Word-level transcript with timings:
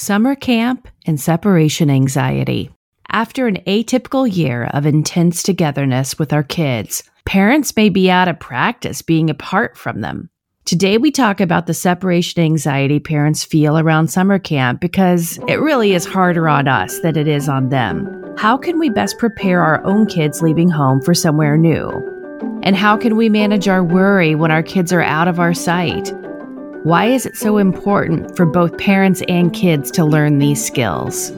summer 0.00 0.34
camp, 0.34 0.88
and 1.06 1.20
separation 1.20 1.90
anxiety. 1.90 2.70
After 3.10 3.46
an 3.46 3.58
atypical 3.66 4.34
year 4.34 4.70
of 4.72 4.86
intense 4.86 5.42
togetherness 5.42 6.18
with 6.18 6.32
our 6.32 6.42
kids, 6.42 7.02
parents 7.26 7.76
may 7.76 7.90
be 7.90 8.10
out 8.10 8.28
of 8.28 8.40
practice 8.40 9.02
being 9.02 9.28
apart 9.28 9.76
from 9.76 10.00
them. 10.00 10.30
Today, 10.64 10.96
we 10.96 11.10
talk 11.10 11.40
about 11.40 11.66
the 11.66 11.74
separation 11.74 12.42
anxiety 12.42 12.98
parents 12.98 13.44
feel 13.44 13.78
around 13.78 14.08
summer 14.08 14.38
camp 14.38 14.80
because 14.80 15.38
it 15.48 15.60
really 15.60 15.92
is 15.92 16.06
harder 16.06 16.48
on 16.48 16.66
us 16.66 17.00
than 17.00 17.16
it 17.16 17.28
is 17.28 17.48
on 17.48 17.68
them. 17.68 18.34
How 18.38 18.56
can 18.56 18.78
we 18.78 18.88
best 18.88 19.18
prepare 19.18 19.62
our 19.62 19.84
own 19.84 20.06
kids 20.06 20.40
leaving 20.40 20.70
home 20.70 21.02
for 21.02 21.12
somewhere 21.12 21.58
new? 21.58 21.90
And 22.62 22.76
how 22.76 22.96
can 22.96 23.16
we 23.16 23.28
manage 23.28 23.68
our 23.68 23.84
worry 23.84 24.34
when 24.34 24.50
our 24.50 24.62
kids 24.62 24.92
are 24.92 25.02
out 25.02 25.28
of 25.28 25.40
our 25.40 25.52
sight? 25.52 26.12
Why 26.82 27.08
is 27.08 27.26
it 27.26 27.36
so 27.36 27.58
important 27.58 28.34
for 28.38 28.46
both 28.46 28.78
parents 28.78 29.22
and 29.28 29.52
kids 29.52 29.90
to 29.90 30.02
learn 30.02 30.38
these 30.38 30.64
skills? 30.64 31.30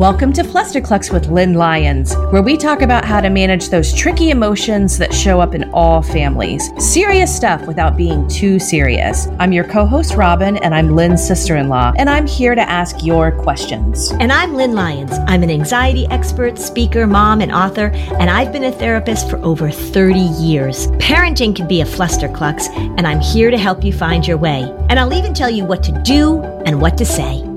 Welcome 0.00 0.32
to 0.32 0.42
Flusterclux 0.42 1.12
with 1.12 1.26
Lynn 1.26 1.52
Lyons, 1.52 2.16
where 2.30 2.40
we 2.40 2.56
talk 2.56 2.80
about 2.80 3.04
how 3.04 3.20
to 3.20 3.28
manage 3.28 3.68
those 3.68 3.92
tricky 3.92 4.30
emotions 4.30 4.96
that 4.96 5.12
show 5.12 5.42
up 5.42 5.54
in 5.54 5.70
all 5.74 6.00
families. 6.00 6.70
Serious 6.78 7.36
stuff 7.36 7.66
without 7.66 7.98
being 7.98 8.26
too 8.26 8.58
serious. 8.58 9.28
I'm 9.38 9.52
your 9.52 9.64
co 9.64 9.84
host, 9.84 10.14
Robin, 10.14 10.56
and 10.56 10.74
I'm 10.74 10.96
Lynn's 10.96 11.22
sister 11.22 11.54
in 11.56 11.68
law, 11.68 11.92
and 11.98 12.08
I'm 12.08 12.26
here 12.26 12.54
to 12.54 12.62
ask 12.62 13.04
your 13.04 13.30
questions. 13.30 14.10
And 14.12 14.32
I'm 14.32 14.54
Lynn 14.54 14.72
Lyons. 14.72 15.12
I'm 15.26 15.42
an 15.42 15.50
anxiety 15.50 16.06
expert, 16.06 16.58
speaker, 16.58 17.06
mom, 17.06 17.42
and 17.42 17.52
author, 17.52 17.88
and 18.18 18.30
I've 18.30 18.54
been 18.54 18.64
a 18.64 18.72
therapist 18.72 19.28
for 19.28 19.36
over 19.44 19.70
30 19.70 20.18
years. 20.18 20.86
Parenting 20.92 21.54
can 21.54 21.68
be 21.68 21.82
a 21.82 21.84
flusterclux, 21.84 22.74
and 22.96 23.06
I'm 23.06 23.20
here 23.20 23.50
to 23.50 23.58
help 23.58 23.84
you 23.84 23.92
find 23.92 24.26
your 24.26 24.38
way. 24.38 24.62
And 24.88 24.98
I'll 24.98 25.12
even 25.12 25.34
tell 25.34 25.50
you 25.50 25.66
what 25.66 25.82
to 25.82 25.92
do 26.04 26.40
and 26.64 26.80
what 26.80 26.96
to 26.96 27.04
say. 27.04 27.49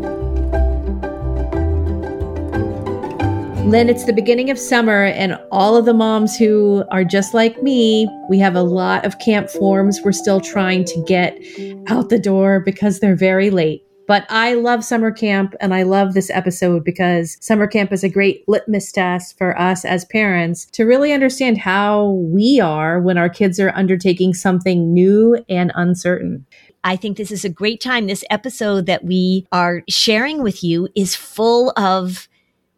Lynn, 3.66 3.90
it's 3.90 4.04
the 4.04 4.14
beginning 4.14 4.50
of 4.50 4.60
summer, 4.60 5.06
and 5.06 5.40
all 5.52 5.76
of 5.78 5.86
the 5.86 5.94
moms 5.94 6.38
who 6.38 6.84
are 6.92 7.04
just 7.04 7.34
like 7.34 7.64
me, 7.64 8.08
we 8.30 8.38
have 8.38 8.56
a 8.56 8.62
lot 8.62 9.06
of 9.06 9.18
camp 9.20 9.50
forms 9.50 10.02
we're 10.04 10.12
still 10.12 10.42
trying 10.42 10.84
to 10.84 11.04
get 11.08 11.40
out 11.88 12.10
the 12.10 12.20
door 12.20 12.60
because 12.60 13.00
they're 13.00 13.16
very 13.16 13.50
late. 13.50 13.84
But 14.06 14.26
I 14.30 14.54
love 14.54 14.84
summer 14.84 15.12
camp 15.12 15.56
and 15.62 15.74
I 15.74 15.84
love 15.84 16.14
this 16.14 16.30
episode 16.30 16.84
because 16.84 17.38
summer 17.40 17.66
camp 17.66 17.94
is 17.94 18.04
a 18.04 18.10
great 18.10 18.44
litmus 18.48 18.92
test 18.92 19.38
for 19.38 19.58
us 19.58 19.86
as 19.86 20.06
parents 20.06 20.66
to 20.74 20.84
really 20.84 21.14
understand 21.14 21.58
how 21.58 22.10
we 22.10 22.60
are 22.60 23.00
when 23.00 23.18
our 23.18 23.30
kids 23.30 23.60
are 23.62 23.74
undertaking 23.76 24.34
something 24.34 24.94
new 24.94 25.44
and 25.48 25.72
uncertain. 25.74 26.46
I 26.84 26.98
think 26.98 27.16
this 27.16 27.32
is 27.32 27.46
a 27.46 27.50
great 27.50 27.80
time. 27.80 28.08
This 28.08 28.26
episode 28.30 28.88
that 28.88 29.06
we 29.06 29.48
are 29.54 29.84
sharing 29.88 30.44
with 30.44 30.66
you 30.66 30.90
is 30.96 31.16
full 31.16 31.72
of 31.78 32.28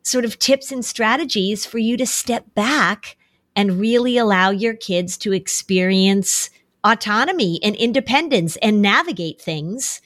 sort 0.05 0.23
of 0.23 0.39
tips 0.39 0.71
and 0.71 0.85
strategies 0.85 1.65
for 1.65 1.79
you 1.79 1.97
to 1.97 2.05
step 2.05 2.45
back 2.53 3.17
and 3.55 3.79
really 3.79 4.17
allow 4.17 4.51
your 4.51 4.75
kids 4.75 5.17
to 5.17 5.33
experience 5.33 6.49
autonomy 6.83 7.59
and 7.63 7.75
independence 7.75 8.55
and 8.57 8.81
navigate 8.81 9.41
things 9.41 10.01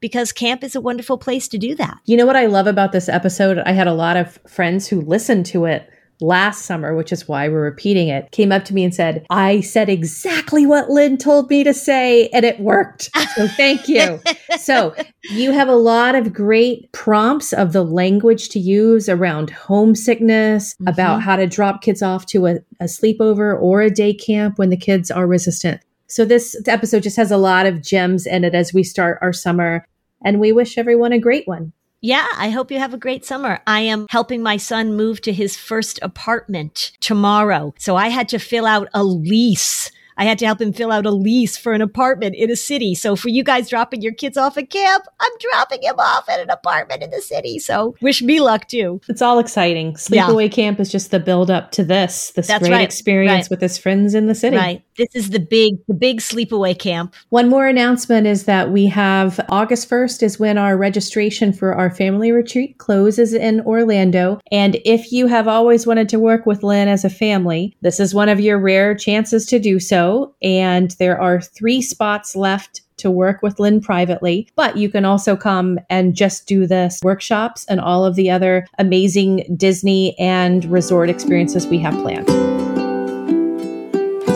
because 0.00 0.32
camp 0.32 0.64
is 0.64 0.74
a 0.74 0.80
wonderful 0.80 1.18
place 1.18 1.46
to 1.48 1.58
do 1.58 1.74
that. 1.74 1.98
You 2.06 2.16
know 2.16 2.26
what 2.26 2.34
I 2.34 2.46
love 2.46 2.66
about 2.66 2.92
this 2.92 3.08
episode? 3.08 3.58
I 3.58 3.72
had 3.72 3.86
a 3.86 3.92
lot 3.92 4.16
of 4.16 4.38
friends 4.48 4.88
who 4.88 5.02
listened 5.02 5.46
to 5.46 5.66
it 5.66 5.88
last 6.22 6.64
summer, 6.64 6.94
which 6.94 7.12
is 7.12 7.28
why 7.28 7.48
we're 7.48 7.62
repeating 7.62 8.08
it, 8.08 8.30
came 8.30 8.52
up 8.52 8.64
to 8.66 8.74
me 8.74 8.84
and 8.84 8.94
said, 8.94 9.26
I 9.28 9.60
said 9.60 9.88
exactly 9.88 10.66
what 10.66 10.88
Lynn 10.88 11.18
told 11.18 11.50
me 11.50 11.64
to 11.64 11.74
say, 11.74 12.28
and 12.28 12.44
it 12.44 12.60
worked. 12.60 13.10
So 13.34 13.48
thank 13.48 13.88
you. 13.88 14.20
so 14.58 14.94
you 15.30 15.52
have 15.52 15.68
a 15.68 15.74
lot 15.74 16.14
of 16.14 16.34
great 16.34 16.92
prompts 16.92 17.54
of 17.54 17.72
the 17.72 17.82
language 17.82 18.50
to 18.50 18.58
use 18.58 19.08
around 19.08 19.48
homesickness, 19.48 20.74
mm-hmm. 20.74 20.88
about 20.88 21.22
how 21.22 21.36
to 21.36 21.46
drop 21.46 21.80
kids 21.80 22.02
off 22.02 22.26
to 22.26 22.46
a, 22.46 22.56
a 22.78 22.84
sleepover 22.84 23.58
or 23.58 23.80
a 23.80 23.88
day 23.88 24.12
camp 24.12 24.58
when 24.58 24.68
the 24.68 24.76
kids 24.76 25.10
are 25.10 25.26
resistant. 25.26 25.80
So 26.08 26.26
this 26.26 26.54
episode 26.66 27.04
just 27.04 27.16
has 27.16 27.30
a 27.30 27.38
lot 27.38 27.64
of 27.64 27.80
gems 27.80 28.26
in 28.26 28.44
it 28.44 28.54
as 28.54 28.74
we 28.74 28.82
start 28.82 29.18
our 29.22 29.32
summer. 29.32 29.86
And 30.22 30.38
we 30.38 30.52
wish 30.52 30.76
everyone 30.76 31.12
a 31.12 31.18
great 31.18 31.48
one. 31.48 31.72
Yeah, 32.04 32.26
I 32.36 32.50
hope 32.50 32.72
you 32.72 32.80
have 32.80 32.92
a 32.92 32.98
great 32.98 33.24
summer. 33.24 33.60
I 33.64 33.80
am 33.82 34.06
helping 34.10 34.42
my 34.42 34.56
son 34.56 34.96
move 34.96 35.20
to 35.22 35.32
his 35.32 35.56
first 35.56 36.00
apartment 36.02 36.90
tomorrow. 36.98 37.74
So 37.78 37.94
I 37.94 38.08
had 38.08 38.28
to 38.30 38.40
fill 38.40 38.66
out 38.66 38.88
a 38.92 39.04
lease 39.04 39.92
I 40.16 40.24
had 40.24 40.38
to 40.38 40.46
help 40.46 40.60
him 40.60 40.72
fill 40.72 40.92
out 40.92 41.06
a 41.06 41.10
lease 41.10 41.56
for 41.56 41.72
an 41.72 41.80
apartment 41.80 42.34
in 42.36 42.50
a 42.50 42.56
city. 42.56 42.94
So 42.94 43.16
for 43.16 43.28
you 43.28 43.42
guys 43.42 43.68
dropping 43.68 44.02
your 44.02 44.12
kids 44.12 44.36
off 44.36 44.58
at 44.58 44.70
camp, 44.70 45.04
I'm 45.20 45.32
dropping 45.40 45.82
him 45.82 45.98
off 45.98 46.28
at 46.28 46.40
an 46.40 46.50
apartment 46.50 47.02
in 47.02 47.10
the 47.10 47.20
city. 47.20 47.58
So 47.58 47.96
wish 48.00 48.22
me 48.22 48.40
luck 48.40 48.68
too. 48.68 49.00
It's 49.08 49.22
all 49.22 49.38
exciting. 49.38 49.94
Sleepaway 49.94 50.44
yeah. 50.44 50.48
camp 50.48 50.80
is 50.80 50.90
just 50.90 51.10
the 51.10 51.20
build 51.20 51.50
up 51.50 51.70
to 51.72 51.84
this, 51.84 52.30
this 52.32 52.46
That's 52.46 52.60
great 52.60 52.72
right. 52.72 52.82
experience 52.82 53.44
right. 53.44 53.50
with 53.50 53.60
his 53.60 53.78
friends 53.78 54.14
in 54.14 54.26
the 54.26 54.34
city. 54.34 54.56
Right. 54.56 54.84
This 54.98 55.08
is 55.14 55.30
the 55.30 55.40
big, 55.40 55.76
the 55.88 55.94
big 55.94 56.20
sleepaway 56.20 56.78
camp. 56.78 57.14
One 57.30 57.48
more 57.48 57.66
announcement 57.66 58.26
is 58.26 58.44
that 58.44 58.70
we 58.70 58.86
have 58.86 59.40
August 59.48 59.88
1st 59.88 60.22
is 60.22 60.38
when 60.38 60.58
our 60.58 60.76
registration 60.76 61.52
for 61.52 61.74
our 61.74 61.90
family 61.90 62.30
retreat 62.30 62.76
closes 62.76 63.32
in 63.32 63.62
Orlando. 63.62 64.40
And 64.50 64.76
if 64.84 65.10
you 65.10 65.28
have 65.28 65.48
always 65.48 65.86
wanted 65.86 66.10
to 66.10 66.18
work 66.18 66.44
with 66.44 66.62
Lynn 66.62 66.88
as 66.88 67.04
a 67.04 67.10
family, 67.10 67.74
this 67.80 68.00
is 68.00 68.14
one 68.14 68.28
of 68.28 68.40
your 68.40 68.58
rare 68.58 68.94
chances 68.94 69.46
to 69.46 69.58
do 69.58 69.80
so 69.80 70.34
and 70.42 70.90
there 70.98 71.18
are 71.18 71.40
three 71.40 71.80
spots 71.80 72.36
left 72.36 72.82
to 72.98 73.10
work 73.10 73.42
with 73.42 73.58
Lynn 73.58 73.80
privately, 73.80 74.48
but 74.54 74.76
you 74.76 74.88
can 74.88 75.04
also 75.04 75.36
come 75.36 75.78
and 75.90 76.14
just 76.14 76.46
do 76.46 76.66
the 76.66 76.96
workshops 77.02 77.64
and 77.64 77.80
all 77.80 78.04
of 78.04 78.14
the 78.14 78.30
other 78.30 78.66
amazing 78.78 79.56
Disney 79.56 80.16
and 80.18 80.64
resort 80.66 81.08
experiences 81.08 81.66
we 81.66 81.78
have 81.78 81.94
planned. 81.94 82.51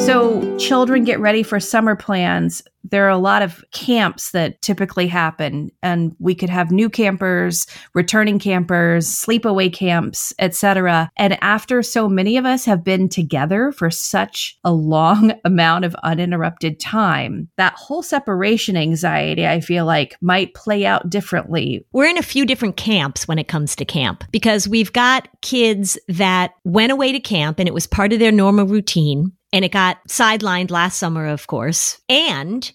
So, 0.07 0.57
children 0.59 1.03
get 1.03 1.19
ready 1.19 1.43
for 1.43 1.59
summer 1.59 1.97
plans. 1.97 2.63
There 2.89 3.07
are 3.07 3.11
a 3.11 3.19
lot 3.19 3.43
of 3.43 3.65
camps 3.73 4.31
that 4.31 4.63
typically 4.63 5.09
happen 5.09 5.73
and 5.83 6.15
we 6.21 6.37
could 6.37 6.49
have 6.49 6.71
new 6.71 6.89
campers 6.89 7.67
returning 7.95 8.39
campers 8.39 9.09
sleepaway 9.09 9.73
camps 9.73 10.33
etc 10.39 11.11
and 11.17 11.37
after 11.43 11.83
so 11.83 12.09
many 12.09 12.37
of 12.37 12.47
us 12.47 12.65
have 12.65 12.85
been 12.85 13.09
together 13.09 13.73
for 13.73 13.91
such 13.91 14.57
a 14.63 14.73
long 14.73 15.33
amount 15.45 15.85
of 15.85 15.97
uninterrupted 16.05 16.79
time 16.79 17.49
that 17.57 17.75
whole 17.75 18.05
separation 18.05 18.77
anxiety 18.77 19.45
i 19.45 19.59
feel 19.59 19.85
like 19.85 20.17
might 20.21 20.55
play 20.55 20.87
out 20.87 21.11
differently. 21.11 21.85
We're 21.93 22.07
in 22.07 22.19
a 22.19 22.23
few 22.23 22.47
different 22.47 22.77
camps 22.77 23.27
when 23.27 23.41
it 23.41 23.49
comes 23.49 23.75
to 23.75 23.85
camp 23.85 24.23
because 24.31 24.69
we've 24.69 24.93
got 24.93 25.29
kids 25.43 25.99
that 26.07 26.53
went 26.63 26.93
away 26.93 27.11
to 27.11 27.19
camp 27.19 27.59
and 27.59 27.67
it 27.67 27.75
was 27.75 27.89
part 27.89 28.13
of 28.13 28.21
their 28.21 28.31
normal 28.31 28.67
routine 28.67 29.33
and 29.57 29.65
it 29.65 29.73
got 29.73 30.07
sidelined 30.07 30.71
last 30.71 30.99
summer, 30.99 31.27
of 31.27 31.47
course. 31.47 31.99
And 32.11 32.71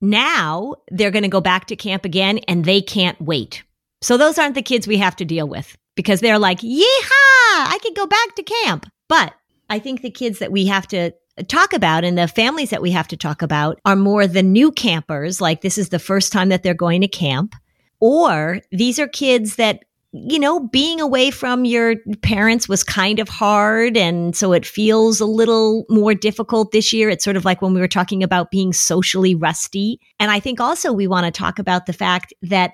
now 0.00 0.76
they're 0.88 1.10
going 1.10 1.24
to 1.24 1.28
go 1.28 1.40
back 1.40 1.66
to 1.66 1.76
camp 1.76 2.04
again 2.04 2.38
and 2.46 2.64
they 2.64 2.80
can't 2.80 3.20
wait. 3.20 3.64
So 4.00 4.16
those 4.16 4.38
aren't 4.38 4.54
the 4.54 4.62
kids 4.62 4.86
we 4.86 4.98
have 4.98 5.16
to 5.16 5.24
deal 5.24 5.48
with 5.48 5.76
because 5.96 6.20
they're 6.20 6.38
like, 6.38 6.60
yeehaw, 6.60 6.84
I 6.84 7.80
can 7.82 7.94
go 7.94 8.06
back 8.06 8.36
to 8.36 8.44
camp. 8.44 8.86
But 9.08 9.34
I 9.68 9.80
think 9.80 10.02
the 10.02 10.10
kids 10.12 10.38
that 10.38 10.52
we 10.52 10.66
have 10.66 10.86
to 10.88 11.10
talk 11.48 11.72
about 11.72 12.04
and 12.04 12.16
the 12.16 12.28
families 12.28 12.70
that 12.70 12.80
we 12.80 12.92
have 12.92 13.08
to 13.08 13.16
talk 13.16 13.42
about 13.42 13.80
are 13.84 13.96
more 13.96 14.28
the 14.28 14.44
new 14.44 14.70
campers. 14.70 15.40
Like 15.40 15.62
this 15.62 15.78
is 15.78 15.88
the 15.88 15.98
first 15.98 16.32
time 16.32 16.50
that 16.50 16.62
they're 16.62 16.74
going 16.74 17.00
to 17.00 17.08
camp. 17.08 17.56
Or 17.98 18.60
these 18.70 19.00
are 19.00 19.08
kids 19.08 19.56
that 19.56 19.82
you 20.12 20.40
know, 20.40 20.60
being 20.68 21.00
away 21.00 21.30
from 21.30 21.64
your 21.64 21.94
parents 22.22 22.68
was 22.68 22.82
kind 22.82 23.20
of 23.20 23.28
hard. 23.28 23.96
And 23.96 24.34
so 24.34 24.52
it 24.52 24.66
feels 24.66 25.20
a 25.20 25.26
little 25.26 25.84
more 25.88 26.14
difficult 26.14 26.72
this 26.72 26.92
year. 26.92 27.08
It's 27.08 27.22
sort 27.22 27.36
of 27.36 27.44
like 27.44 27.62
when 27.62 27.74
we 27.74 27.80
were 27.80 27.88
talking 27.88 28.22
about 28.22 28.50
being 28.50 28.72
socially 28.72 29.36
rusty. 29.36 30.00
And 30.18 30.30
I 30.30 30.40
think 30.40 30.60
also 30.60 30.92
we 30.92 31.06
want 31.06 31.26
to 31.26 31.38
talk 31.38 31.58
about 31.60 31.86
the 31.86 31.92
fact 31.92 32.34
that 32.42 32.72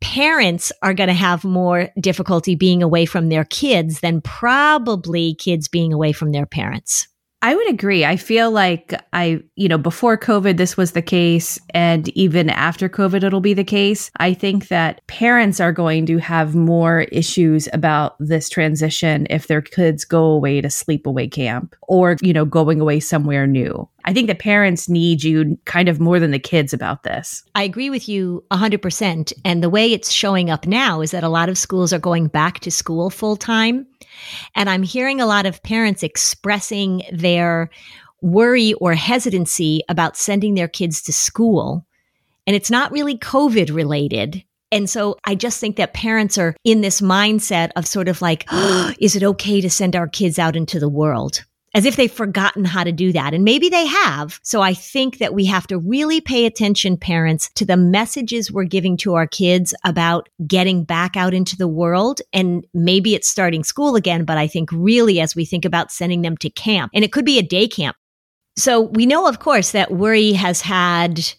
parents 0.00 0.72
are 0.82 0.94
going 0.94 1.08
to 1.08 1.14
have 1.14 1.44
more 1.44 1.90
difficulty 2.00 2.54
being 2.54 2.82
away 2.82 3.04
from 3.04 3.28
their 3.28 3.44
kids 3.44 4.00
than 4.00 4.20
probably 4.22 5.34
kids 5.34 5.68
being 5.68 5.92
away 5.92 6.12
from 6.12 6.32
their 6.32 6.46
parents. 6.46 7.08
I 7.46 7.54
would 7.54 7.70
agree. 7.70 8.04
I 8.04 8.16
feel 8.16 8.50
like 8.50 8.92
I, 9.12 9.40
you 9.54 9.68
know, 9.68 9.78
before 9.78 10.18
COVID, 10.18 10.56
this 10.56 10.76
was 10.76 10.90
the 10.92 11.00
case. 11.00 11.60
And 11.70 12.08
even 12.08 12.50
after 12.50 12.88
COVID, 12.88 13.22
it'll 13.22 13.40
be 13.40 13.54
the 13.54 13.62
case. 13.62 14.10
I 14.16 14.34
think 14.34 14.66
that 14.66 15.06
parents 15.06 15.60
are 15.60 15.72
going 15.72 16.06
to 16.06 16.18
have 16.18 16.56
more 16.56 17.02
issues 17.02 17.68
about 17.72 18.16
this 18.18 18.48
transition 18.48 19.28
if 19.30 19.46
their 19.46 19.62
kids 19.62 20.04
go 20.04 20.24
away 20.24 20.60
to 20.60 20.66
sleepaway 20.66 21.30
camp 21.30 21.76
or, 21.82 22.16
you 22.20 22.32
know, 22.32 22.44
going 22.44 22.80
away 22.80 22.98
somewhere 22.98 23.46
new. 23.46 23.88
I 24.06 24.12
think 24.12 24.26
the 24.28 24.34
parents 24.34 24.88
need 24.88 25.22
you 25.22 25.56
kind 25.66 25.88
of 25.88 26.00
more 26.00 26.18
than 26.18 26.30
the 26.32 26.38
kids 26.40 26.72
about 26.72 27.02
this. 27.02 27.44
I 27.54 27.62
agree 27.62 27.90
with 27.90 28.08
you 28.08 28.44
100%. 28.52 29.32
And 29.44 29.62
the 29.62 29.70
way 29.70 29.92
it's 29.92 30.12
showing 30.12 30.48
up 30.50 30.66
now 30.66 31.00
is 31.00 31.12
that 31.12 31.24
a 31.24 31.28
lot 31.28 31.48
of 31.48 31.58
schools 31.58 31.92
are 31.92 31.98
going 31.98 32.26
back 32.28 32.58
to 32.60 32.70
school 32.70 33.10
full 33.10 33.36
time. 33.36 33.86
And 34.54 34.68
I'm 34.68 34.82
hearing 34.82 35.20
a 35.20 35.26
lot 35.26 35.46
of 35.46 35.62
parents 35.62 36.02
expressing 36.02 37.02
their 37.12 37.70
worry 38.22 38.72
or 38.74 38.94
hesitancy 38.94 39.82
about 39.88 40.16
sending 40.16 40.54
their 40.54 40.68
kids 40.68 41.02
to 41.02 41.12
school. 41.12 41.86
And 42.46 42.56
it's 42.56 42.70
not 42.70 42.92
really 42.92 43.18
COVID 43.18 43.74
related. 43.74 44.42
And 44.72 44.90
so 44.90 45.16
I 45.24 45.34
just 45.34 45.60
think 45.60 45.76
that 45.76 45.94
parents 45.94 46.38
are 46.38 46.56
in 46.64 46.80
this 46.80 47.00
mindset 47.00 47.70
of 47.76 47.86
sort 47.86 48.08
of 48.08 48.20
like, 48.20 48.46
oh, 48.50 48.92
is 48.98 49.16
it 49.16 49.22
okay 49.22 49.60
to 49.60 49.70
send 49.70 49.94
our 49.94 50.08
kids 50.08 50.38
out 50.38 50.56
into 50.56 50.80
the 50.80 50.88
world? 50.88 51.44
As 51.76 51.84
if 51.84 51.96
they've 51.96 52.10
forgotten 52.10 52.64
how 52.64 52.84
to 52.84 52.90
do 52.90 53.12
that. 53.12 53.34
And 53.34 53.44
maybe 53.44 53.68
they 53.68 53.84
have. 53.84 54.40
So 54.42 54.62
I 54.62 54.72
think 54.72 55.18
that 55.18 55.34
we 55.34 55.44
have 55.44 55.66
to 55.66 55.78
really 55.78 56.22
pay 56.22 56.46
attention, 56.46 56.96
parents, 56.96 57.50
to 57.56 57.66
the 57.66 57.76
messages 57.76 58.50
we're 58.50 58.64
giving 58.64 58.96
to 58.96 59.14
our 59.14 59.26
kids 59.26 59.74
about 59.84 60.30
getting 60.46 60.84
back 60.84 61.18
out 61.18 61.34
into 61.34 61.54
the 61.54 61.68
world. 61.68 62.22
And 62.32 62.66
maybe 62.72 63.14
it's 63.14 63.28
starting 63.28 63.62
school 63.62 63.94
again, 63.94 64.24
but 64.24 64.38
I 64.38 64.46
think 64.46 64.70
really 64.72 65.20
as 65.20 65.36
we 65.36 65.44
think 65.44 65.66
about 65.66 65.92
sending 65.92 66.22
them 66.22 66.38
to 66.38 66.48
camp, 66.48 66.92
and 66.94 67.04
it 67.04 67.12
could 67.12 67.26
be 67.26 67.38
a 67.38 67.42
day 67.42 67.68
camp. 67.68 67.94
So 68.56 68.80
we 68.80 69.04
know, 69.04 69.28
of 69.28 69.38
course, 69.38 69.72
that 69.72 69.90
Worry 69.90 70.32
has 70.32 70.62
had 70.62 71.30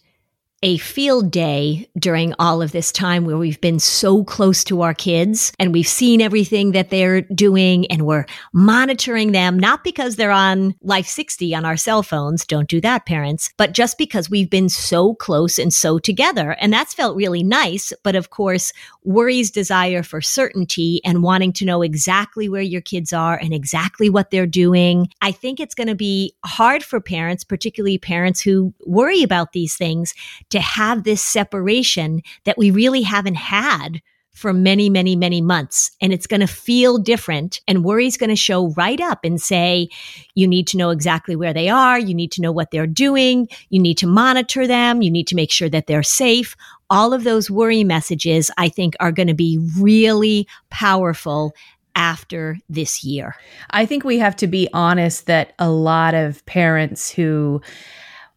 a 0.62 0.76
field 0.78 1.30
day 1.30 1.88
during 1.98 2.34
all 2.38 2.60
of 2.60 2.72
this 2.72 2.90
time 2.90 3.24
where 3.24 3.38
we've 3.38 3.60
been 3.60 3.78
so 3.78 4.24
close 4.24 4.64
to 4.64 4.82
our 4.82 4.94
kids 4.94 5.52
and 5.58 5.72
we've 5.72 5.86
seen 5.86 6.20
everything 6.20 6.72
that 6.72 6.90
they're 6.90 7.20
doing 7.22 7.86
and 7.86 8.02
we're 8.02 8.26
monitoring 8.52 9.30
them, 9.30 9.58
not 9.58 9.84
because 9.84 10.16
they're 10.16 10.32
on 10.32 10.74
Life 10.82 11.06
60 11.06 11.54
on 11.54 11.64
our 11.64 11.76
cell 11.76 12.02
phones. 12.02 12.44
Don't 12.44 12.68
do 12.68 12.80
that, 12.80 13.06
parents, 13.06 13.52
but 13.56 13.72
just 13.72 13.98
because 13.98 14.28
we've 14.28 14.50
been 14.50 14.68
so 14.68 15.14
close 15.14 15.58
and 15.58 15.72
so 15.72 15.98
together. 15.98 16.52
And 16.60 16.72
that's 16.72 16.94
felt 16.94 17.16
really 17.16 17.44
nice. 17.44 17.92
But 18.02 18.16
of 18.16 18.30
course, 18.30 18.72
worry's 19.04 19.50
desire 19.52 20.02
for 20.02 20.20
certainty 20.20 21.00
and 21.04 21.22
wanting 21.22 21.52
to 21.54 21.64
know 21.64 21.82
exactly 21.82 22.48
where 22.48 22.62
your 22.62 22.80
kids 22.80 23.12
are 23.12 23.36
and 23.36 23.54
exactly 23.54 24.10
what 24.10 24.30
they're 24.30 24.46
doing. 24.46 25.08
I 25.22 25.30
think 25.30 25.60
it's 25.60 25.74
going 25.74 25.88
to 25.88 25.94
be 25.94 26.34
hard 26.44 26.82
for 26.82 27.00
parents, 27.00 27.44
particularly 27.44 27.98
parents 27.98 28.40
who 28.40 28.74
worry 28.84 29.22
about 29.22 29.52
these 29.52 29.76
things 29.76 30.14
to 30.50 30.60
have 30.60 31.04
this 31.04 31.22
separation 31.22 32.22
that 32.44 32.58
we 32.58 32.70
really 32.70 33.02
haven't 33.02 33.36
had 33.36 34.00
for 34.38 34.52
many, 34.52 34.88
many, 34.88 35.16
many 35.16 35.40
months. 35.40 35.90
And 36.00 36.12
it's 36.12 36.28
going 36.28 36.40
to 36.40 36.46
feel 36.46 36.96
different. 36.96 37.60
And 37.66 37.84
worry's 37.84 38.16
going 38.16 38.30
to 38.30 38.36
show 38.36 38.68
right 38.76 39.00
up 39.00 39.24
and 39.24 39.42
say, 39.42 39.88
you 40.36 40.46
need 40.46 40.68
to 40.68 40.76
know 40.76 40.90
exactly 40.90 41.34
where 41.34 41.52
they 41.52 41.68
are. 41.68 41.98
You 41.98 42.14
need 42.14 42.30
to 42.32 42.40
know 42.40 42.52
what 42.52 42.70
they're 42.70 42.86
doing. 42.86 43.48
You 43.70 43.80
need 43.82 43.98
to 43.98 44.06
monitor 44.06 44.68
them. 44.68 45.02
You 45.02 45.10
need 45.10 45.26
to 45.26 45.34
make 45.34 45.50
sure 45.50 45.68
that 45.70 45.88
they're 45.88 46.04
safe. 46.04 46.54
All 46.88 47.12
of 47.12 47.24
those 47.24 47.50
worry 47.50 47.82
messages, 47.82 48.48
I 48.56 48.68
think, 48.68 48.94
are 49.00 49.10
going 49.10 49.26
to 49.26 49.34
be 49.34 49.58
really 49.76 50.46
powerful 50.70 51.52
after 51.96 52.58
this 52.68 53.02
year. 53.02 53.34
I 53.70 53.86
think 53.86 54.04
we 54.04 54.20
have 54.20 54.36
to 54.36 54.46
be 54.46 54.68
honest 54.72 55.26
that 55.26 55.52
a 55.58 55.68
lot 55.68 56.14
of 56.14 56.46
parents 56.46 57.10
who 57.10 57.60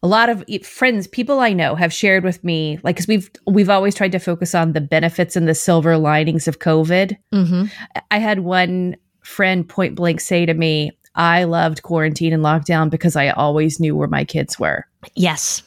a 0.02 0.08
lot 0.08 0.28
of 0.28 0.44
friends 0.64 1.06
people 1.06 1.40
i 1.40 1.52
know 1.52 1.74
have 1.74 1.92
shared 1.92 2.24
with 2.24 2.42
me 2.44 2.78
like 2.82 2.96
because 2.96 3.06
we've 3.06 3.30
we've 3.46 3.70
always 3.70 3.94
tried 3.94 4.12
to 4.12 4.18
focus 4.18 4.54
on 4.54 4.72
the 4.72 4.80
benefits 4.80 5.36
and 5.36 5.48
the 5.48 5.54
silver 5.54 5.96
linings 5.96 6.48
of 6.48 6.58
covid 6.58 7.16
mm-hmm. 7.32 7.64
i 8.10 8.18
had 8.18 8.40
one 8.40 8.96
friend 9.20 9.68
point 9.68 9.94
blank 9.94 10.20
say 10.20 10.44
to 10.44 10.54
me 10.54 10.90
i 11.14 11.44
loved 11.44 11.82
quarantine 11.82 12.32
and 12.32 12.42
lockdown 12.42 12.90
because 12.90 13.16
i 13.16 13.28
always 13.30 13.78
knew 13.80 13.96
where 13.96 14.08
my 14.08 14.24
kids 14.24 14.58
were 14.58 14.86
yes 15.14 15.62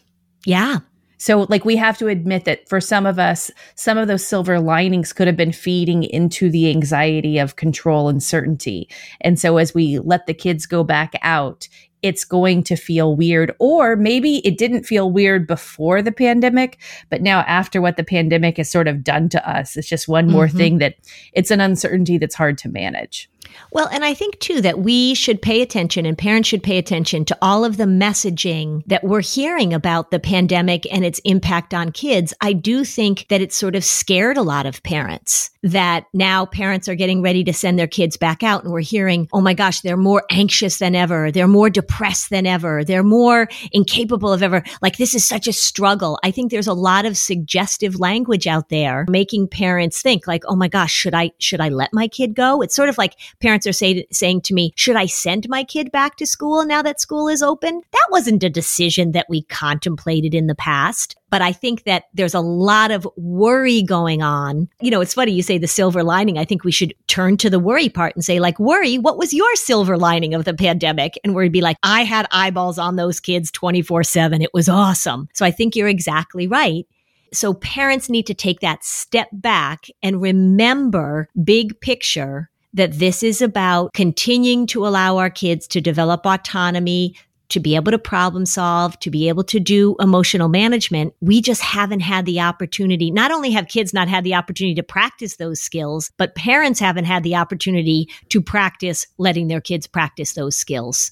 yeah 0.46 0.80
so, 1.18 1.48
like, 1.50 1.66
we 1.66 1.76
have 1.78 1.98
to 2.00 2.08
admit 2.08 2.46
that 2.46 2.68
for 2.68 2.82
some 2.82 3.06
of 3.06 3.18
us, 3.18 3.50
some 3.76 3.98
of 3.98 4.08
those 4.08 4.26
silver 4.26 4.60
linings 4.60 5.14
could 5.14 5.28
have 5.28 5.38
been 5.38 5.54
feeding 5.54 6.04
into 6.04 6.50
the 6.50 6.70
anxiety 6.70 7.40
of 7.40 7.56
control 7.56 8.10
and 8.10 8.22
certainty. 8.22 8.90
And 9.22 9.40
so, 9.40 9.58
as 9.58 9.74
we 9.74 10.00
let 10.00 10.28
the 10.28 10.34
kids 10.34 10.66
go 10.66 10.84
back 10.84 11.14
out, 11.22 11.68
it's 12.06 12.24
going 12.24 12.62
to 12.62 12.76
feel 12.76 13.16
weird. 13.16 13.52
Or 13.58 13.96
maybe 13.96 14.38
it 14.46 14.60
didn't 14.60 14.84
feel 14.84 15.10
weird 15.10 15.48
before 15.48 16.04
the 16.04 16.12
pandemic, 16.12 16.78
but 17.10 17.24
now 17.24 17.40
after 17.48 17.82
what 17.82 17.98
the 17.98 18.04
pandemic 18.04 18.58
has 18.58 18.70
sort 18.70 18.88
of 18.88 19.04
done 19.04 19.28
to 19.30 19.50
us, 19.50 19.76
it's 19.76 19.90
just 19.90 20.08
one 20.08 20.30
more 20.30 20.46
mm-hmm. 20.46 20.58
thing 20.58 20.78
that 20.78 20.98
it's 21.34 21.50
an 21.50 21.62
uncertainty 21.62 22.20
that's 22.20 22.36
hard 22.36 22.60
to 22.60 22.70
manage. 22.70 23.28
Well, 23.72 23.88
and 23.92 24.06
I 24.06 24.14
think 24.14 24.40
too 24.40 24.62
that 24.62 24.80
we 24.80 25.14
should 25.14 25.42
pay 25.42 25.62
attention 25.62 26.06
and 26.06 26.18
parents 26.18 26.50
should 26.50 26.64
pay 26.64 26.78
attention 26.78 27.26
to 27.26 27.38
all 27.42 27.66
of 27.66 27.78
the 27.78 27.86
messaging 27.86 28.84
that 28.88 29.04
we're 29.04 29.22
hearing 29.22 29.74
about 29.74 30.12
the 30.12 30.20
pandemic 30.20 30.92
and 30.94 31.06
its 31.06 31.20
impact 31.26 31.74
on 31.74 31.92
kids. 31.92 32.34
I 32.42 32.54
do 32.54 32.84
think 32.84 33.28
that 33.30 33.42
it 33.42 33.54
sort 33.54 33.76
of 33.76 33.84
scared 33.84 34.38
a 34.38 34.42
lot 34.42 34.66
of 34.66 34.84
parents 34.84 35.52
that 35.66 36.06
now 36.14 36.46
parents 36.46 36.88
are 36.88 36.96
getting 36.96 37.24
ready 37.24 37.44
to 37.44 37.52
send 37.52 37.80
their 37.80 37.88
kids 37.88 38.18
back 38.18 38.44
out 38.44 38.64
and 38.64 38.72
we're 38.72 38.82
hearing, 38.82 39.28
oh 39.34 39.42
my 39.42 39.56
gosh, 39.56 39.82
they're 39.82 39.98
more 39.98 40.24
anxious 40.30 40.78
than 40.78 40.94
ever. 40.94 41.32
They're 41.32 41.48
more 41.48 41.72
depressed 41.72 42.30
than 42.30 42.46
ever. 42.46 42.84
They're 42.84 43.04
more 43.04 43.50
incapable 43.72 44.32
of 44.32 44.44
ever. 44.44 44.64
Like 44.84 44.98
this 44.98 45.16
is 45.16 45.28
such 45.28 45.48
a 45.48 45.54
struggle. 45.54 46.20
I 46.24 46.30
think 46.30 46.52
there's 46.52 46.68
a 46.68 46.74
lot 46.74 47.06
of 47.06 47.18
suggestive 47.18 48.00
language 48.00 48.46
out 48.46 48.70
there 48.70 49.06
making 49.10 49.48
parents 49.48 50.04
think 50.04 50.28
like, 50.28 50.44
oh 50.48 50.56
my 50.56 50.68
gosh, 50.68 50.92
should 50.94 51.16
I, 51.16 51.32
should 51.40 51.60
I 51.60 51.70
let 51.70 51.94
my 51.94 52.08
kid 52.08 52.36
go? 52.36 52.62
It's 52.62 52.76
sort 52.76 52.90
of 52.90 52.98
like 53.00 53.16
parents 53.40 53.68
are 53.68 53.74
say, 53.74 54.06
saying 54.12 54.42
to 54.42 54.54
me, 54.54 54.74
should 54.76 54.96
I 54.96 55.06
send 55.06 55.48
my 55.50 55.64
kid 55.64 55.92
back 55.92 56.18
to 56.18 56.26
school 56.26 56.66
now 56.66 56.82
that 56.82 57.02
school 57.02 57.28
is 57.28 57.42
open? 57.42 57.82
That 57.92 58.08
wasn't 58.12 58.44
a 58.44 58.50
decision 58.50 59.12
that 59.12 59.28
we 59.30 59.44
contemplated 59.44 60.34
in 60.34 60.48
the 60.48 60.56
past. 60.56 61.16
But 61.30 61.42
I 61.42 61.52
think 61.52 61.84
that 61.84 62.06
there's 62.14 62.34
a 62.34 62.40
lot 62.40 62.92
of 62.92 63.08
worry 63.18 63.82
going 63.82 64.22
on. 64.22 64.70
You 64.80 64.92
know, 64.92 65.02
it's 65.02 65.14
funny 65.14 65.34
you 65.34 65.42
say 65.42 65.58
the 65.58 65.68
silver 65.68 66.04
lining. 66.04 66.38
I 66.38 66.46
think 66.46 66.64
we 66.64 66.72
should 66.72 66.94
turn 67.08 67.36
to 67.38 67.50
the 67.50 67.60
worry 67.60 67.90
part 67.90 68.16
and 68.16 68.24
say, 68.24 68.40
like, 68.40 68.60
worry, 68.60 68.98
what 68.98 69.18
was 69.18 69.34
your 69.34 69.54
silver 69.56 69.98
lining 69.98 70.34
of 70.34 70.46
the 70.46 70.54
pandemic? 70.54 71.20
And 71.24 71.36
we'd 71.36 71.52
be 71.52 71.62
like, 71.62 71.78
I 71.84 72.04
had 72.04 72.28
eyeballs 72.32 72.78
on 72.78 72.96
those 72.96 73.20
kids 73.20 73.52
24 73.52 74.04
7. 74.04 74.42
It 74.42 74.54
was 74.54 74.70
awesome. 74.70 75.28
So 75.34 75.46
I 75.46 75.52
think 75.52 75.76
you're 75.76 75.90
exactly 75.90 76.48
right. 76.48 76.86
So 77.34 77.54
parents 77.54 78.10
need 78.10 78.28
to 78.28 78.34
take 78.34 78.62
that 78.62 78.84
step 78.84 79.28
back 79.34 79.88
and 80.02 80.22
remember 80.22 81.28
big 81.44 81.80
picture 81.82 82.50
that 82.76 82.94
this 82.94 83.24
is 83.24 83.42
about 83.42 83.94
continuing 83.94 84.68
to 84.68 84.86
allow 84.86 85.18
our 85.18 85.30
kids 85.30 85.68
to 85.70 85.82
develop 85.82 86.26
autonomy, 86.26 87.16
to 87.50 87.60
be 87.60 87.76
able 87.76 87.92
to 87.92 87.98
problem 87.98 88.46
solve, 88.46 89.00
to 89.00 89.10
be 89.10 89.30
able 89.30 89.44
to 89.46 89.60
do 89.60 89.96
emotional 90.00 90.50
management. 90.50 91.14
We 91.22 91.42
just 91.42 91.62
haven't 91.62 92.02
had 92.02 92.26
the 92.26 92.42
opportunity. 92.42 93.12
Not 93.12 93.32
only 93.32 93.52
have 93.52 93.68
kids 93.68 93.94
not 93.94 94.08
had 94.08 94.24
the 94.24 94.36
opportunity 94.36 94.76
to 94.76 94.84
practice 94.84 95.38
those 95.38 95.62
skills, 95.62 96.12
but 96.18 96.36
parents 96.36 96.80
haven't 96.80 97.06
had 97.06 97.24
the 97.24 97.36
opportunity 97.36 98.10
to 98.30 98.42
practice 98.42 99.08
letting 99.18 99.48
their 99.48 99.62
kids 99.62 99.88
practice 99.88 100.34
those 100.34 100.58
skills. 100.58 101.12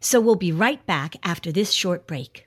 So 0.00 0.20
we'll 0.20 0.34
be 0.34 0.52
right 0.52 0.84
back 0.86 1.16
after 1.22 1.50
this 1.50 1.72
short 1.72 2.06
break. 2.06 2.46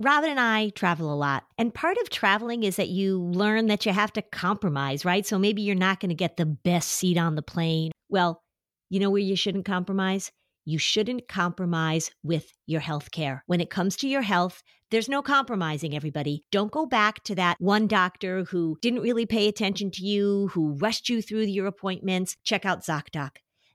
Robin 0.00 0.30
and 0.30 0.38
I 0.38 0.68
travel 0.68 1.12
a 1.12 1.16
lot, 1.16 1.42
and 1.58 1.74
part 1.74 1.98
of 1.98 2.08
traveling 2.08 2.62
is 2.62 2.76
that 2.76 2.88
you 2.88 3.20
learn 3.20 3.66
that 3.66 3.84
you 3.84 3.92
have 3.92 4.12
to 4.12 4.22
compromise, 4.22 5.04
right? 5.04 5.26
So 5.26 5.40
maybe 5.40 5.62
you're 5.62 5.74
not 5.74 5.98
going 5.98 6.10
to 6.10 6.14
get 6.14 6.36
the 6.36 6.46
best 6.46 6.88
seat 6.92 7.18
on 7.18 7.34
the 7.34 7.42
plane. 7.42 7.90
Well, 8.08 8.40
you 8.90 9.00
know 9.00 9.10
where 9.10 9.20
you 9.20 9.34
shouldn't 9.34 9.64
compromise? 9.64 10.30
You 10.64 10.78
shouldn't 10.78 11.26
compromise 11.26 12.12
with 12.22 12.52
your 12.64 12.80
health 12.80 13.10
care. 13.10 13.42
When 13.46 13.60
it 13.60 13.70
comes 13.70 13.96
to 13.96 14.08
your 14.08 14.22
health, 14.22 14.62
there's 14.92 15.08
no 15.08 15.20
compromising, 15.20 15.96
everybody. 15.96 16.44
Don't 16.52 16.70
go 16.70 16.86
back 16.86 17.24
to 17.24 17.34
that 17.34 17.56
one 17.58 17.88
doctor 17.88 18.44
who 18.44 18.78
didn't 18.80 19.02
really 19.02 19.26
pay 19.26 19.48
attention 19.48 19.90
to 19.92 20.06
you, 20.06 20.48
who 20.52 20.76
rushed 20.76 21.08
you 21.08 21.22
through 21.22 21.40
your 21.40 21.66
appointments. 21.66 22.36
Check 22.44 22.64
out 22.64 22.84
ZocDoc. 22.84 23.30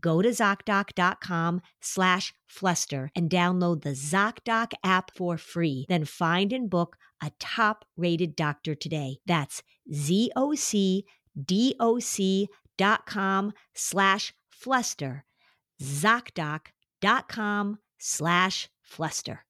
go 0.00 0.22
to 0.22 0.28
ZocDoc.com 0.30 1.60
slash 1.80 2.32
fluster 2.46 3.10
and 3.14 3.30
download 3.30 3.82
the 3.82 3.90
ZocDoc 3.90 4.72
app 4.84 5.10
for 5.16 5.38
free. 5.38 5.86
Then 5.88 6.04
find 6.04 6.52
and 6.52 6.70
book 6.70 6.96
a 7.22 7.30
top 7.38 7.84
rated 7.96 8.36
doctor 8.36 8.74
today. 8.74 9.18
That's 9.26 9.62
ZocDoc.com 9.92 10.32
slash 13.74 14.34
fluster. 14.50 15.24
ZocDoc.com 15.82 17.78
slash 17.98 18.68
fluster. 18.82 19.44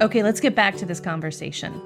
Okay, 0.00 0.22
let's 0.22 0.40
get 0.40 0.54
back 0.54 0.76
to 0.76 0.86
this 0.86 1.00
conversation. 1.00 1.80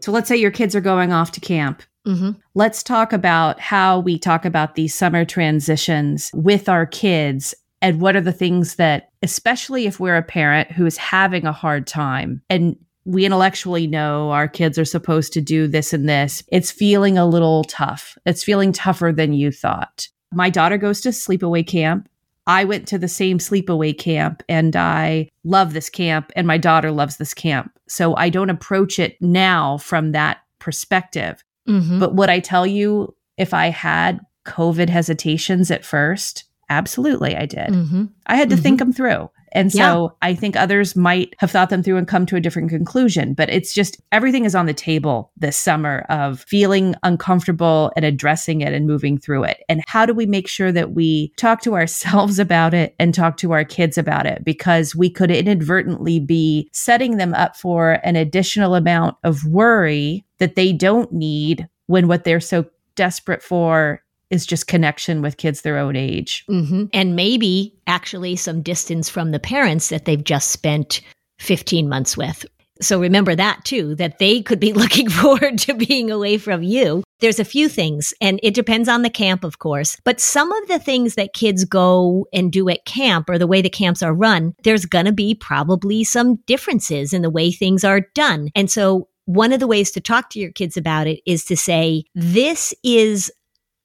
So 0.00 0.10
let's 0.12 0.28
say 0.28 0.36
your 0.36 0.50
kids 0.50 0.74
are 0.74 0.80
going 0.80 1.12
off 1.12 1.30
to 1.32 1.40
camp. 1.40 1.82
Mm-hmm. 2.06 2.30
Let's 2.54 2.82
talk 2.82 3.12
about 3.12 3.60
how 3.60 4.00
we 4.00 4.18
talk 4.18 4.44
about 4.44 4.74
these 4.74 4.94
summer 4.94 5.24
transitions 5.24 6.30
with 6.34 6.68
our 6.68 6.86
kids 6.86 7.54
and 7.82 8.00
what 8.00 8.16
are 8.16 8.20
the 8.20 8.32
things 8.32 8.76
that, 8.76 9.10
especially 9.22 9.86
if 9.86 10.00
we're 10.00 10.16
a 10.16 10.22
parent 10.22 10.72
who 10.72 10.84
is 10.84 10.96
having 10.96 11.46
a 11.46 11.52
hard 11.52 11.86
time 11.86 12.42
and 12.50 12.76
we 13.04 13.24
intellectually 13.24 13.86
know 13.86 14.30
our 14.30 14.48
kids 14.48 14.78
are 14.78 14.84
supposed 14.84 15.32
to 15.34 15.40
do 15.40 15.66
this 15.66 15.92
and 15.92 16.08
this, 16.08 16.42
it's 16.48 16.70
feeling 16.70 17.16
a 17.16 17.26
little 17.26 17.64
tough. 17.64 18.18
It's 18.26 18.44
feeling 18.44 18.72
tougher 18.72 19.12
than 19.14 19.32
you 19.32 19.52
thought. 19.52 20.08
My 20.32 20.50
daughter 20.50 20.78
goes 20.78 21.00
to 21.02 21.10
sleepaway 21.10 21.66
camp. 21.66 22.08
I 22.50 22.64
went 22.64 22.88
to 22.88 22.98
the 22.98 23.06
same 23.06 23.38
sleepaway 23.38 23.96
camp 23.96 24.42
and 24.48 24.74
I 24.74 25.28
love 25.44 25.72
this 25.72 25.88
camp 25.88 26.32
and 26.34 26.48
my 26.48 26.58
daughter 26.58 26.90
loves 26.90 27.16
this 27.16 27.32
camp. 27.32 27.70
So 27.86 28.16
I 28.16 28.28
don't 28.28 28.50
approach 28.50 28.98
it 28.98 29.16
now 29.22 29.78
from 29.78 30.10
that 30.12 30.38
perspective. 30.58 31.44
Mm-hmm. 31.68 32.00
But 32.00 32.16
would 32.16 32.28
I 32.28 32.40
tell 32.40 32.66
you 32.66 33.14
if 33.38 33.54
I 33.54 33.68
had 33.68 34.18
COVID 34.46 34.88
hesitations 34.88 35.70
at 35.70 35.84
first? 35.84 36.42
Absolutely, 36.68 37.36
I 37.36 37.46
did. 37.46 37.68
Mm-hmm. 37.68 38.06
I 38.26 38.34
had 38.34 38.50
to 38.50 38.56
mm-hmm. 38.56 38.62
think 38.64 38.78
them 38.80 38.92
through. 38.92 39.30
And 39.52 39.72
so 39.72 39.78
yeah. 39.78 40.08
I 40.28 40.34
think 40.34 40.56
others 40.56 40.96
might 40.96 41.34
have 41.38 41.50
thought 41.50 41.70
them 41.70 41.82
through 41.82 41.96
and 41.96 42.06
come 42.06 42.26
to 42.26 42.36
a 42.36 42.40
different 42.40 42.70
conclusion. 42.70 43.34
But 43.34 43.50
it's 43.50 43.72
just 43.72 44.00
everything 44.12 44.44
is 44.44 44.54
on 44.54 44.66
the 44.66 44.74
table 44.74 45.32
this 45.36 45.56
summer 45.56 46.06
of 46.08 46.40
feeling 46.40 46.94
uncomfortable 47.02 47.92
and 47.96 48.04
addressing 48.04 48.60
it 48.60 48.72
and 48.72 48.86
moving 48.86 49.18
through 49.18 49.44
it. 49.44 49.62
And 49.68 49.82
how 49.86 50.06
do 50.06 50.14
we 50.14 50.26
make 50.26 50.48
sure 50.48 50.72
that 50.72 50.92
we 50.92 51.32
talk 51.36 51.62
to 51.62 51.74
ourselves 51.74 52.38
about 52.40 52.74
it 52.74 52.94
and 52.98 53.14
talk 53.14 53.36
to 53.38 53.52
our 53.52 53.64
kids 53.64 53.98
about 53.98 54.26
it? 54.26 54.44
Because 54.44 54.94
we 54.94 55.10
could 55.10 55.30
inadvertently 55.30 56.20
be 56.20 56.68
setting 56.72 57.16
them 57.16 57.34
up 57.34 57.56
for 57.56 58.00
an 58.04 58.16
additional 58.16 58.74
amount 58.74 59.16
of 59.24 59.44
worry 59.44 60.24
that 60.38 60.54
they 60.54 60.72
don't 60.72 61.12
need 61.12 61.68
when 61.86 62.08
what 62.08 62.24
they're 62.24 62.40
so 62.40 62.64
desperate 62.94 63.42
for 63.42 64.02
is 64.30 64.46
just 64.46 64.66
connection 64.66 65.22
with 65.22 65.36
kids 65.36 65.62
their 65.62 65.78
own 65.78 65.96
age. 65.96 66.44
Mm-hmm. 66.48 66.84
And 66.92 67.16
maybe 67.16 67.74
actually 67.86 68.36
some 68.36 68.62
distance 68.62 69.08
from 69.08 69.30
the 69.30 69.40
parents 69.40 69.88
that 69.88 70.04
they've 70.04 70.22
just 70.22 70.50
spent 70.50 71.00
15 71.38 71.88
months 71.88 72.16
with. 72.16 72.44
So 72.82 72.98
remember 72.98 73.34
that 73.34 73.64
too, 73.64 73.94
that 73.96 74.18
they 74.18 74.42
could 74.42 74.60
be 74.60 74.72
looking 74.74 75.08
forward 75.08 75.58
to 75.58 75.74
being 75.74 76.10
away 76.10 76.38
from 76.38 76.62
you. 76.62 77.02
There's 77.20 77.38
a 77.38 77.44
few 77.44 77.68
things, 77.68 78.14
and 78.22 78.40
it 78.42 78.54
depends 78.54 78.88
on 78.88 79.02
the 79.02 79.10
camp, 79.10 79.44
of 79.44 79.58
course, 79.58 79.98
but 80.04 80.20
some 80.20 80.50
of 80.50 80.68
the 80.68 80.78
things 80.78 81.16
that 81.16 81.34
kids 81.34 81.66
go 81.66 82.26
and 82.32 82.50
do 82.50 82.66
at 82.70 82.86
camp 82.86 83.28
or 83.28 83.36
the 83.36 83.46
way 83.46 83.60
the 83.60 83.68
camps 83.68 84.02
are 84.02 84.14
run, 84.14 84.54
there's 84.64 84.86
going 84.86 85.04
to 85.04 85.12
be 85.12 85.34
probably 85.34 86.02
some 86.02 86.36
differences 86.46 87.12
in 87.12 87.20
the 87.20 87.28
way 87.28 87.52
things 87.52 87.84
are 87.84 88.00
done. 88.14 88.48
And 88.54 88.70
so 88.70 89.08
one 89.26 89.52
of 89.52 89.60
the 89.60 89.66
ways 89.66 89.90
to 89.92 90.00
talk 90.00 90.30
to 90.30 90.40
your 90.40 90.50
kids 90.50 90.78
about 90.78 91.06
it 91.06 91.20
is 91.26 91.44
to 91.44 91.56
say, 91.56 92.04
this 92.14 92.72
is 92.82 93.30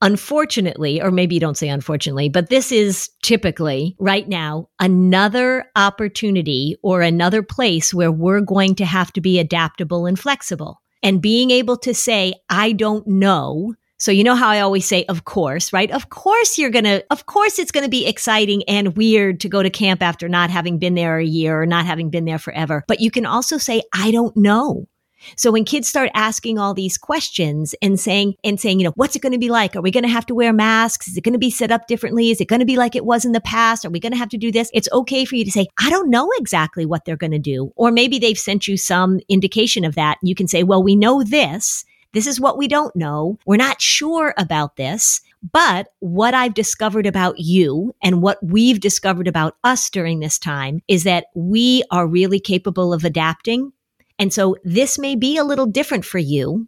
Unfortunately, 0.05 1.01
or 1.01 1.09
maybe 1.09 1.33
you 1.33 1.41
don't 1.41 1.57
say 1.57 1.67
unfortunately, 1.67 2.29
but 2.29 2.50
this 2.50 2.71
is 2.71 3.09
typically 3.24 3.95
right 4.00 4.29
now 4.29 4.69
another 4.79 5.65
opportunity 5.75 6.77
or 6.83 7.01
another 7.01 7.41
place 7.41 7.91
where 7.91 8.12
we're 8.12 8.41
going 8.41 8.75
to 8.75 8.85
have 8.85 9.12
to 9.13 9.21
be 9.21 9.39
adaptable 9.39 10.05
and 10.05 10.19
flexible. 10.19 10.79
And 11.01 11.24
being 11.24 11.50
able 11.50 11.77
to 11.77 11.93
say, 11.95 12.35
I 12.50 12.74
don't 12.74 13.07
know 13.07 13.74
So 13.97 14.12
you 14.12 14.24
know 14.24 14.35
how 14.35 14.50
I 14.50 14.59
always 14.59 14.85
say, 14.85 15.05
of 15.05 15.24
course, 15.24 15.71
right? 15.71 15.89
Of 15.89 16.09
course 16.09 16.57
you're 16.57 16.69
going 16.69 16.83
to, 16.85 17.03
of 17.09 17.25
course 17.27 17.59
it's 17.59 17.71
going 17.71 17.85
to 17.85 17.89
be 17.89 18.05
exciting 18.05 18.63
and 18.67 18.95
weird 18.97 19.39
to 19.41 19.50
go 19.50 19.63
to 19.63 19.69
camp 19.69 20.03
after 20.03 20.27
not 20.27 20.50
having 20.50 20.79
been 20.79 20.95
there 20.95 21.17
a 21.17 21.25
year 21.25 21.62
or 21.62 21.65
not 21.65 21.85
having 21.85 22.09
been 22.09 22.25
there 22.25 22.39
forever. 22.39 22.83
But 22.88 23.00
you 23.00 23.09
can 23.09 23.25
also 23.25 23.57
say, 23.57 23.83
I 23.93 24.12
don't 24.12 24.35
know. 24.35 24.88
So 25.36 25.51
when 25.51 25.65
kids 25.65 25.88
start 25.88 26.12
asking 26.13 26.60
all 26.60 26.74
these 26.74 26.98
questions 26.98 27.75
and 27.81 28.00
saying, 28.00 28.36
and 28.43 28.60
saying, 28.60 28.79
you 28.79 28.86
know, 28.86 28.93
what's 28.95 29.15
it 29.15 29.22
going 29.22 29.34
to 29.34 29.39
be 29.39 29.50
like? 29.50 29.75
Are 29.75 29.81
we 29.81 29.91
going 29.91 30.03
to 30.03 30.10
have 30.10 30.25
to 30.27 30.36
wear 30.36 30.53
masks? 30.53 31.07
Is 31.07 31.17
it 31.17 31.24
going 31.24 31.34
to 31.34 31.39
be 31.39 31.50
set 31.50 31.72
up 31.72 31.88
differently? 31.88 32.31
Is 32.31 32.41
it 32.41 32.48
going 32.48 32.60
to 32.60 32.65
be 32.65 32.77
like 32.77 32.95
it 32.95 33.05
was 33.05 33.25
in 33.25 33.31
the 33.31 33.41
past? 33.41 33.86
Are 33.86 33.89
we 33.89 34.00
going 34.00 34.12
to 34.12 34.17
have 34.17 34.29
to 34.29 34.38
do 34.38 34.51
this? 34.51 34.69
It's 34.74 34.89
okay 34.91 35.25
for 35.25 35.36
you 35.36 35.45
to 35.45 35.51
say, 35.51 35.67
I 35.79 35.89
don't 35.89 36.10
know 36.10 36.29
exactly 36.38 36.86
what 36.86 37.05
they're 37.05 37.17
going 37.17 37.31
to 37.31 37.39
do. 37.39 37.72
Or 37.75 37.91
maybe 37.91 38.19
they've 38.19 38.38
sent 38.38 38.67
you 38.67 38.77
some 38.77 39.19
indication 39.29 39.86
of 39.86 39.95
that. 39.95 40.17
You 40.22 40.36
can 40.36 40.48
say, 40.48 40.63
well, 40.63 40.84
we 40.84 40.95
know 40.95 41.24
this. 41.24 41.86
This 42.13 42.27
is 42.27 42.39
what 42.39 42.57
we 42.57 42.67
don't 42.69 42.95
know. 42.95 43.38
We're 43.45 43.57
not 43.57 43.81
sure 43.81 44.34
about 44.38 44.77
this. 44.77 45.22
But 45.51 45.89
what 46.00 46.34
I've 46.34 46.53
discovered 46.53 47.05
about 47.05 47.36
you 47.38 47.93
and 48.01 48.22
what 48.22 48.39
we've 48.41 48.79
discovered 48.79 49.27
about 49.27 49.57
us 49.63 49.89
during 49.89 50.19
this 50.19 50.39
time 50.39 50.81
is 50.88 51.03
that 51.03 51.25
we 51.36 51.84
are 51.91 52.07
really 52.07 52.39
capable 52.39 52.93
of 52.93 53.03
adapting 53.03 53.72
and 54.19 54.34
so 54.34 54.55
this 54.63 54.98
may 54.98 55.15
be 55.15 55.38
a 55.38 55.43
little 55.43 55.65
different 55.65 56.05
for 56.05 56.19
you, 56.19 56.67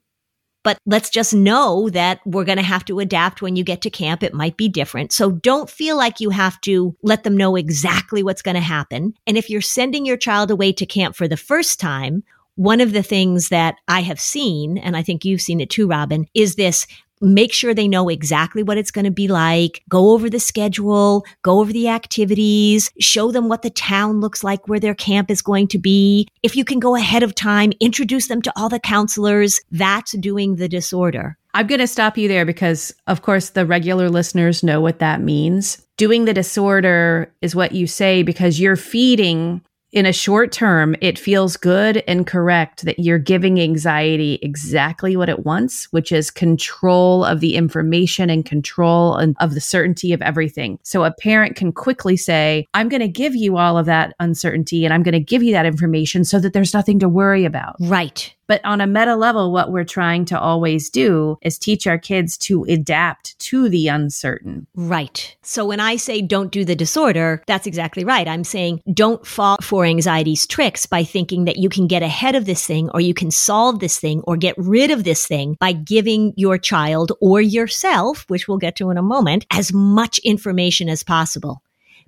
but 0.64 0.78
let's 0.86 1.10
just 1.10 1.34
know 1.34 1.90
that 1.92 2.20
we're 2.26 2.44
going 2.44 2.58
to 2.58 2.64
have 2.64 2.84
to 2.86 3.00
adapt 3.00 3.42
when 3.42 3.56
you 3.56 3.64
get 3.64 3.82
to 3.84 3.90
camp. 3.90 4.22
It 4.22 4.34
might 4.34 4.58
be 4.58 4.68
different. 4.68 5.14
So 5.14 5.32
don't 5.32 5.70
feel 5.70 5.96
like 5.96 6.20
you 6.20 6.30
have 6.32 6.60
to 6.62 6.96
let 7.04 7.24
them 7.24 7.38
know 7.38 7.56
exactly 7.56 8.22
what's 8.22 8.42
going 8.42 8.56
to 8.56 8.62
happen. 8.62 9.14
And 9.26 9.38
if 9.38 9.50
you're 9.50 9.62
sending 9.62 10.06
your 10.06 10.18
child 10.18 10.52
away 10.52 10.74
to 10.74 10.86
camp 10.86 11.16
for 11.16 11.28
the 11.28 11.38
first 11.38 11.80
time, 11.80 12.24
one 12.56 12.82
of 12.82 12.92
the 12.92 13.04
things 13.04 13.50
that 13.50 13.76
I 13.88 14.02
have 14.02 14.20
seen, 14.20 14.78
and 14.78 14.98
I 14.98 15.04
think 15.04 15.24
you've 15.24 15.42
seen 15.42 15.62
it 15.62 15.70
too, 15.70 15.88
Robin, 15.88 16.26
is 16.34 16.56
this 16.56 16.86
make 17.22 17.54
sure 17.54 17.74
they 17.74 17.88
know 17.88 18.10
exactly 18.10 18.64
what 18.64 18.78
it's 18.78 18.92
going 18.92 19.06
to 19.06 19.12
be 19.12 19.28
like, 19.28 19.84
go 19.90 20.12
over 20.12 20.30
the 20.30 20.40
schedule, 20.40 21.26
go 21.44 21.60
over 21.60 21.72
the 21.72 21.90
activities, 21.90 22.92
show 23.00 23.32
them 23.32 23.50
what 23.50 23.62
the 23.62 23.70
town 23.70 24.20
looks 24.20 24.44
like 24.44 24.68
where 24.68 24.80
their 24.80 24.96
camp 24.96 25.32
is 25.32 25.42
going 25.42 25.68
to 25.68 25.78
be. 25.78 26.28
If 26.44 26.56
you 26.56 26.66
can 26.66 26.80
go 26.80 26.96
ahead 26.96 27.24
of 27.24 27.36
time, 27.36 27.74
introduce 27.80 28.28
them 28.28 28.42
to 28.44 28.54
all 28.56 28.70
the 28.70 28.80
counselors, 28.80 29.60
that's 29.72 30.12
doing 30.18 30.56
the 30.56 30.70
disorder. 30.70 31.38
I'm 31.54 31.66
going 31.66 31.80
to 31.80 31.88
stop 31.88 32.18
you 32.18 32.28
there 32.28 32.46
because, 32.46 32.94
of 33.08 33.24
course, 33.24 33.50
the 33.50 33.66
regular 33.66 34.10
listeners 34.10 34.64
know 34.64 34.80
what 34.80 35.00
that 35.00 35.22
means. 35.22 35.84
Doing 35.98 36.26
the 36.26 36.34
disorder 36.34 37.34
is 37.42 37.56
what 37.56 37.72
you 37.72 37.88
say 37.88 38.22
because 38.22 38.60
you're 38.60 38.76
feeding 38.76 39.62
in 39.92 40.06
a 40.06 40.14
short 40.14 40.52
term, 40.52 40.96
it 41.02 41.18
feels 41.18 41.58
good 41.58 42.04
and 42.08 42.28
correct 42.28 42.84
that 42.86 43.00
you're 43.00 43.18
giving 43.18 43.60
anxiety 43.60 44.38
exactly 44.42 45.16
what 45.16 45.30
it 45.30 45.46
wants, 45.46 45.86
which 45.92 46.12
is 46.12 46.30
control 46.30 47.24
of 47.24 47.40
the 47.40 47.56
information 47.56 48.30
and 48.30 48.46
control 48.46 49.16
of 49.40 49.54
the 49.54 49.62
certainty 49.62 50.14
of 50.14 50.22
everything. 50.22 50.78
So 50.84 51.04
a 51.04 51.14
parent 51.14 51.56
can 51.56 51.72
quickly 51.72 52.18
say, 52.18 52.66
I'm 52.74 52.90
going 52.90 53.02
to 53.02 53.08
give 53.08 53.36
you 53.36 53.58
all 53.58 53.78
of 53.78 53.86
that 53.86 54.14
uncertainty 54.20 54.86
and 54.86 54.94
I'm 54.94 55.04
going 55.04 55.14
to 55.14 55.20
give 55.20 55.42
you 55.42 55.54
that 55.54 55.66
information 55.66 56.26
so 56.26 56.40
that 56.40 56.54
there's 56.54 56.74
nothing 56.74 57.00
to 57.00 57.10
worry 57.10 57.46
about. 57.46 57.76
Right. 57.80 58.36
But 58.48 58.62
on 58.64 58.82
a 58.82 58.88
meta 58.88 59.16
level, 59.16 59.52
what 59.52 59.72
we're 59.72 59.84
trying 59.84 60.26
to 60.26 60.40
always 60.40 60.90
do 60.90 61.38
is 61.42 61.58
teach 61.58 61.86
our 61.86 61.98
kids 61.98 62.38
to 62.40 62.64
adapt 62.64 63.38
to 63.40 63.70
the 63.70 63.88
uncertain. 63.88 64.68
Right. 64.76 65.36
So 65.42 65.66
when 65.66 65.80
I 65.80 65.98
say 65.98 66.22
don't 66.22 66.52
do 66.52 66.66
the 66.66 66.76
disorder, 66.76 67.44
that's 67.46 67.68
exactly 67.68 68.04
right. 68.04 68.28
I'm 68.28 68.44
saying 68.44 68.82
don't 68.94 69.26
fall 69.26 69.58
for 69.62 69.86
anxiety's 69.86 70.48
tricks 70.48 70.86
by 70.86 71.04
thinking 71.04 71.46
that 71.46 71.58
you 71.58 71.70
can 71.70 71.88
get 71.88 72.04
ahead 72.04 72.36
of 72.36 72.46
this 72.46 72.66
thing 72.66 72.90
or 72.94 73.02
you 73.02 73.14
can 73.14 73.32
solve 73.32 73.80
this 73.80 74.00
thing 74.00 74.22
or 74.22 74.38
get 74.38 74.56
rid 74.58 74.92
of 74.92 75.04
this 75.04 75.28
thing 75.28 75.58
by 75.60 75.74
giving 75.74 76.34
your 76.36 76.58
child 76.58 77.12
or 77.22 77.42
yourself, 77.42 78.26
which 78.30 78.48
we'll 78.48 78.58
get 78.58 78.76
to 78.78 78.90
in 78.90 78.98
a 78.98 79.02
moment, 79.02 79.46
as 79.52 79.74
much 79.74 80.20
information 80.20 80.90
as 80.90 81.04
possible 81.04 81.62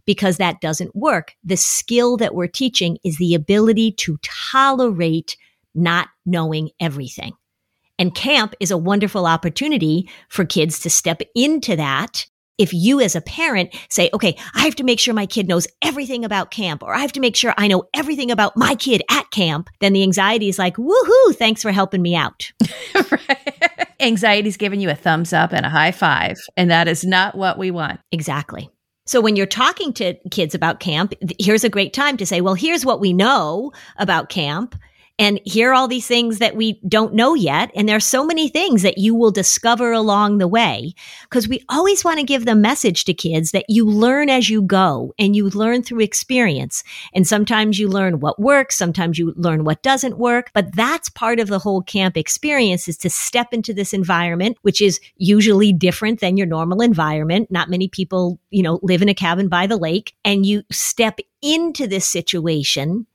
because 0.05 0.38
that 0.38 0.60
doesn't 0.62 0.96
work. 0.96 1.36
The 1.43 1.55
skill 1.55 2.17
that 2.17 2.34
we're 2.34 2.48
teaching 2.48 2.98
is 3.03 3.17
the 3.17 3.36
ability 3.36 3.91
to 3.91 4.17
tolerate 4.24 5.38
not 5.74 6.10
knowing 6.26 6.72
everything. 6.80 7.34
And 8.00 8.16
camp 8.16 8.56
is 8.60 8.72
a 8.72 8.78
wonderful 8.78 9.26
opportunity 9.26 10.10
for 10.30 10.46
kids 10.46 10.80
to 10.80 10.90
step 10.90 11.22
into 11.36 11.76
that. 11.76 12.26
If 12.58 12.74
you 12.74 13.00
as 13.00 13.16
a 13.16 13.22
parent 13.22 13.74
say, 13.90 14.10
okay, 14.14 14.38
I 14.53 14.62
have 14.62 14.75
to 14.77 14.84
make 14.84 15.00
sure 15.00 15.14
my 15.14 15.25
kid 15.25 15.48
knows 15.48 15.68
everything 15.82 16.25
about 16.25 16.51
camp, 16.51 16.84
or 16.84 16.94
I 16.94 17.00
have 17.00 17.14
to 17.14 17.22
make 17.22 17.36
sure 17.36 17.53
I 17.58 17.68
know 17.68 17.84
everything 17.94 18.32
about 18.32 18.58
my 18.58 18.75
kid 18.75 19.01
at 19.10 19.32
camp, 19.32 19.70
then 19.79 19.94
the 19.94 20.03
anxiety 20.03 20.50
is 20.50 20.60
like, 20.60 20.75
woohoo, 20.75 21.36
thanks 21.36 21.62
for 21.62 21.72
helping 21.72 22.01
me 22.01 22.16
out. 22.16 22.51
right. 23.12 23.88
Anxiety's 24.01 24.58
giving 24.58 24.82
you 24.82 24.90
a 24.90 24.96
thumbs 24.96 25.32
up 25.32 25.53
and 25.53 25.66
a 25.66 25.70
high 25.70 25.92
five. 25.92 26.38
And 26.58 26.72
that 26.72 26.88
is 26.88 27.05
not 27.05 27.36
what 27.36 27.58
we 27.58 27.72
want. 27.72 28.00
Exactly. 28.12 28.70
So 29.05 29.22
when 29.22 29.36
you're 29.36 29.46
talking 29.46 29.92
to 29.94 30.14
kids 30.29 30.53
about 30.53 30.79
camp, 30.79 31.14
here's 31.40 31.64
a 31.64 31.70
great 31.70 31.94
time 31.94 32.16
to 32.18 32.25
say, 32.25 32.42
well, 32.42 32.53
here's 32.53 32.86
what 32.86 33.00
we 33.00 33.12
know 33.12 33.72
about 33.98 34.29
camp 34.29 34.75
and 35.20 35.42
here 35.44 35.72
are 35.72 35.74
all 35.74 35.90
these 35.90 36.08
things 36.08 36.40
that 36.40 36.55
we 36.55 36.79
don't 36.88 37.14
know 37.14 37.34
yet. 37.34 37.72
And 37.75 37.90
there's 37.90 38.05
so 38.05 38.25
many 38.25 38.48
things 38.48 38.84
that 38.84 38.98
you 38.98 39.14
will 39.14 39.32
discover 39.32 39.92
along 39.92 40.38
the 40.38 40.48
way 40.48 40.94
because 41.24 41.46
we 41.46 41.62
always 41.68 42.05
want 42.05 42.20
to 42.20 42.25
give 42.25 42.46
the 42.46 42.55
message 42.55 43.03
to 43.03 43.14
kids 43.14 43.51
that 43.51 43.66
you 43.68 43.86
learn 43.86 44.29
as 44.29 44.50
you 44.50 44.62
go 44.62 45.14
and 45.20 45.36
you 45.36 45.50
learn 45.50 45.84
through 45.84 46.00
experience. 46.00 46.86
And 47.14 47.27
sometimes 47.27 47.77
you 47.77 47.90
learn 47.90 48.22
what 48.22 48.40
works. 48.40 48.77
Sometimes 48.77 49.20
you 49.20 49.34
learn 49.36 49.66
what 49.66 49.84
doesn't 49.84 50.18
work, 50.18 50.51
but 50.53 50.74
that's 50.74 51.10
part 51.10 51.42
of 51.42 51.50
the 51.50 51.60
whole 51.60 51.82
camp 51.82 52.16
experience 52.16 52.88
is 52.88 52.98
to 53.00 53.10
step 53.10 53.53
into 53.53 53.74
this 53.74 53.94
environment, 53.94 54.58
which 54.62 54.82
is 54.82 55.01
usually 55.18 55.74
different 55.74 56.22
than 56.22 56.38
your 56.38 56.48
normal 56.48 56.82
environment. 56.82 57.51
Not 57.51 57.70
many 57.70 57.90
people, 57.90 58.40
you 58.51 58.64
know, 58.64 58.79
live 58.84 59.01
in 59.01 59.10
a 59.10 59.14
cabin 59.14 59.50
by 59.50 59.68
the 59.68 59.77
lake 59.77 60.16
and 60.24 60.46
you 60.46 60.64
step 60.72 61.20
into 61.42 61.88
this 61.88 62.05
situation 62.08 63.05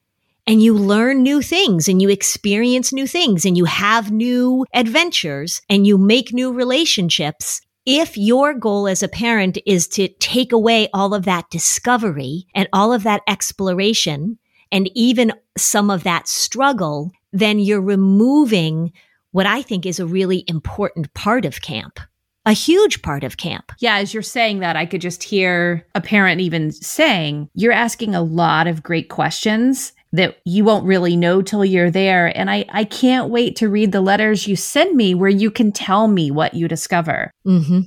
and 0.47 0.63
you 0.63 0.75
learn 0.75 1.23
new 1.23 1.41
things 1.41 1.89
and 1.89 2.03
you 2.03 2.09
experience 2.09 2.93
new 2.93 3.07
things 3.07 3.45
and 3.45 3.57
you 3.57 3.65
have 3.65 4.13
new 4.13 4.67
adventures 4.75 5.61
and 5.69 5.87
you 5.87 5.97
make 5.97 6.33
new 6.33 6.53
relationships. 6.53 7.61
If 7.87 8.17
your 8.17 8.55
goal 8.55 8.89
as 8.89 9.03
a 9.03 9.09
parent 9.09 9.59
is 9.67 9.89
to 9.89 10.09
take 10.09 10.53
away 10.53 10.89
all 10.93 11.15
of 11.15 11.25
that 11.25 11.51
discovery 11.51 12.47
and 12.55 12.69
all 12.73 12.93
of 12.93 13.03
that 13.03 13.23
exploration 13.29 14.39
and 14.73 14.91
even 14.95 15.33
some 15.57 15.91
of 15.91 16.03
that 16.05 16.29
struggle, 16.29 17.11
then 17.33 17.59
you're 17.59 17.81
removing 17.81 18.93
what 19.33 19.47
I 19.47 19.63
think 19.63 19.85
is 19.85 19.99
a 19.99 20.07
really 20.07 20.45
important 20.49 21.13
part 21.15 21.45
of 21.45 21.63
camp 21.63 22.01
a 22.47 22.53
huge 22.53 23.01
part 23.03 23.25
of 23.25 23.39
camp. 23.39 23.73
Yeah, 23.79 23.97
as 23.97 24.13
you're 24.13 24.23
saying 24.23 24.59
that, 24.59 24.77
I 24.77 24.85
could 24.85 25.01
just 25.01 25.23
hear 25.23 25.87
a 25.95 26.01
parent 26.01 26.41
even 26.41 26.73
saying, 26.73 27.49
You're 27.55 27.73
asking 27.73 28.15
a 28.15 28.23
lot 28.23 28.67
of 28.67 28.83
great 28.83 29.09
questions 29.09 29.93
that 30.15 30.39
you 30.45 30.65
won't 30.65 30.87
really 30.87 31.17
know 31.17 31.43
till 31.43 31.65
you're 31.65 31.91
there. 31.91 32.27
And 32.39 32.49
I, 32.49 32.65
I 32.69 32.85
can't 32.85 33.31
wait 33.31 33.57
to 33.57 33.69
read 33.69 33.91
the 33.91 34.01
letters 34.01 34.47
you 34.47 34.55
send 34.55 34.97
me 34.97 35.13
where 35.13 35.29
you 35.29 35.51
can 35.51 35.73
tell 35.73 36.07
me 36.07 36.31
what 36.31 36.55
you 36.55 36.69
discover. 36.69 37.33
Mm-hmm. 37.45 37.81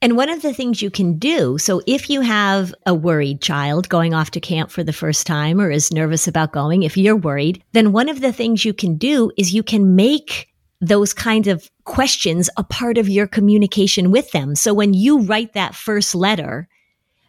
And 0.00 0.16
one 0.16 0.28
of 0.28 0.42
the 0.42 0.54
things 0.54 0.82
you 0.82 0.90
can 0.90 1.18
do, 1.18 1.58
so 1.58 1.82
if 1.84 2.08
you 2.08 2.20
have 2.20 2.72
a 2.86 2.94
worried 2.94 3.40
child 3.40 3.88
going 3.88 4.14
off 4.14 4.30
to 4.32 4.40
camp 4.40 4.70
for 4.70 4.84
the 4.84 4.92
first 4.92 5.26
time 5.26 5.60
or 5.60 5.68
is 5.68 5.92
nervous 5.92 6.28
about 6.28 6.52
going, 6.52 6.84
if 6.84 6.96
you're 6.96 7.16
worried, 7.16 7.60
then 7.72 7.90
one 7.90 8.08
of 8.08 8.20
the 8.20 8.32
things 8.32 8.64
you 8.64 8.72
can 8.72 8.96
do 8.96 9.32
is 9.36 9.52
you 9.52 9.64
can 9.64 9.96
make 9.96 10.48
those 10.80 11.12
kinds 11.12 11.48
of 11.48 11.68
questions 11.84 12.48
a 12.56 12.62
part 12.62 12.98
of 12.98 13.08
your 13.08 13.26
communication 13.26 14.12
with 14.12 14.30
them. 14.30 14.54
So 14.54 14.72
when 14.72 14.94
you 14.94 15.22
write 15.22 15.54
that 15.54 15.74
first 15.74 16.14
letter, 16.14 16.68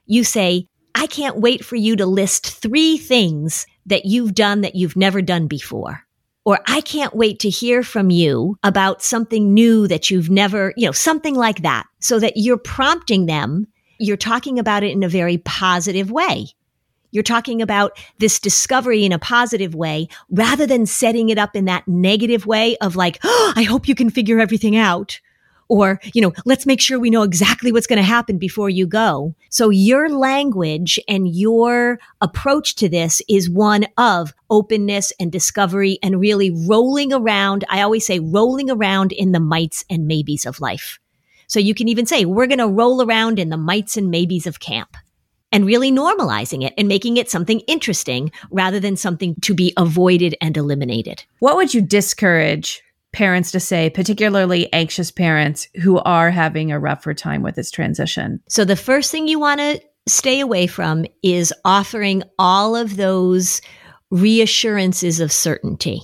you 0.05 0.23
say, 0.23 0.67
I 0.95 1.07
can't 1.07 1.37
wait 1.37 1.63
for 1.63 1.75
you 1.75 1.97
to 1.97 2.05
list 2.05 2.47
three 2.47 2.97
things 2.97 3.67
that 3.85 4.05
you've 4.05 4.33
done 4.33 4.61
that 4.61 4.75
you've 4.75 4.95
never 4.95 5.21
done 5.21 5.47
before. 5.47 6.01
Or 6.45 6.59
I 6.67 6.79
can't 6.81 7.13
wait 7.13 7.39
to 7.39 7.49
hear 7.49 7.83
from 7.83 8.09
you 8.09 8.57
about 8.63 9.03
something 9.03 9.53
new 9.53 9.87
that 9.87 10.09
you've 10.09 10.29
never, 10.29 10.73
you 10.77 10.85
know, 10.85 10.93
something 10.93 11.35
like 11.35 11.63
that. 11.63 11.85
So 11.99 12.17
that 12.19 12.37
you're 12.37 12.57
prompting 12.57 13.25
them. 13.25 13.67
You're 13.99 14.15
talking 14.15 14.57
about 14.57 14.83
it 14.83 14.91
in 14.91 15.03
a 15.03 15.09
very 15.09 15.37
positive 15.39 16.11
way. 16.11 16.47
You're 17.11 17.23
talking 17.23 17.61
about 17.61 17.97
this 18.19 18.39
discovery 18.39 19.05
in 19.05 19.11
a 19.11 19.19
positive 19.19 19.75
way 19.75 20.07
rather 20.29 20.65
than 20.65 20.85
setting 20.85 21.29
it 21.29 21.37
up 21.37 21.55
in 21.55 21.65
that 21.65 21.87
negative 21.87 22.45
way 22.45 22.77
of 22.77 22.95
like, 22.95 23.19
oh, 23.23 23.53
I 23.57 23.63
hope 23.63 23.87
you 23.87 23.95
can 23.95 24.09
figure 24.09 24.39
everything 24.39 24.75
out 24.77 25.19
or, 25.67 25.99
you 26.13 26.21
know, 26.21 26.33
let's 26.45 26.65
make 26.65 26.81
sure 26.81 26.99
we 26.99 27.09
know 27.09 27.23
exactly 27.23 27.71
what's 27.71 27.87
going 27.87 27.97
to 27.97 28.03
happen 28.03 28.37
before 28.37 28.69
you 28.69 28.85
go. 28.85 29.33
So 29.49 29.69
your 29.69 30.09
language 30.09 30.99
and 31.07 31.27
your 31.27 31.99
approach 32.21 32.75
to 32.75 32.89
this 32.89 33.21
is 33.27 33.49
one 33.49 33.85
of 33.97 34.33
openness 34.49 35.11
and 35.19 35.31
discovery 35.31 35.97
and 36.03 36.19
really 36.19 36.51
rolling 36.51 37.13
around. 37.13 37.63
I 37.69 37.81
always 37.81 38.05
say 38.05 38.19
rolling 38.19 38.69
around 38.69 39.11
in 39.11 39.31
the 39.31 39.39
mights 39.39 39.83
and 39.89 40.07
maybes 40.07 40.45
of 40.45 40.59
life. 40.59 40.99
So 41.47 41.59
you 41.59 41.75
can 41.75 41.87
even 41.87 42.05
say, 42.05 42.25
we're 42.25 42.47
going 42.47 42.59
to 42.59 42.67
roll 42.67 43.03
around 43.03 43.39
in 43.39 43.49
the 43.49 43.57
mights 43.57 43.97
and 43.97 44.09
maybes 44.09 44.47
of 44.47 44.59
camp 44.59 44.97
and 45.51 45.65
really 45.65 45.91
normalizing 45.91 46.65
it 46.65 46.73
and 46.77 46.87
making 46.87 47.17
it 47.17 47.29
something 47.29 47.61
interesting 47.61 48.31
rather 48.51 48.79
than 48.79 48.97
something 48.97 49.35
to 49.41 49.53
be 49.53 49.73
avoided 49.77 50.35
and 50.41 50.57
eliminated. 50.57 51.23
What 51.39 51.55
would 51.55 51.73
you 51.73 51.81
discourage 51.81 52.81
parents 53.15 53.51
to 53.51 53.59
say, 53.61 53.89
particularly 53.89 54.71
anxious 54.73 55.09
parents 55.09 55.69
who 55.81 55.99
are 55.99 56.29
having 56.29 56.71
a 56.71 56.79
rougher 56.79 57.13
time 57.13 57.41
with 57.41 57.55
this 57.55 57.71
transition? 57.71 58.41
So, 58.49 58.65
the 58.65 58.75
first 58.75 59.09
thing 59.09 59.27
you 59.27 59.39
want 59.39 59.61
to 59.61 59.81
stay 60.07 60.41
away 60.41 60.67
from 60.67 61.05
is 61.23 61.53
offering 61.63 62.23
all 62.37 62.75
of 62.75 62.97
those 62.97 63.61
reassurances 64.11 65.19
of 65.19 65.31
certainty. 65.31 66.01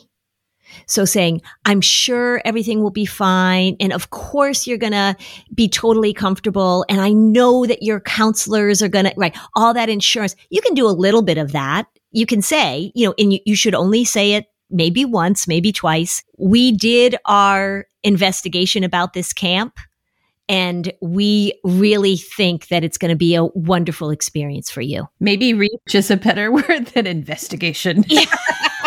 So 0.88 1.06
saying, 1.06 1.41
I'm 1.65 1.82
sure 1.82 2.41
everything 2.45 2.82
will 2.82 2.91
be 2.91 3.06
fine. 3.06 3.76
And 3.80 3.93
of 3.93 4.10
course 4.10 4.65
you're 4.65 4.78
going 4.78 4.93
to 4.93 5.15
be 5.54 5.67
totally 5.67 6.13
comfortable. 6.13 6.86
And 6.89 7.02
I 7.02 7.12
know 7.12 7.65
that 7.65 7.84
your 7.84 8.00
counselors 8.00 8.82
are 8.82 8.88
going 8.88 9.06
to, 9.06 9.13
right? 9.17 9.38
All 9.56 9.74
that 9.74 9.89
insurance. 9.89 10.36
You 10.50 10.62
can 10.62 10.74
do 10.74 10.88
a 10.88 10.91
little 10.91 11.21
bit 11.21 11.38
of 11.38 11.52
that. 11.52 11.88
You 12.12 12.26
can 12.26 12.41
say, 12.41 12.91
you 12.95 13.08
know, 13.08 13.13
and 13.17 13.34
you, 13.34 13.39
you 13.45 13.56
should 13.56 13.76
only 13.76 14.04
say 14.06 14.34
it 14.34 14.45
maybe 14.71 15.05
once, 15.05 15.47
maybe 15.47 15.71
twice. 15.71 16.23
We 16.38 16.71
did 16.71 17.15
our 17.25 17.86
investigation 18.03 18.84
about 18.84 19.13
this 19.13 19.34
camp 19.34 19.77
and 20.49 20.91
we 21.01 21.53
really 21.63 22.17
think 22.17 22.67
that 22.67 22.84
it's 22.84 22.97
going 22.97 23.10
to 23.10 23.15
be 23.15 23.36
a 23.36 23.45
wonderful 23.45 24.10
experience 24.10 24.69
for 24.69 24.81
you. 24.81 25.07
Maybe 25.19 25.53
reach 25.53 25.71
is 25.93 26.12
a 26.12 26.17
better 26.17 26.51
word 26.51 26.88
than 26.88 27.07
investigation. 27.07 28.03
Yeah. 28.07 28.25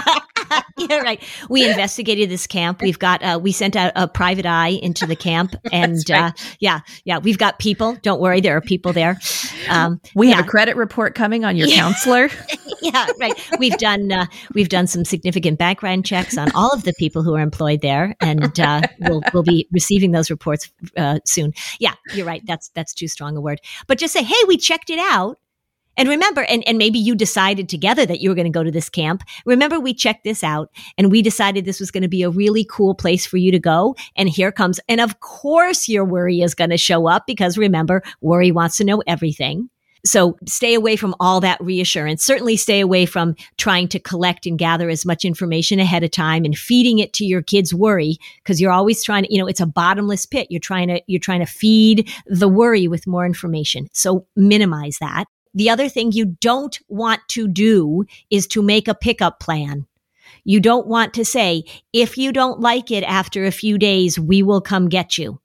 yeah, 0.78 0.98
right. 0.98 1.22
We 1.48 1.68
investigated 1.68 2.30
this 2.30 2.46
camp. 2.46 2.80
We've 2.82 2.98
got 2.98 3.22
uh, 3.22 3.38
we 3.42 3.52
sent 3.52 3.76
out 3.76 3.92
a 3.94 4.08
private 4.08 4.46
eye 4.46 4.68
into 4.82 5.06
the 5.06 5.16
camp, 5.16 5.54
and 5.72 5.98
right. 6.08 6.18
uh, 6.18 6.32
yeah, 6.60 6.80
yeah, 7.04 7.18
we've 7.18 7.38
got 7.38 7.58
people. 7.58 7.96
Don't 8.02 8.20
worry, 8.20 8.40
there 8.40 8.56
are 8.56 8.60
people 8.60 8.92
there. 8.92 9.18
Um, 9.68 10.00
we 10.14 10.28
yeah. 10.28 10.36
have 10.36 10.46
a 10.46 10.48
credit 10.48 10.76
report 10.76 11.14
coming 11.14 11.44
on 11.44 11.56
your 11.56 11.68
yeah. 11.68 11.76
counselor. 11.76 12.28
yeah, 12.82 13.06
right. 13.20 13.34
We've 13.58 13.76
done 13.78 14.12
uh, 14.12 14.26
we've 14.54 14.68
done 14.68 14.86
some 14.86 15.04
significant 15.04 15.58
background 15.58 16.04
checks 16.04 16.36
on 16.36 16.50
all 16.52 16.72
of 16.72 16.84
the 16.84 16.92
people 16.98 17.22
who 17.22 17.34
are 17.34 17.40
employed 17.40 17.80
there, 17.80 18.14
and 18.20 18.58
uh, 18.60 18.82
we'll 19.00 19.22
we'll 19.32 19.42
be 19.42 19.68
receiving 19.72 20.12
those 20.12 20.30
reports 20.30 20.72
uh, 20.96 21.18
soon. 21.24 21.52
Yeah, 21.78 21.94
you're 22.14 22.26
right. 22.26 22.42
That's 22.46 22.70
that's 22.74 22.92
too 22.94 23.08
strong 23.08 23.36
a 23.36 23.40
word. 23.40 23.60
But 23.86 23.98
just 23.98 24.12
say, 24.12 24.22
hey, 24.22 24.42
we 24.46 24.56
checked 24.56 24.90
it 24.90 24.98
out 24.98 25.38
and 25.96 26.08
remember, 26.08 26.42
and, 26.44 26.66
and 26.66 26.78
maybe 26.78 26.98
you 26.98 27.14
decided 27.14 27.68
together 27.68 28.06
that 28.06 28.20
you 28.20 28.28
were 28.28 28.34
going 28.34 28.46
to 28.46 28.50
go 28.50 28.64
to 28.64 28.70
this 28.70 28.88
camp. 28.88 29.22
Remember, 29.46 29.78
we 29.78 29.94
checked 29.94 30.24
this 30.24 30.42
out 30.42 30.70
and 30.98 31.10
we 31.10 31.22
decided 31.22 31.64
this 31.64 31.80
was 31.80 31.90
going 31.90 32.02
to 32.02 32.08
be 32.08 32.22
a 32.22 32.30
really 32.30 32.64
cool 32.64 32.94
place 32.94 33.26
for 33.26 33.36
you 33.36 33.50
to 33.52 33.58
go. 33.58 33.94
And 34.16 34.28
here 34.28 34.52
comes, 34.52 34.80
and 34.88 35.00
of 35.00 35.20
course 35.20 35.88
your 35.88 36.04
worry 36.04 36.40
is 36.40 36.54
going 36.54 36.70
to 36.70 36.78
show 36.78 37.08
up 37.08 37.26
because 37.26 37.58
remember, 37.58 38.02
worry 38.20 38.50
wants 38.50 38.76
to 38.78 38.84
know 38.84 39.02
everything. 39.06 39.68
So 40.06 40.36
stay 40.46 40.74
away 40.74 40.96
from 40.96 41.14
all 41.18 41.40
that 41.40 41.62
reassurance. 41.62 42.22
Certainly 42.22 42.58
stay 42.58 42.80
away 42.80 43.06
from 43.06 43.36
trying 43.56 43.88
to 43.88 43.98
collect 43.98 44.44
and 44.44 44.58
gather 44.58 44.90
as 44.90 45.06
much 45.06 45.24
information 45.24 45.80
ahead 45.80 46.04
of 46.04 46.10
time 46.10 46.44
and 46.44 46.56
feeding 46.56 46.98
it 46.98 47.14
to 47.14 47.24
your 47.24 47.40
kids' 47.40 47.72
worry 47.72 48.18
because 48.42 48.60
you're 48.60 48.70
always 48.70 49.02
trying 49.02 49.24
to, 49.24 49.32
you 49.32 49.38
know, 49.38 49.46
it's 49.46 49.62
a 49.62 49.66
bottomless 49.66 50.26
pit. 50.26 50.48
You're 50.50 50.60
trying 50.60 50.88
to, 50.88 51.00
you're 51.06 51.20
trying 51.20 51.40
to 51.40 51.46
feed 51.46 52.12
the 52.26 52.48
worry 52.48 52.86
with 52.86 53.06
more 53.06 53.24
information. 53.24 53.88
So 53.94 54.26
minimize 54.36 54.98
that. 55.00 55.24
The 55.54 55.70
other 55.70 55.88
thing 55.88 56.12
you 56.12 56.36
don't 56.40 56.78
want 56.88 57.20
to 57.28 57.46
do 57.48 58.04
is 58.30 58.46
to 58.48 58.62
make 58.62 58.88
a 58.88 58.94
pickup 58.94 59.40
plan. 59.40 59.86
You 60.44 60.60
don't 60.60 60.86
want 60.86 61.14
to 61.14 61.24
say, 61.24 61.64
if 61.92 62.18
you 62.18 62.32
don't 62.32 62.60
like 62.60 62.90
it 62.90 63.04
after 63.04 63.44
a 63.44 63.50
few 63.50 63.78
days, 63.78 64.18
we 64.18 64.42
will 64.42 64.60
come 64.60 64.88
get 64.88 65.16
you. 65.16 65.40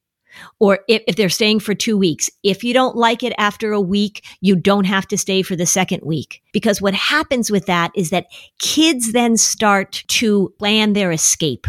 Or 0.60 0.80
if, 0.88 1.02
if, 1.08 1.16
they're 1.16 1.30
staying 1.30 1.60
for 1.60 1.74
two 1.74 1.98
weeks, 1.98 2.30
if 2.44 2.64
you 2.64 2.74
don't 2.74 2.96
like 2.96 3.24
it 3.24 3.34
after 3.38 3.72
a 3.72 3.82
week, 3.82 4.24
you 4.42 4.56
don't 4.56 4.86
have 4.86 5.08
to 5.08 5.18
stay 5.18 5.42
for 5.42 5.56
the 5.56 5.66
second 5.66 6.02
week. 6.04 6.42
Because 6.54 6.82
what 6.82 6.94
happens 6.94 7.50
with 7.50 7.66
that 7.66 7.92
is 7.96 8.12
that 8.12 8.28
kids 8.60 9.12
then 9.12 9.38
start 9.38 10.04
to 10.08 10.54
plan 10.60 10.94
their 10.94 11.12
escape. 11.12 11.66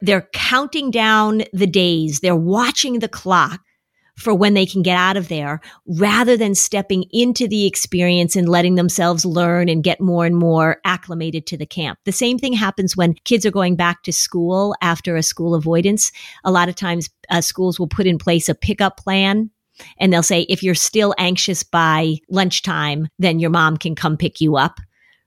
They're 0.00 0.28
counting 0.32 0.90
down 0.90 1.42
the 1.52 1.66
days. 1.66 2.20
They're 2.20 2.36
watching 2.36 3.00
the 3.00 3.08
clock 3.08 3.60
for 4.16 4.34
when 4.34 4.54
they 4.54 4.66
can 4.66 4.82
get 4.82 4.96
out 4.96 5.16
of 5.16 5.28
there 5.28 5.60
rather 5.86 6.36
than 6.36 6.54
stepping 6.54 7.04
into 7.12 7.46
the 7.46 7.66
experience 7.66 8.34
and 8.34 8.48
letting 8.48 8.74
themselves 8.74 9.24
learn 9.24 9.68
and 9.68 9.84
get 9.84 10.00
more 10.00 10.24
and 10.24 10.36
more 10.36 10.78
acclimated 10.84 11.46
to 11.46 11.56
the 11.56 11.66
camp. 11.66 11.98
The 12.04 12.12
same 12.12 12.38
thing 12.38 12.54
happens 12.54 12.96
when 12.96 13.14
kids 13.24 13.44
are 13.44 13.50
going 13.50 13.76
back 13.76 14.02
to 14.04 14.12
school 14.12 14.74
after 14.80 15.16
a 15.16 15.22
school 15.22 15.54
avoidance. 15.54 16.12
A 16.44 16.50
lot 16.50 16.68
of 16.68 16.74
times 16.74 17.10
uh, 17.30 17.40
schools 17.40 17.78
will 17.78 17.88
put 17.88 18.06
in 18.06 18.18
place 18.18 18.48
a 18.48 18.54
pickup 18.54 18.96
plan 18.96 19.50
and 19.98 20.12
they'll 20.12 20.22
say, 20.22 20.42
if 20.42 20.62
you're 20.62 20.74
still 20.74 21.14
anxious 21.18 21.62
by 21.62 22.16
lunchtime, 22.30 23.08
then 23.18 23.38
your 23.38 23.50
mom 23.50 23.76
can 23.76 23.94
come 23.94 24.16
pick 24.16 24.40
you 24.40 24.56
up 24.56 24.80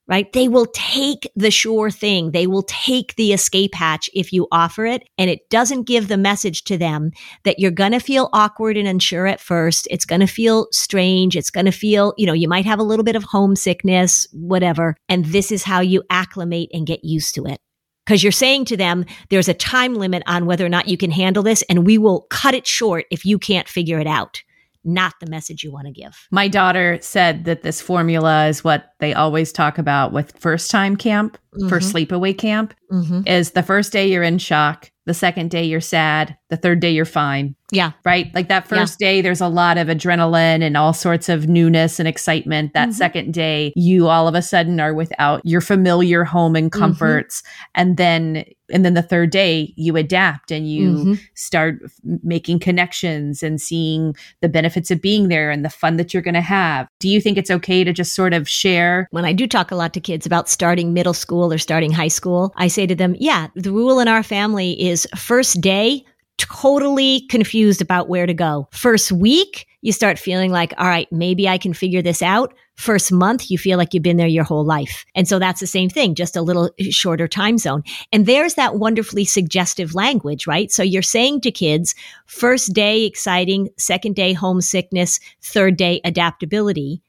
right? 0.10 0.34
They 0.34 0.48
will 0.48 0.66
take 0.74 1.32
the 1.36 1.52
sure 1.52 1.92
thing. 1.92 2.32
They 2.32 2.48
will 2.48 2.64
take 2.64 3.16
the 3.16 3.32
escape 3.32 3.76
hatch 3.76 4.10
if 4.14 4.34
you 4.34 4.48
offer 4.52 4.86
it. 4.86 5.08
And 5.20 5.30
it 5.30 5.48
doesn't 5.50 5.84
give 5.84 6.08
the 6.08 6.18
message 6.18 6.64
to 6.66 6.78
them 6.78 7.12
that 7.44 7.60
you're 7.60 7.70
going 7.70 7.92
to 7.92 8.00
feel 8.00 8.30
awkward 8.34 8.76
and 8.76 8.88
unsure 8.88 9.28
at 9.28 9.40
first. 9.40 9.88
It's 9.92 10.06
going 10.06 10.22
to 10.22 10.28
feel 10.28 10.68
strange. 10.72 11.36
It's 11.36 11.52
going 11.52 11.68
to 11.68 11.72
feel, 11.72 12.16
you 12.18 12.26
know, 12.26 12.34
you 12.34 12.50
might 12.50 12.66
have 12.66 12.80
a 12.80 12.84
little 12.84 13.06
bit 13.06 13.16
of 13.16 13.24
homesickness, 13.24 14.28
whatever. 14.34 14.96
And 15.08 15.26
this 15.26 15.52
is 15.52 15.64
how 15.64 15.80
you 15.82 16.02
acclimate 16.10 16.70
and 16.74 16.88
get 16.88 17.06
used 17.06 17.36
to 17.36 17.46
it. 17.46 17.60
Because 18.06 18.24
you're 18.24 18.32
saying 18.32 18.66
to 18.66 18.78
them, 18.78 19.06
there's 19.30 19.48
a 19.48 19.54
time 19.54 19.94
limit 19.94 20.24
on 20.26 20.48
whether 20.48 20.66
or 20.66 20.70
not 20.70 20.88
you 20.88 20.98
can 20.98 21.12
handle 21.12 21.44
this, 21.44 21.62
and 21.70 21.86
we 21.86 22.00
will 22.00 22.26
cut 22.32 22.56
it 22.56 22.66
short 22.66 23.06
if 23.12 23.24
you 23.24 23.38
can't 23.38 23.68
figure 23.68 24.00
it 24.00 24.08
out 24.08 24.42
not 24.84 25.14
the 25.20 25.28
message 25.28 25.64
you 25.64 25.72
want 25.72 25.88
to 25.88 25.94
give. 25.94 26.28
My 26.32 26.48
daughter 26.48 26.98
said 27.02 27.46
that 27.46 27.64
this 27.64 27.82
formula 27.82 28.48
is 28.48 28.64
what 28.64 28.94
they 29.00 29.14
always 29.14 29.52
talk 29.52 29.78
about 29.78 30.14
with 30.14 30.38
first 30.38 30.72
time 30.72 30.96
camp 30.96 31.38
mm-hmm. 31.54 31.68
for 31.68 31.80
sleepaway 31.80 32.38
camp 32.38 32.74
mm-hmm. 32.92 33.22
is 33.26 33.52
the 33.52 33.64
first 33.64 33.92
day 33.92 34.12
you're 34.12 34.24
in 34.24 34.38
shock, 34.38 34.92
the 35.06 35.14
second 35.14 35.50
day 35.50 35.64
you're 35.64 35.82
sad, 35.82 36.38
the 36.50 36.58
third 36.58 36.80
day 36.80 36.92
you're 36.92 37.06
fine. 37.06 37.56
Yeah. 37.72 37.92
Right? 38.04 38.34
Like 38.34 38.48
that 38.50 38.68
first 38.68 38.98
yeah. 39.00 39.08
day 39.08 39.22
there's 39.22 39.42
a 39.42 39.48
lot 39.48 39.78
of 39.78 39.88
adrenaline 39.88 40.64
and 40.64 40.76
all 40.76 40.94
sorts 40.94 41.30
of 41.30 41.48
newness 41.48 42.00
and 42.00 42.08
excitement. 42.08 42.74
That 42.74 42.90
mm-hmm. 42.90 42.98
second 42.98 43.34
day 43.34 43.74
you 43.76 44.08
all 44.08 44.28
of 44.28 44.36
a 44.36 44.42
sudden 44.42 44.80
are 44.80 44.94
without 44.94 45.42
your 45.46 45.62
familiar 45.62 46.24
home 46.24 46.56
and 46.56 46.72
mm-hmm. 46.72 46.80
comforts 46.80 47.44
and 47.76 47.98
then 47.98 48.46
and 48.72 48.86
then 48.86 48.94
the 48.94 49.02
third 49.02 49.32
day 49.32 49.74
you 49.78 49.96
adapt 49.98 50.52
and 50.52 50.70
you 50.70 50.90
mm-hmm. 50.90 51.14
start 51.34 51.80
making 52.24 52.60
connections 52.60 53.42
and 53.42 53.60
seeing 53.60 54.16
the 54.42 54.50
benefits 54.50 54.92
of 54.92 55.02
being 55.02 55.28
there 55.28 55.50
and 55.50 55.66
the 55.66 55.70
fun 55.70 55.98
that 55.98 56.14
you're 56.14 56.24
going 56.24 56.36
to 56.36 56.42
have. 56.42 56.88
Do 57.00 57.10
you 57.10 57.20
think 57.20 57.38
it's 57.38 57.50
okay 57.50 57.84
to 57.84 57.92
just 57.92 58.14
sort 58.14 58.34
of 58.34 58.48
share? 58.48 59.08
When 59.10 59.26
I 59.26 59.34
do 59.34 59.48
talk 59.48 59.72
a 59.72 59.76
lot 59.76 59.94
to 59.96 60.00
kids 60.00 60.26
about 60.28 60.50
starting 60.50 60.94
middle 60.94 61.16
school 61.16 61.52
or 61.52 61.58
starting 61.58 61.92
high 61.92 62.10
school, 62.10 62.54
I 62.58 62.68
say 62.80 62.88
to 62.88 62.96
them, 62.96 63.14
yeah, 63.20 63.48
the 63.56 63.74
rule 63.74 64.00
in 64.00 64.08
our 64.08 64.24
family 64.24 64.82
is 64.82 65.06
first 65.18 65.60
day, 65.60 66.06
totally 66.38 67.28
confused 67.28 67.82
about 67.82 68.08
where 68.08 68.26
to 68.26 68.34
go. 68.34 68.70
First 68.72 69.12
week, 69.12 69.68
you 69.82 69.92
start 69.92 70.18
feeling 70.18 70.50
like, 70.50 70.74
all 70.78 70.88
right, 70.88 71.12
maybe 71.12 71.50
I 71.50 71.58
can 71.58 71.74
figure 71.74 72.02
this 72.02 72.22
out. 72.22 72.54
First 72.78 73.12
month, 73.12 73.52
you 73.52 73.58
feel 73.58 73.78
like 73.78 73.94
you've 73.94 74.04
been 74.04 74.16
there 74.16 74.28
your 74.28 74.46
whole 74.46 74.64
life. 74.64 75.04
And 75.14 75.28
so 75.28 75.40
that's 75.40 75.60
the 75.60 75.68
same 75.68 75.90
thing, 75.90 76.16
just 76.16 76.38
a 76.38 76.42
little 76.42 76.70
shorter 76.90 77.28
time 77.28 77.58
zone. 77.58 77.84
And 78.14 78.26
there's 78.26 78.54
that 78.54 78.76
wonderfully 78.76 79.26
suggestive 79.26 79.94
language, 79.94 80.48
right? 80.48 80.72
So 80.72 80.82
you're 80.82 81.02
saying 81.02 81.42
to 81.42 81.52
kids, 81.52 81.96
first 82.28 82.72
day 82.72 83.04
exciting, 83.04 83.68
second 83.78 84.16
day 84.16 84.32
homesickness, 84.32 85.20
third 85.42 85.76
day 85.76 86.00
adaptability 86.06 87.02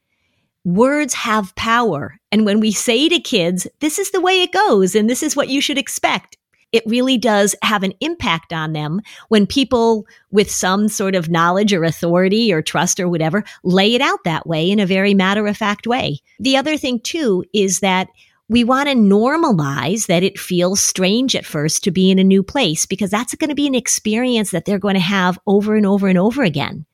words 0.64 1.14
have 1.14 1.54
power. 1.54 2.19
And 2.32 2.44
when 2.44 2.60
we 2.60 2.72
say 2.72 3.08
to 3.08 3.18
kids, 3.18 3.66
this 3.80 3.98
is 3.98 4.10
the 4.10 4.20
way 4.20 4.42
it 4.42 4.52
goes 4.52 4.94
and 4.94 5.10
this 5.10 5.22
is 5.22 5.34
what 5.34 5.48
you 5.48 5.60
should 5.60 5.78
expect, 5.78 6.36
it 6.72 6.84
really 6.86 7.18
does 7.18 7.56
have 7.62 7.82
an 7.82 7.92
impact 8.00 8.52
on 8.52 8.72
them 8.72 9.00
when 9.28 9.46
people 9.46 10.06
with 10.30 10.50
some 10.50 10.88
sort 10.88 11.14
of 11.14 11.28
knowledge 11.28 11.72
or 11.72 11.82
authority 11.82 12.52
or 12.52 12.62
trust 12.62 13.00
or 13.00 13.08
whatever 13.08 13.42
lay 13.64 13.94
it 13.94 14.00
out 14.00 14.22
that 14.24 14.46
way 14.46 14.70
in 14.70 14.78
a 14.78 14.86
very 14.86 15.14
matter 15.14 15.46
of 15.46 15.56
fact 15.56 15.86
way. 15.86 16.20
The 16.38 16.56
other 16.56 16.76
thing 16.76 17.00
too 17.00 17.44
is 17.52 17.80
that 17.80 18.08
we 18.48 18.64
want 18.64 18.88
to 18.88 18.94
normalize 18.94 20.06
that 20.06 20.24
it 20.24 20.38
feels 20.38 20.80
strange 20.80 21.36
at 21.36 21.46
first 21.46 21.84
to 21.84 21.92
be 21.92 22.10
in 22.10 22.18
a 22.18 22.24
new 22.24 22.42
place 22.42 22.84
because 22.84 23.10
that's 23.10 23.34
going 23.36 23.48
to 23.48 23.54
be 23.54 23.66
an 23.66 23.76
experience 23.76 24.50
that 24.50 24.64
they're 24.64 24.78
going 24.78 24.94
to 24.94 25.00
have 25.00 25.38
over 25.46 25.76
and 25.76 25.86
over 25.86 26.08
and 26.08 26.18
over 26.18 26.42
again. 26.42 26.84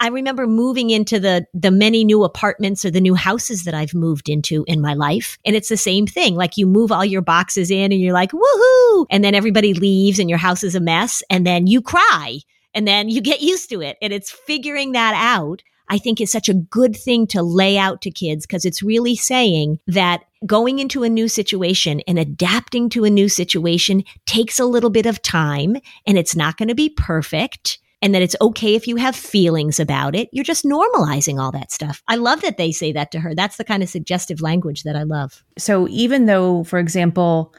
I 0.00 0.08
remember 0.08 0.46
moving 0.46 0.88
into 0.88 1.20
the 1.20 1.46
the 1.52 1.70
many 1.70 2.04
new 2.04 2.24
apartments 2.24 2.84
or 2.84 2.90
the 2.90 3.02
new 3.02 3.14
houses 3.14 3.64
that 3.64 3.74
I've 3.74 3.94
moved 3.94 4.30
into 4.30 4.64
in 4.66 4.80
my 4.80 4.94
life. 4.94 5.36
And 5.44 5.54
it's 5.54 5.68
the 5.68 5.76
same 5.76 6.06
thing. 6.06 6.34
Like 6.34 6.56
you 6.56 6.66
move 6.66 6.90
all 6.90 7.04
your 7.04 7.20
boxes 7.20 7.70
in 7.70 7.92
and 7.92 8.00
you're 8.00 8.14
like, 8.14 8.32
woohoo! 8.32 9.06
And 9.10 9.22
then 9.22 9.34
everybody 9.34 9.74
leaves 9.74 10.18
and 10.18 10.30
your 10.30 10.38
house 10.38 10.64
is 10.64 10.74
a 10.74 10.80
mess. 10.80 11.22
And 11.28 11.46
then 11.46 11.66
you 11.66 11.82
cry 11.82 12.38
and 12.74 12.88
then 12.88 13.10
you 13.10 13.20
get 13.20 13.42
used 13.42 13.68
to 13.70 13.82
it. 13.82 13.98
And 14.00 14.12
it's 14.12 14.30
figuring 14.30 14.92
that 14.92 15.12
out. 15.14 15.62
I 15.92 15.98
think 15.98 16.20
is 16.20 16.30
such 16.30 16.48
a 16.48 16.54
good 16.54 16.96
thing 16.96 17.26
to 17.28 17.42
lay 17.42 17.76
out 17.76 18.00
to 18.02 18.12
kids 18.12 18.46
because 18.46 18.64
it's 18.64 18.80
really 18.80 19.16
saying 19.16 19.80
that 19.88 20.22
going 20.46 20.78
into 20.78 21.02
a 21.02 21.08
new 21.08 21.26
situation 21.26 22.00
and 22.06 22.16
adapting 22.16 22.88
to 22.90 23.04
a 23.04 23.10
new 23.10 23.28
situation 23.28 24.04
takes 24.24 24.60
a 24.60 24.66
little 24.66 24.90
bit 24.90 25.04
of 25.04 25.20
time 25.20 25.76
and 26.06 26.16
it's 26.16 26.36
not 26.36 26.56
going 26.56 26.68
to 26.68 26.76
be 26.76 26.90
perfect 26.90 27.80
and 28.02 28.14
that 28.14 28.22
it's 28.22 28.36
okay 28.40 28.74
if 28.74 28.86
you 28.86 28.96
have 28.96 29.14
feelings 29.14 29.78
about 29.78 30.14
it. 30.14 30.28
You're 30.32 30.44
just 30.44 30.64
normalizing 30.64 31.38
all 31.38 31.52
that 31.52 31.70
stuff. 31.70 32.02
I 32.08 32.16
love 32.16 32.40
that 32.42 32.56
they 32.56 32.72
say 32.72 32.92
that 32.92 33.10
to 33.12 33.20
her. 33.20 33.34
That's 33.34 33.56
the 33.56 33.64
kind 33.64 33.82
of 33.82 33.88
suggestive 33.88 34.40
language 34.40 34.84
that 34.84 34.96
I 34.96 35.02
love. 35.02 35.44
So 35.58 35.86
even 35.88 36.26
though, 36.26 36.64
for 36.64 36.78
example, 36.78 37.54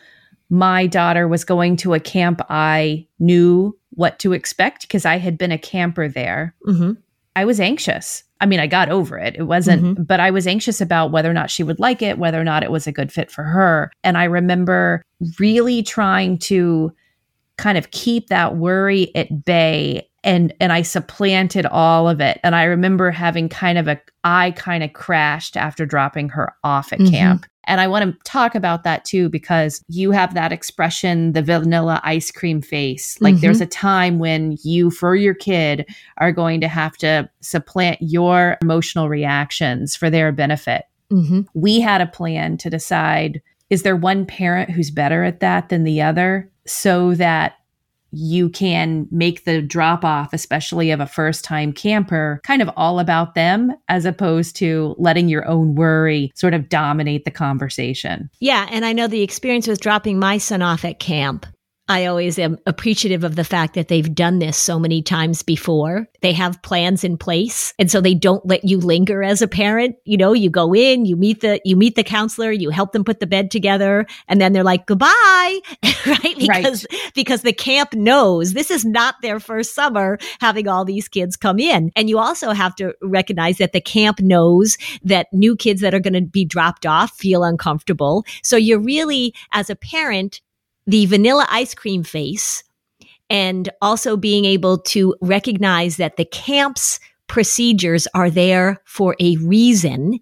my 0.49 0.87
daughter 0.87 1.27
was 1.27 1.43
going 1.43 1.77
to 1.77 1.93
a 1.93 1.99
camp, 1.99 2.41
I 2.49 3.07
knew 3.19 3.77
what 3.91 4.19
to 4.19 4.33
expect 4.33 4.81
because 4.83 5.05
I 5.05 5.17
had 5.17 5.37
been 5.37 5.51
a 5.51 5.57
camper 5.57 6.07
there. 6.07 6.55
Mm-hmm. 6.67 6.93
I 7.35 7.45
was 7.45 7.59
anxious. 7.59 8.23
I 8.41 8.45
mean, 8.47 8.59
I 8.59 8.67
got 8.67 8.89
over 8.89 9.17
it. 9.17 9.35
It 9.37 9.43
wasn't, 9.43 9.83
mm-hmm. 9.83 10.03
but 10.03 10.19
I 10.19 10.31
was 10.31 10.47
anxious 10.47 10.81
about 10.81 11.11
whether 11.11 11.29
or 11.29 11.33
not 11.33 11.51
she 11.51 11.63
would 11.63 11.79
like 11.79 12.01
it, 12.01 12.17
whether 12.17 12.41
or 12.41 12.43
not 12.43 12.63
it 12.63 12.71
was 12.71 12.87
a 12.87 12.91
good 12.91 13.11
fit 13.11 13.29
for 13.29 13.43
her. 13.43 13.91
And 14.03 14.17
I 14.17 14.23
remember 14.23 15.03
really 15.39 15.83
trying 15.83 16.39
to 16.39 16.91
kind 17.57 17.77
of 17.77 17.91
keep 17.91 18.27
that 18.27 18.57
worry 18.57 19.15
at 19.15 19.45
bay 19.45 20.09
and 20.23 20.53
and 20.59 20.71
I 20.71 20.81
supplanted 20.81 21.65
all 21.65 22.07
of 22.07 22.21
it. 22.21 22.39
And 22.43 22.55
I 22.55 22.63
remember 22.65 23.11
having 23.11 23.49
kind 23.49 23.77
of 23.77 23.87
a 23.87 23.99
I 24.23 24.51
kind 24.51 24.83
of 24.83 24.93
crashed 24.93 25.57
after 25.57 25.85
dropping 25.85 26.29
her 26.29 26.53
off 26.63 26.93
at 26.93 26.99
mm-hmm. 26.99 27.11
camp. 27.11 27.45
And 27.65 27.79
I 27.79 27.87
want 27.87 28.05
to 28.05 28.17
talk 28.23 28.55
about 28.55 28.83
that 28.83 29.05
too 29.05 29.29
because 29.29 29.83
you 29.87 30.11
have 30.11 30.33
that 30.33 30.51
expression, 30.51 31.33
the 31.33 31.43
vanilla 31.43 32.01
ice 32.03 32.31
cream 32.31 32.61
face. 32.61 33.19
Like 33.21 33.35
mm-hmm. 33.35 33.41
there's 33.41 33.61
a 33.61 33.67
time 33.67 34.17
when 34.17 34.57
you, 34.63 34.89
for 34.89 35.15
your 35.15 35.35
kid, 35.35 35.87
are 36.17 36.31
going 36.31 36.59
to 36.61 36.67
have 36.67 36.97
to 36.97 37.29
supplant 37.41 37.99
your 38.01 38.57
emotional 38.61 39.09
reactions 39.09 39.95
for 39.95 40.09
their 40.09 40.31
benefit. 40.31 40.85
Mm-hmm. 41.11 41.41
We 41.53 41.79
had 41.79 42.01
a 42.01 42.07
plan 42.07 42.57
to 42.57 42.69
decide 42.69 43.41
is 43.69 43.83
there 43.83 43.95
one 43.95 44.25
parent 44.25 44.69
who's 44.69 44.91
better 44.91 45.23
at 45.23 45.39
that 45.39 45.69
than 45.69 45.85
the 45.85 46.01
other 46.01 46.51
so 46.67 47.13
that 47.15 47.53
you 48.11 48.49
can 48.49 49.07
make 49.11 49.45
the 49.45 49.61
drop 49.61 50.03
off, 50.03 50.33
especially 50.33 50.91
of 50.91 50.99
a 50.99 51.07
first 51.07 51.43
time 51.43 51.73
camper, 51.73 52.41
kind 52.43 52.61
of 52.61 52.69
all 52.75 52.99
about 52.99 53.35
them 53.35 53.71
as 53.87 54.05
opposed 54.05 54.55
to 54.57 54.95
letting 54.97 55.29
your 55.29 55.47
own 55.47 55.75
worry 55.75 56.31
sort 56.35 56.53
of 56.53 56.69
dominate 56.69 57.25
the 57.25 57.31
conversation. 57.31 58.29
Yeah. 58.39 58.67
And 58.71 58.85
I 58.85 58.93
know 58.93 59.07
the 59.07 59.21
experience 59.21 59.67
with 59.67 59.81
dropping 59.81 60.19
my 60.19 60.37
son 60.37 60.61
off 60.61 60.85
at 60.85 60.99
camp 60.99 61.45
I 61.91 62.05
always 62.05 62.39
am 62.39 62.57
appreciative 62.65 63.25
of 63.25 63.35
the 63.35 63.43
fact 63.43 63.73
that 63.73 63.89
they've 63.89 64.15
done 64.15 64.39
this 64.39 64.55
so 64.55 64.79
many 64.79 65.01
times 65.01 65.43
before. 65.43 66.07
They 66.21 66.31
have 66.31 66.61
plans 66.61 67.03
in 67.03 67.17
place. 67.17 67.73
And 67.77 67.91
so 67.91 67.99
they 67.99 68.13
don't 68.13 68.45
let 68.45 68.63
you 68.63 68.77
linger 68.77 69.21
as 69.21 69.41
a 69.41 69.47
parent. 69.47 69.97
You 70.05 70.15
know, 70.15 70.31
you 70.31 70.49
go 70.49 70.73
in, 70.73 71.05
you 71.05 71.17
meet 71.17 71.41
the, 71.41 71.59
you 71.65 71.75
meet 71.75 71.97
the 71.97 72.03
counselor, 72.05 72.49
you 72.49 72.69
help 72.69 72.93
them 72.93 73.03
put 73.03 73.19
the 73.19 73.27
bed 73.27 73.51
together, 73.51 74.05
and 74.29 74.39
then 74.39 74.53
they're 74.53 74.63
like, 74.63 74.85
goodbye. 74.85 75.09
right? 76.07 76.35
Because, 76.39 76.85
right. 76.89 77.11
because 77.13 77.41
the 77.41 77.51
camp 77.51 77.93
knows 77.93 78.53
this 78.53 78.71
is 78.71 78.85
not 78.85 79.15
their 79.21 79.41
first 79.41 79.75
summer 79.75 80.17
having 80.39 80.69
all 80.69 80.85
these 80.85 81.09
kids 81.09 81.35
come 81.35 81.59
in. 81.59 81.91
And 81.97 82.07
you 82.07 82.19
also 82.19 82.51
have 82.51 82.73
to 82.75 82.93
recognize 83.01 83.57
that 83.57 83.73
the 83.73 83.81
camp 83.81 84.21
knows 84.21 84.77
that 85.03 85.27
new 85.33 85.57
kids 85.57 85.81
that 85.81 85.93
are 85.93 85.99
going 85.99 86.13
to 86.13 86.21
be 86.21 86.45
dropped 86.45 86.85
off 86.85 87.11
feel 87.17 87.43
uncomfortable. 87.43 88.23
So 88.43 88.55
you're 88.55 88.79
really, 88.79 89.33
as 89.51 89.69
a 89.69 89.75
parent, 89.75 90.39
the 90.91 91.05
vanilla 91.05 91.47
ice 91.49 91.73
cream 91.73 92.03
face 92.03 92.63
and 93.29 93.69
also 93.81 94.17
being 94.17 94.43
able 94.43 94.77
to 94.77 95.15
recognize 95.21 95.95
that 95.95 96.17
the 96.17 96.25
camp's 96.25 96.99
procedures 97.27 98.07
are 98.13 98.29
there 98.29 98.81
for 98.85 99.15
a 99.21 99.37
reason 99.37 100.19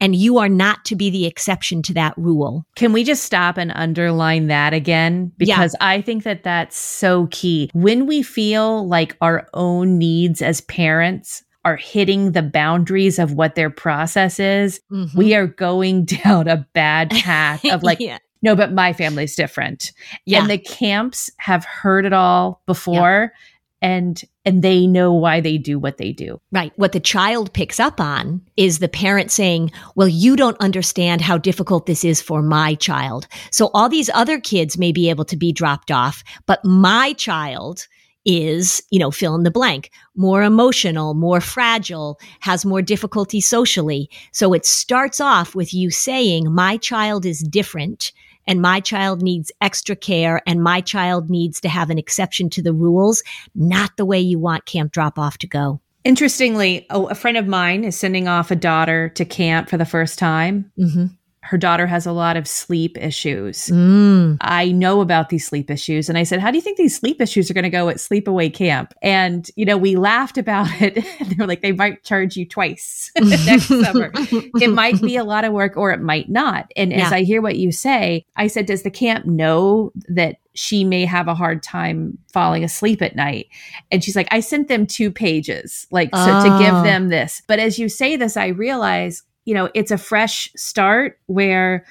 and 0.00 0.14
you 0.14 0.38
are 0.38 0.48
not 0.48 0.84
to 0.84 0.94
be 0.94 1.10
the 1.10 1.26
exception 1.26 1.82
to 1.82 1.94
that 1.94 2.14
rule. 2.16 2.64
Can 2.76 2.92
we 2.92 3.02
just 3.02 3.24
stop 3.24 3.56
and 3.56 3.72
underline 3.74 4.46
that 4.46 4.72
again? 4.72 5.32
Because 5.36 5.74
yeah. 5.80 5.86
I 5.86 6.00
think 6.00 6.22
that 6.22 6.44
that's 6.44 6.76
so 6.76 7.26
key. 7.32 7.70
When 7.74 8.06
we 8.06 8.22
feel 8.22 8.86
like 8.86 9.16
our 9.20 9.48
own 9.52 9.98
needs 9.98 10.42
as 10.42 10.60
parents 10.60 11.42
are 11.64 11.76
hitting 11.76 12.32
the 12.32 12.42
boundaries 12.42 13.18
of 13.18 13.32
what 13.32 13.56
their 13.56 13.70
process 13.70 14.38
is, 14.38 14.80
mm-hmm. 14.92 15.16
we 15.18 15.34
are 15.34 15.46
going 15.48 16.04
down 16.24 16.46
a 16.46 16.68
bad 16.72 17.10
path 17.10 17.64
of 17.64 17.82
like, 17.82 17.98
yeah 18.00 18.18
no, 18.44 18.54
but 18.54 18.74
my 18.74 18.92
family's 18.92 19.34
different. 19.34 19.92
Yeah. 20.26 20.40
And 20.42 20.50
the 20.50 20.58
camps 20.58 21.30
have 21.38 21.64
heard 21.64 22.04
it 22.04 22.12
all 22.12 22.62
before. 22.66 23.32
Yeah. 23.32 23.38
And 23.80 24.22
and 24.46 24.62
they 24.62 24.86
know 24.86 25.12
why 25.12 25.40
they 25.40 25.56
do 25.58 25.78
what 25.78 25.96
they 25.96 26.12
do. 26.12 26.40
Right. 26.52 26.72
What 26.76 26.92
the 26.92 27.00
child 27.00 27.52
picks 27.54 27.80
up 27.80 28.00
on 28.00 28.42
is 28.56 28.78
the 28.78 28.88
parent 28.88 29.30
saying, 29.30 29.72
"Well, 29.94 30.08
you 30.08 30.36
don't 30.36 30.60
understand 30.60 31.22
how 31.22 31.38
difficult 31.38 31.86
this 31.86 32.04
is 32.04 32.20
for 32.20 32.42
my 32.42 32.74
child. 32.74 33.26
So 33.50 33.70
all 33.72 33.88
these 33.88 34.10
other 34.10 34.40
kids 34.40 34.78
may 34.78 34.92
be 34.92 35.10
able 35.10 35.24
to 35.26 35.36
be 35.36 35.52
dropped 35.52 35.90
off, 35.90 36.22
but 36.46 36.64
my 36.64 37.14
child 37.14 37.86
is, 38.24 38.82
you 38.90 38.98
know, 38.98 39.10
fill 39.10 39.34
in 39.34 39.42
the 39.42 39.50
blank, 39.50 39.90
more 40.16 40.42
emotional, 40.42 41.14
more 41.14 41.40
fragile, 41.40 42.18
has 42.40 42.64
more 42.64 42.80
difficulty 42.82 43.40
socially. 43.40 44.08
So 44.32 44.54
it 44.54 44.64
starts 44.64 45.20
off 45.20 45.54
with 45.54 45.74
you 45.74 45.90
saying, 45.90 46.52
my 46.52 46.78
child 46.78 47.26
is 47.26 47.40
different 47.40 48.12
and 48.46 48.60
my 48.60 48.80
child 48.80 49.22
needs 49.22 49.50
extra 49.60 49.96
care 49.96 50.40
and 50.46 50.62
my 50.62 50.80
child 50.80 51.30
needs 51.30 51.60
to 51.60 51.68
have 51.68 51.90
an 51.90 51.98
exception 51.98 52.50
to 52.50 52.62
the 52.62 52.72
rules, 52.72 53.22
not 53.54 53.96
the 53.96 54.04
way 54.04 54.20
you 54.20 54.38
want 54.38 54.66
camp 54.66 54.92
drop 54.92 55.18
off 55.18 55.38
to 55.38 55.46
go. 55.46 55.80
Interestingly, 56.04 56.86
a, 56.90 57.14
friend 57.14 57.36
of 57.36 57.46
mine 57.46 57.82
is 57.84 57.96
sending 57.96 58.28
off 58.28 58.50
a 58.50 58.56
daughter 58.56 59.08
to 59.10 59.24
camp 59.24 59.70
for 59.70 59.78
the 59.78 59.86
first 59.86 60.18
time. 60.18 60.70
Mm-hmm 60.78 61.06
her 61.44 61.58
daughter 61.58 61.86
has 61.86 62.06
a 62.06 62.12
lot 62.12 62.38
of 62.38 62.48
sleep 62.48 62.96
issues. 62.98 63.66
Mm. 63.66 64.38
I 64.40 64.72
know 64.72 65.02
about 65.02 65.28
these 65.28 65.46
sleep 65.46 65.70
issues. 65.70 66.08
And 66.08 66.16
I 66.16 66.22
said, 66.22 66.40
How 66.40 66.50
do 66.50 66.56
you 66.56 66.62
think 66.62 66.78
these 66.78 66.96
sleep 66.96 67.20
issues 67.20 67.50
are 67.50 67.54
going 67.54 67.64
to 67.64 67.70
go 67.70 67.90
at 67.90 67.98
sleepaway 67.98 68.52
camp? 68.52 68.94
And, 69.02 69.46
you 69.54 69.66
know, 69.66 69.76
we 69.76 69.96
laughed 69.96 70.38
about 70.38 70.68
it. 70.80 70.94
they 70.94 71.36
were 71.38 71.46
like, 71.46 71.60
They 71.60 71.72
might 71.72 72.02
charge 72.02 72.34
you 72.34 72.48
twice 72.48 73.10
next 73.20 73.66
summer. 73.66 74.10
It 74.14 74.72
might 74.72 75.00
be 75.02 75.16
a 75.16 75.24
lot 75.24 75.44
of 75.44 75.52
work 75.52 75.76
or 75.76 75.92
it 75.92 76.00
might 76.00 76.30
not. 76.30 76.70
And 76.76 76.90
yeah. 76.90 77.06
as 77.06 77.12
I 77.12 77.24
hear 77.24 77.42
what 77.42 77.56
you 77.56 77.72
say, 77.72 78.24
I 78.36 78.46
said, 78.46 78.64
Does 78.64 78.82
the 78.82 78.90
camp 78.90 79.26
know 79.26 79.92
that 80.08 80.36
she 80.54 80.82
may 80.82 81.04
have 81.04 81.28
a 81.28 81.34
hard 81.34 81.62
time 81.62 82.16
falling 82.32 82.62
asleep 82.62 83.02
at 83.02 83.16
night. 83.16 83.48
And 83.90 84.04
she's 84.04 84.14
like, 84.14 84.28
I 84.30 84.38
sent 84.38 84.68
them 84.68 84.86
two 84.86 85.10
pages, 85.10 85.88
like, 85.90 86.14
so 86.14 86.22
oh. 86.28 86.44
to 86.44 86.64
give 86.64 86.74
oh. 86.74 86.82
them 86.84 87.08
this. 87.08 87.42
But 87.48 87.58
as 87.58 87.76
you 87.76 87.88
say 87.88 88.14
this, 88.14 88.36
I 88.36 88.46
realize 88.46 89.24
you 89.44 89.54
know, 89.54 89.70
it's 89.74 89.90
a 89.90 89.98
fresh 89.98 90.50
start 90.56 91.18
where 91.26 91.84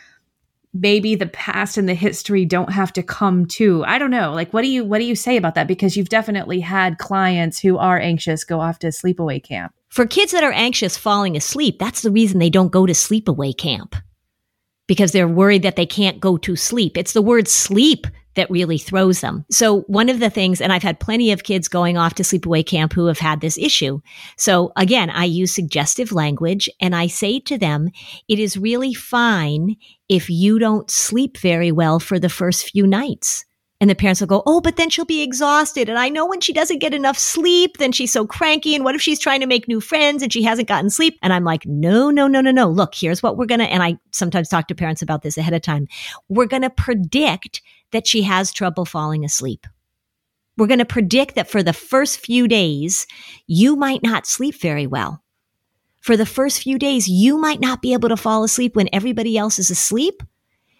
maybe 0.73 1.15
the 1.15 1.27
past 1.27 1.77
and 1.77 1.87
the 1.87 1.93
history 1.93 2.45
don't 2.45 2.71
have 2.71 2.91
to 2.93 3.03
come 3.03 3.45
to. 3.45 3.83
I 3.85 3.99
don't 3.99 4.11
know. 4.11 4.33
Like 4.33 4.53
what 4.53 4.63
do 4.63 4.67
you 4.67 4.83
what 4.83 4.99
do 4.99 5.05
you 5.05 5.15
say 5.15 5.37
about 5.37 5.55
that 5.55 5.67
because 5.67 5.95
you've 5.95 6.09
definitely 6.09 6.59
had 6.59 6.97
clients 6.97 7.59
who 7.59 7.77
are 7.77 7.99
anxious 7.99 8.43
go 8.43 8.59
off 8.59 8.79
to 8.79 8.87
sleepaway 8.87 9.43
camp. 9.43 9.73
For 9.89 10.07
kids 10.07 10.31
that 10.31 10.43
are 10.43 10.51
anxious 10.51 10.97
falling 10.97 11.37
asleep, 11.37 11.77
that's 11.77 12.01
the 12.01 12.11
reason 12.11 12.39
they 12.39 12.49
don't 12.49 12.71
go 12.71 12.87
to 12.87 12.93
sleepaway 12.93 13.55
camp. 13.55 13.95
Because 14.87 15.11
they're 15.11 15.27
worried 15.27 15.61
that 15.61 15.75
they 15.75 15.85
can't 15.85 16.19
go 16.19 16.35
to 16.37 16.55
sleep. 16.55 16.97
It's 16.97 17.13
the 17.13 17.21
word 17.21 17.47
sleep 17.47 18.07
that 18.35 18.49
really 18.49 18.77
throws 18.77 19.21
them. 19.21 19.45
So 19.51 19.81
one 19.81 20.09
of 20.09 20.19
the 20.19 20.29
things, 20.29 20.61
and 20.61 20.73
I've 20.73 20.83
had 20.83 20.99
plenty 20.99 21.31
of 21.31 21.43
kids 21.43 21.67
going 21.67 21.97
off 21.97 22.15
to 22.15 22.23
sleepaway 22.23 22.65
camp 22.65 22.93
who 22.93 23.05
have 23.07 23.19
had 23.19 23.41
this 23.41 23.57
issue. 23.57 24.01
So 24.37 24.71
again, 24.75 25.09
I 25.09 25.25
use 25.25 25.53
suggestive 25.53 26.11
language 26.11 26.69
and 26.79 26.95
I 26.95 27.07
say 27.07 27.39
to 27.41 27.57
them, 27.57 27.89
it 28.27 28.39
is 28.39 28.57
really 28.57 28.93
fine 28.93 29.75
if 30.09 30.29
you 30.29 30.59
don't 30.59 30.89
sleep 30.89 31.37
very 31.37 31.71
well 31.71 31.99
for 31.99 32.19
the 32.19 32.29
first 32.29 32.69
few 32.69 32.85
nights. 32.87 33.45
And 33.83 33.89
the 33.89 33.95
parents 33.95 34.21
will 34.21 34.27
go, 34.27 34.43
Oh, 34.45 34.61
but 34.61 34.77
then 34.77 34.89
she'll 34.89 35.03
be 35.03 35.21
exhausted. 35.21 35.89
And 35.89 35.99
I 35.99 36.07
know 36.07 36.25
when 36.25 36.39
she 36.39 36.53
doesn't 36.53 36.79
get 36.79 36.93
enough 36.93 37.17
sleep, 37.17 37.79
then 37.79 37.91
she's 37.91 38.13
so 38.13 38.25
cranky. 38.25 38.75
And 38.75 38.85
what 38.85 38.95
if 38.95 39.01
she's 39.01 39.19
trying 39.19 39.41
to 39.41 39.45
make 39.45 39.67
new 39.67 39.81
friends 39.81 40.23
and 40.23 40.31
she 40.31 40.41
hasn't 40.41 40.69
gotten 40.69 40.89
sleep? 40.89 41.19
And 41.21 41.33
I'm 41.33 41.43
like, 41.43 41.65
No, 41.65 42.09
no, 42.09 42.27
no, 42.27 42.39
no, 42.39 42.51
no. 42.51 42.69
Look, 42.69 42.95
here's 42.95 43.21
what 43.21 43.35
we're 43.35 43.45
going 43.45 43.59
to, 43.59 43.65
and 43.65 43.83
I 43.83 43.97
sometimes 44.11 44.47
talk 44.47 44.67
to 44.67 44.75
parents 44.75 45.01
about 45.01 45.21
this 45.21 45.37
ahead 45.37 45.53
of 45.53 45.63
time. 45.63 45.89
We're 46.29 46.45
going 46.45 46.61
to 46.61 46.69
predict 46.69 47.61
that 47.93 48.05
she 48.05 48.23
has 48.23 48.51
trouble 48.51 48.85
falling 48.85 49.23
asleep. 49.23 49.65
We're 50.57 50.67
going 50.67 50.79
to 50.79 50.85
predict 50.85 51.35
that 51.35 51.49
for 51.49 51.63
the 51.63 51.73
first 51.73 52.19
few 52.19 52.47
days, 52.47 53.07
you 53.47 53.75
might 53.75 54.03
not 54.03 54.27
sleep 54.27 54.59
very 54.59 54.85
well. 54.85 55.23
For 56.01 56.17
the 56.17 56.25
first 56.25 56.61
few 56.61 56.77
days, 56.77 57.07
you 57.07 57.37
might 57.37 57.61
not 57.61 57.81
be 57.81 57.93
able 57.93 58.09
to 58.09 58.17
fall 58.17 58.43
asleep 58.43 58.75
when 58.75 58.89
everybody 58.91 59.37
else 59.37 59.57
is 59.57 59.71
asleep. 59.71 60.21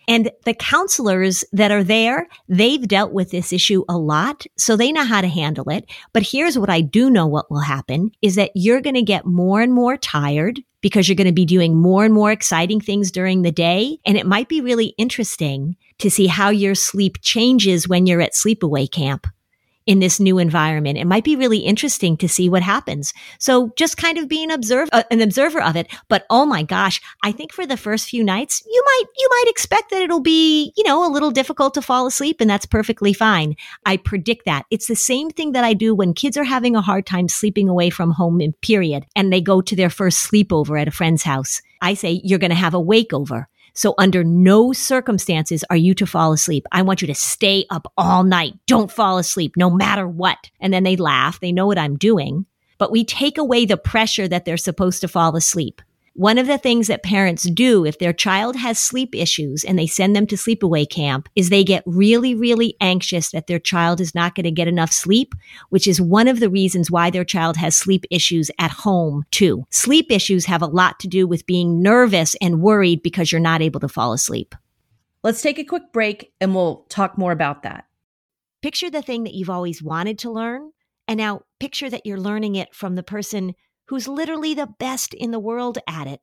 And 0.08 0.32
the 0.44 0.54
counselors 0.54 1.46
that 1.54 1.72
are 1.72 1.84
there, 1.84 2.28
they've 2.50 2.86
dealt 2.86 3.14
with 3.14 3.32
this 3.32 3.54
issue 3.54 3.86
a 3.88 3.98
lot, 3.98 4.46
so 4.58 4.76
they 4.76 4.92
know 4.92 5.06
how 5.06 5.22
to 5.22 5.28
handle 5.28 5.70
it. 5.70 5.86
But 6.12 6.24
here's 6.24 6.60
what 6.60 6.70
I 6.70 6.82
do 6.82 7.10
know 7.10 7.26
what 7.26 7.50
will 7.50 7.62
happen 7.62 8.12
is 8.22 8.36
that 8.36 8.52
you're 8.54 8.82
going 8.82 8.96
to 8.96 9.02
get 9.02 9.26
more 9.26 9.62
and 9.62 9.74
more 9.74 9.96
tired 9.96 10.62
because 10.82 11.08
you're 11.08 11.16
going 11.16 11.28
to 11.28 11.34
be 11.34 11.46
doing 11.46 11.78
more 11.78 12.04
and 12.04 12.14
more 12.14 12.32
exciting 12.32 12.82
things 12.82 13.12
during 13.12 13.42
the 13.44 13.52
day. 13.52 13.98
And 14.06 14.18
it 14.18 14.28
might 14.28 14.50
be 14.50 14.60
really 14.60 14.88
interesting 14.98 15.78
to 16.00 16.10
see 16.10 16.28
how 16.28 16.50
your 16.50 16.76
sleep 16.76 17.18
changes 17.22 17.88
when 17.88 18.06
you're 18.06 18.22
at 18.22 18.34
sleepaway 18.34 18.90
camp 18.90 19.28
in 19.86 20.00
this 20.00 20.20
new 20.20 20.38
environment. 20.38 20.98
It 20.98 21.06
might 21.06 21.24
be 21.24 21.36
really 21.36 21.60
interesting 21.60 22.16
to 22.18 22.30
see 22.30 22.50
what 22.50 22.64
happens. 22.64 23.14
So 23.40 23.72
just 23.76 23.98
kind 23.98 24.18
of 24.18 24.30
being 24.30 24.52
observe 24.52 24.90
uh, 24.92 25.04
an 25.12 25.22
observer 25.22 25.62
of 25.62 25.76
it. 25.76 25.88
But 26.08 26.26
oh 26.30 26.46
my 26.46 26.64
gosh, 26.64 27.02
I 27.24 27.32
think 27.32 27.52
for 27.52 27.66
the 27.66 27.78
first 27.78 28.08
few 28.08 28.24
nights, 28.24 28.64
you 28.66 28.84
might 28.86 29.04
you 29.18 29.28
might 29.30 29.46
expect 29.48 29.90
that 29.92 30.02
it'll 30.02 30.22
be, 30.22 30.74
you 30.78 30.84
know, 30.84 31.06
a 31.06 31.12
little 31.12 31.32
difficult 31.32 31.74
to 31.74 31.82
fall 31.82 32.06
asleep 32.06 32.40
and 32.40 32.50
that's 32.50 32.66
perfectly 32.66 33.14
fine. 33.14 33.56
I 33.86 33.98
predict 33.98 34.46
that. 34.46 34.66
It's 34.72 34.88
the 34.88 34.96
same 34.96 35.30
thing 35.30 35.52
that 35.52 35.64
I 35.64 35.74
do 35.74 35.94
when 35.94 36.14
kids 36.14 36.38
are 36.38 36.44
having 36.44 36.76
a 36.76 36.82
hard 36.82 37.06
time 37.06 37.28
sleeping 37.28 37.68
away 37.68 37.90
from 37.90 38.12
home 38.12 38.42
period 38.62 39.06
and 39.16 39.32
they 39.32 39.42
go 39.42 39.62
to 39.62 39.76
their 39.76 39.90
first 39.90 40.32
sleepover 40.32 40.82
at 40.82 40.88
a 40.88 40.92
friend's 40.92 41.24
house. 41.24 41.62
I 41.82 41.94
say 41.94 42.22
you're 42.24 42.40
going 42.40 42.50
to 42.50 42.56
have 42.56 42.74
a 42.74 42.82
wakeover 42.82 43.48
So 43.74 43.96
under 43.98 44.24
no 44.24 44.72
circumstances 44.72 45.64
are 45.70 45.76
you 45.76 45.94
to 45.96 46.06
fall 46.06 46.32
asleep. 46.32 46.66
I 46.72 46.84
want 46.84 47.02
you 47.02 47.08
to 47.08 47.16
stay 47.16 47.66
up 47.70 47.92
all 47.98 48.24
night. 48.24 48.54
Don't 48.68 48.92
fall 48.92 49.18
asleep 49.18 49.54
no 49.58 49.70
matter 49.70 50.08
what. 50.08 50.52
And 50.60 50.72
then 50.72 50.84
they 50.84 50.96
laugh. 50.96 51.40
They 51.40 51.52
know 51.52 51.68
what 51.68 51.80
I'm 51.80 51.98
doing, 51.98 52.46
but 52.78 52.92
we 52.92 53.04
take 53.04 53.38
away 53.38 53.66
the 53.66 53.78
pressure 53.78 54.28
that 54.28 54.46
they're 54.46 54.58
supposed 54.58 55.02
to 55.02 55.08
fall 55.08 55.36
asleep. 55.36 55.82
One 56.16 56.38
of 56.38 56.46
the 56.46 56.60
things 56.60 56.86
that 56.88 57.02
parents 57.02 57.50
do 57.50 57.88
if 57.88 57.98
their 57.98 58.14
child 58.14 58.56
has 58.58 58.78
sleep 58.78 59.16
issues 59.16 59.64
and 59.64 59.80
they 59.80 59.88
send 59.88 60.16
them 60.16 60.28
to 60.28 60.36
sleepaway 60.36 60.88
camp 60.88 61.28
is 61.36 61.50
they 61.50 61.64
get 61.64 61.82
really, 61.88 62.36
really 62.36 62.76
anxious 62.80 63.32
that 63.32 63.48
their 63.48 63.58
child 63.58 64.00
is 64.00 64.14
not 64.14 64.36
going 64.36 64.44
to 64.44 64.52
get 64.52 64.68
enough 64.68 64.92
sleep, 64.92 65.34
which 65.70 65.88
is 65.88 66.00
one 66.00 66.28
of 66.28 66.40
the 66.40 66.52
reasons 66.52 66.92
why 66.92 67.10
their 67.10 67.24
child 67.24 67.58
has 67.58 67.76
sleep 67.76 68.06
issues 68.12 68.52
at 68.60 68.70
home 68.70 69.26
too. 69.32 69.66
Sleep 69.72 70.12
issues 70.12 70.46
have 70.46 70.62
a 70.62 70.68
lot 70.68 71.00
to 71.00 71.08
do 71.08 71.26
with 71.26 71.48
being 71.48 71.82
nervous 71.82 72.36
and 72.40 72.62
worried 72.62 73.02
because 73.02 73.32
you're 73.32 73.42
not 73.42 73.64
able 73.64 73.80
to 73.80 73.90
fall 73.90 74.14
asleep. 74.14 74.54
Let's 75.24 75.42
take 75.42 75.58
a 75.58 75.64
quick 75.64 75.92
break 75.92 76.32
and 76.40 76.54
we'll 76.54 76.86
talk 76.90 77.18
more 77.18 77.32
about 77.32 77.64
that. 77.64 77.86
Picture 78.62 78.92
the 78.92 79.02
thing 79.02 79.24
that 79.24 79.34
you've 79.34 79.50
always 79.50 79.82
wanted 79.82 80.20
to 80.20 80.30
learn. 80.30 80.74
And 81.08 81.18
now 81.18 81.42
picture 81.60 81.90
that 81.90 82.06
you're 82.06 82.20
learning 82.20 82.56
it 82.56 82.76
from 82.76 82.94
the 82.94 83.04
person 83.04 83.56
who's 83.94 84.08
literally 84.08 84.56
the 84.56 84.74
best 84.80 85.14
in 85.14 85.30
the 85.30 85.40
world 85.40 85.78
at 85.88 86.08
it. 86.08 86.20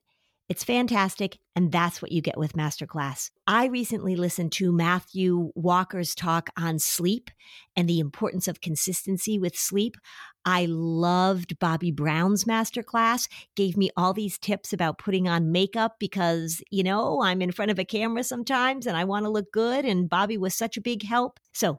It's 0.48 0.64
fantastic, 0.64 1.38
and 1.54 1.70
that's 1.70 2.02
what 2.02 2.11
you 2.11 2.20
get 2.20 2.37
with 2.37 2.54
Masterclass. 2.54 3.30
I 3.46 3.66
recently 3.66 4.16
listened 4.16 4.50
to 4.54 4.72
Matthew 4.72 5.52
Walker's 5.54 6.16
talk 6.16 6.50
on 6.59 6.80
sleep 6.80 7.30
and 7.76 7.88
the 7.88 8.00
importance 8.00 8.48
of 8.48 8.61
consistency 8.61 9.38
with 9.38 9.54
sleep. 9.54 9.96
I 10.44 10.66
loved 10.68 11.61
Bobbi 11.61 11.94
Brown's 11.94 12.42
masterclass, 12.42 13.28
gave 13.54 13.76
me 13.76 13.90
all 13.96 14.14
these 14.14 14.37
tips 14.37 14.72
about 14.72 14.98
putting 14.98 15.28
on 15.28 15.52
makeup 15.52 15.94
because, 16.00 16.61
you 16.72 16.83
know, 16.83 17.22
I'm 17.22 17.40
in 17.40 17.52
front 17.52 17.70
of 17.70 17.78
a 17.78 17.85
camera 17.85 18.24
sometimes 18.24 18.85
and 18.85 18.96
I 18.96 19.04
want 19.04 19.26
to 19.26 19.30
look 19.30 19.52
good. 19.52 19.85
And 19.85 20.11
Bobbi 20.11 20.38
was 20.38 20.56
such 20.56 20.76
a 20.76 20.80
big 20.80 21.04
help. 21.04 21.38
So 21.52 21.78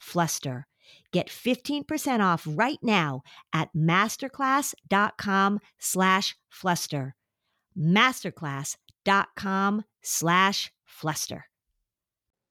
fluster. 0.00 0.66
Get 1.12 1.28
15% 1.28 2.20
off 2.20 2.48
right 2.48 2.78
now 2.82 3.22
at 3.52 3.68
masterclass.com 3.76 5.60
slash 5.78 6.36
fluster. 6.48 7.14
Masterclass.com 7.78 9.84
slash 10.02 10.72
fluster. 10.84 11.44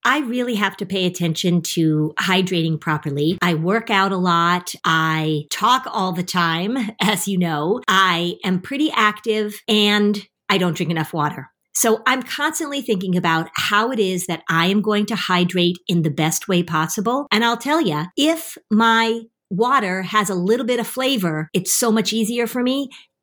I 0.05 0.19
really 0.19 0.55
have 0.55 0.77
to 0.77 0.85
pay 0.85 1.05
attention 1.05 1.61
to 1.61 2.13
hydrating 2.17 2.79
properly. 2.79 3.37
I 3.41 3.55
work 3.55 3.89
out 3.89 4.13
a 4.13 4.17
lot. 4.17 4.73
I 4.85 5.45
talk 5.51 5.85
all 5.91 6.13
the 6.13 6.23
time, 6.23 6.77
as 7.01 7.27
you 7.27 7.37
know. 7.37 7.81
I 7.87 8.35
am 8.45 8.61
pretty 8.61 8.91
active 8.91 9.61
and 9.67 10.25
I 10.47 10.57
don't 10.57 10.75
drink 10.75 10.91
enough 10.91 11.13
water. 11.13 11.51
So 11.73 12.01
I'm 12.05 12.23
constantly 12.23 12.81
thinking 12.81 13.15
about 13.15 13.49
how 13.55 13.91
it 13.91 13.99
is 13.99 14.25
that 14.27 14.43
I 14.49 14.67
am 14.67 14.81
going 14.81 15.05
to 15.07 15.15
hydrate 15.15 15.77
in 15.87 16.01
the 16.01 16.09
best 16.09 16.47
way 16.47 16.63
possible. 16.63 17.27
And 17.31 17.43
I'll 17.45 17.57
tell 17.57 17.81
you, 17.81 18.05
if 18.17 18.57
my 18.69 19.21
water 19.49 20.03
has 20.03 20.29
a 20.29 20.35
little 20.35 20.65
bit 20.65 20.79
of 20.79 20.87
flavor, 20.87 21.49
it's 21.53 21.73
so 21.73 21.91
much 21.91 22.13
easier 22.13 22.47
for 22.47 22.61
me. 22.61 22.89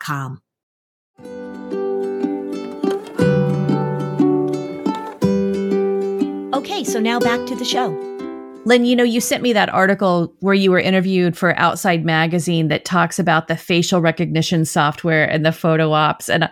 com. 0.00 0.40
Okay, 6.54 6.84
so 6.84 7.00
now 7.00 7.18
back 7.20 7.44
to 7.46 7.54
the 7.54 7.64
show. 7.64 7.88
Lynn, 8.64 8.84
you 8.84 8.96
know, 8.96 9.04
you 9.04 9.20
sent 9.20 9.42
me 9.42 9.52
that 9.52 9.68
article 9.68 10.34
where 10.40 10.54
you 10.54 10.70
were 10.72 10.80
interviewed 10.80 11.36
for 11.36 11.56
Outside 11.56 12.04
Magazine 12.04 12.68
that 12.68 12.84
talks 12.84 13.18
about 13.18 13.46
the 13.46 13.56
facial 13.56 14.00
recognition 14.00 14.64
software 14.64 15.30
and 15.30 15.46
the 15.46 15.52
photo 15.52 15.92
ops. 15.92 16.28
And, 16.28 16.48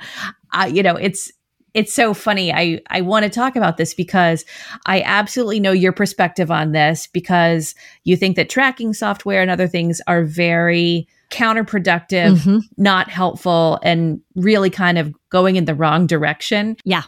uh, 0.52 0.70
you 0.72 0.82
know, 0.82 0.94
it's 0.94 1.32
it's 1.74 1.92
so 1.92 2.14
funny. 2.14 2.52
I, 2.52 2.80
I 2.90 3.00
want 3.00 3.24
to 3.24 3.30
talk 3.30 3.56
about 3.56 3.78
this 3.78 3.94
because 3.94 4.44
I 4.86 5.02
absolutely 5.02 5.58
know 5.58 5.72
your 5.72 5.90
perspective 5.92 6.52
on 6.52 6.70
this 6.70 7.08
because 7.08 7.74
you 8.04 8.16
think 8.16 8.36
that 8.36 8.48
tracking 8.48 8.94
software 8.94 9.42
and 9.42 9.50
other 9.50 9.66
things 9.66 10.00
are 10.06 10.22
very 10.22 11.08
counterproductive, 11.34 12.38
mm-hmm. 12.38 12.58
not 12.76 13.10
helpful, 13.10 13.80
and 13.82 14.20
really 14.36 14.70
kind 14.70 14.98
of 14.98 15.12
going 15.30 15.56
in 15.56 15.64
the 15.64 15.74
wrong 15.74 16.06
direction. 16.06 16.76
Yeah. 16.84 17.02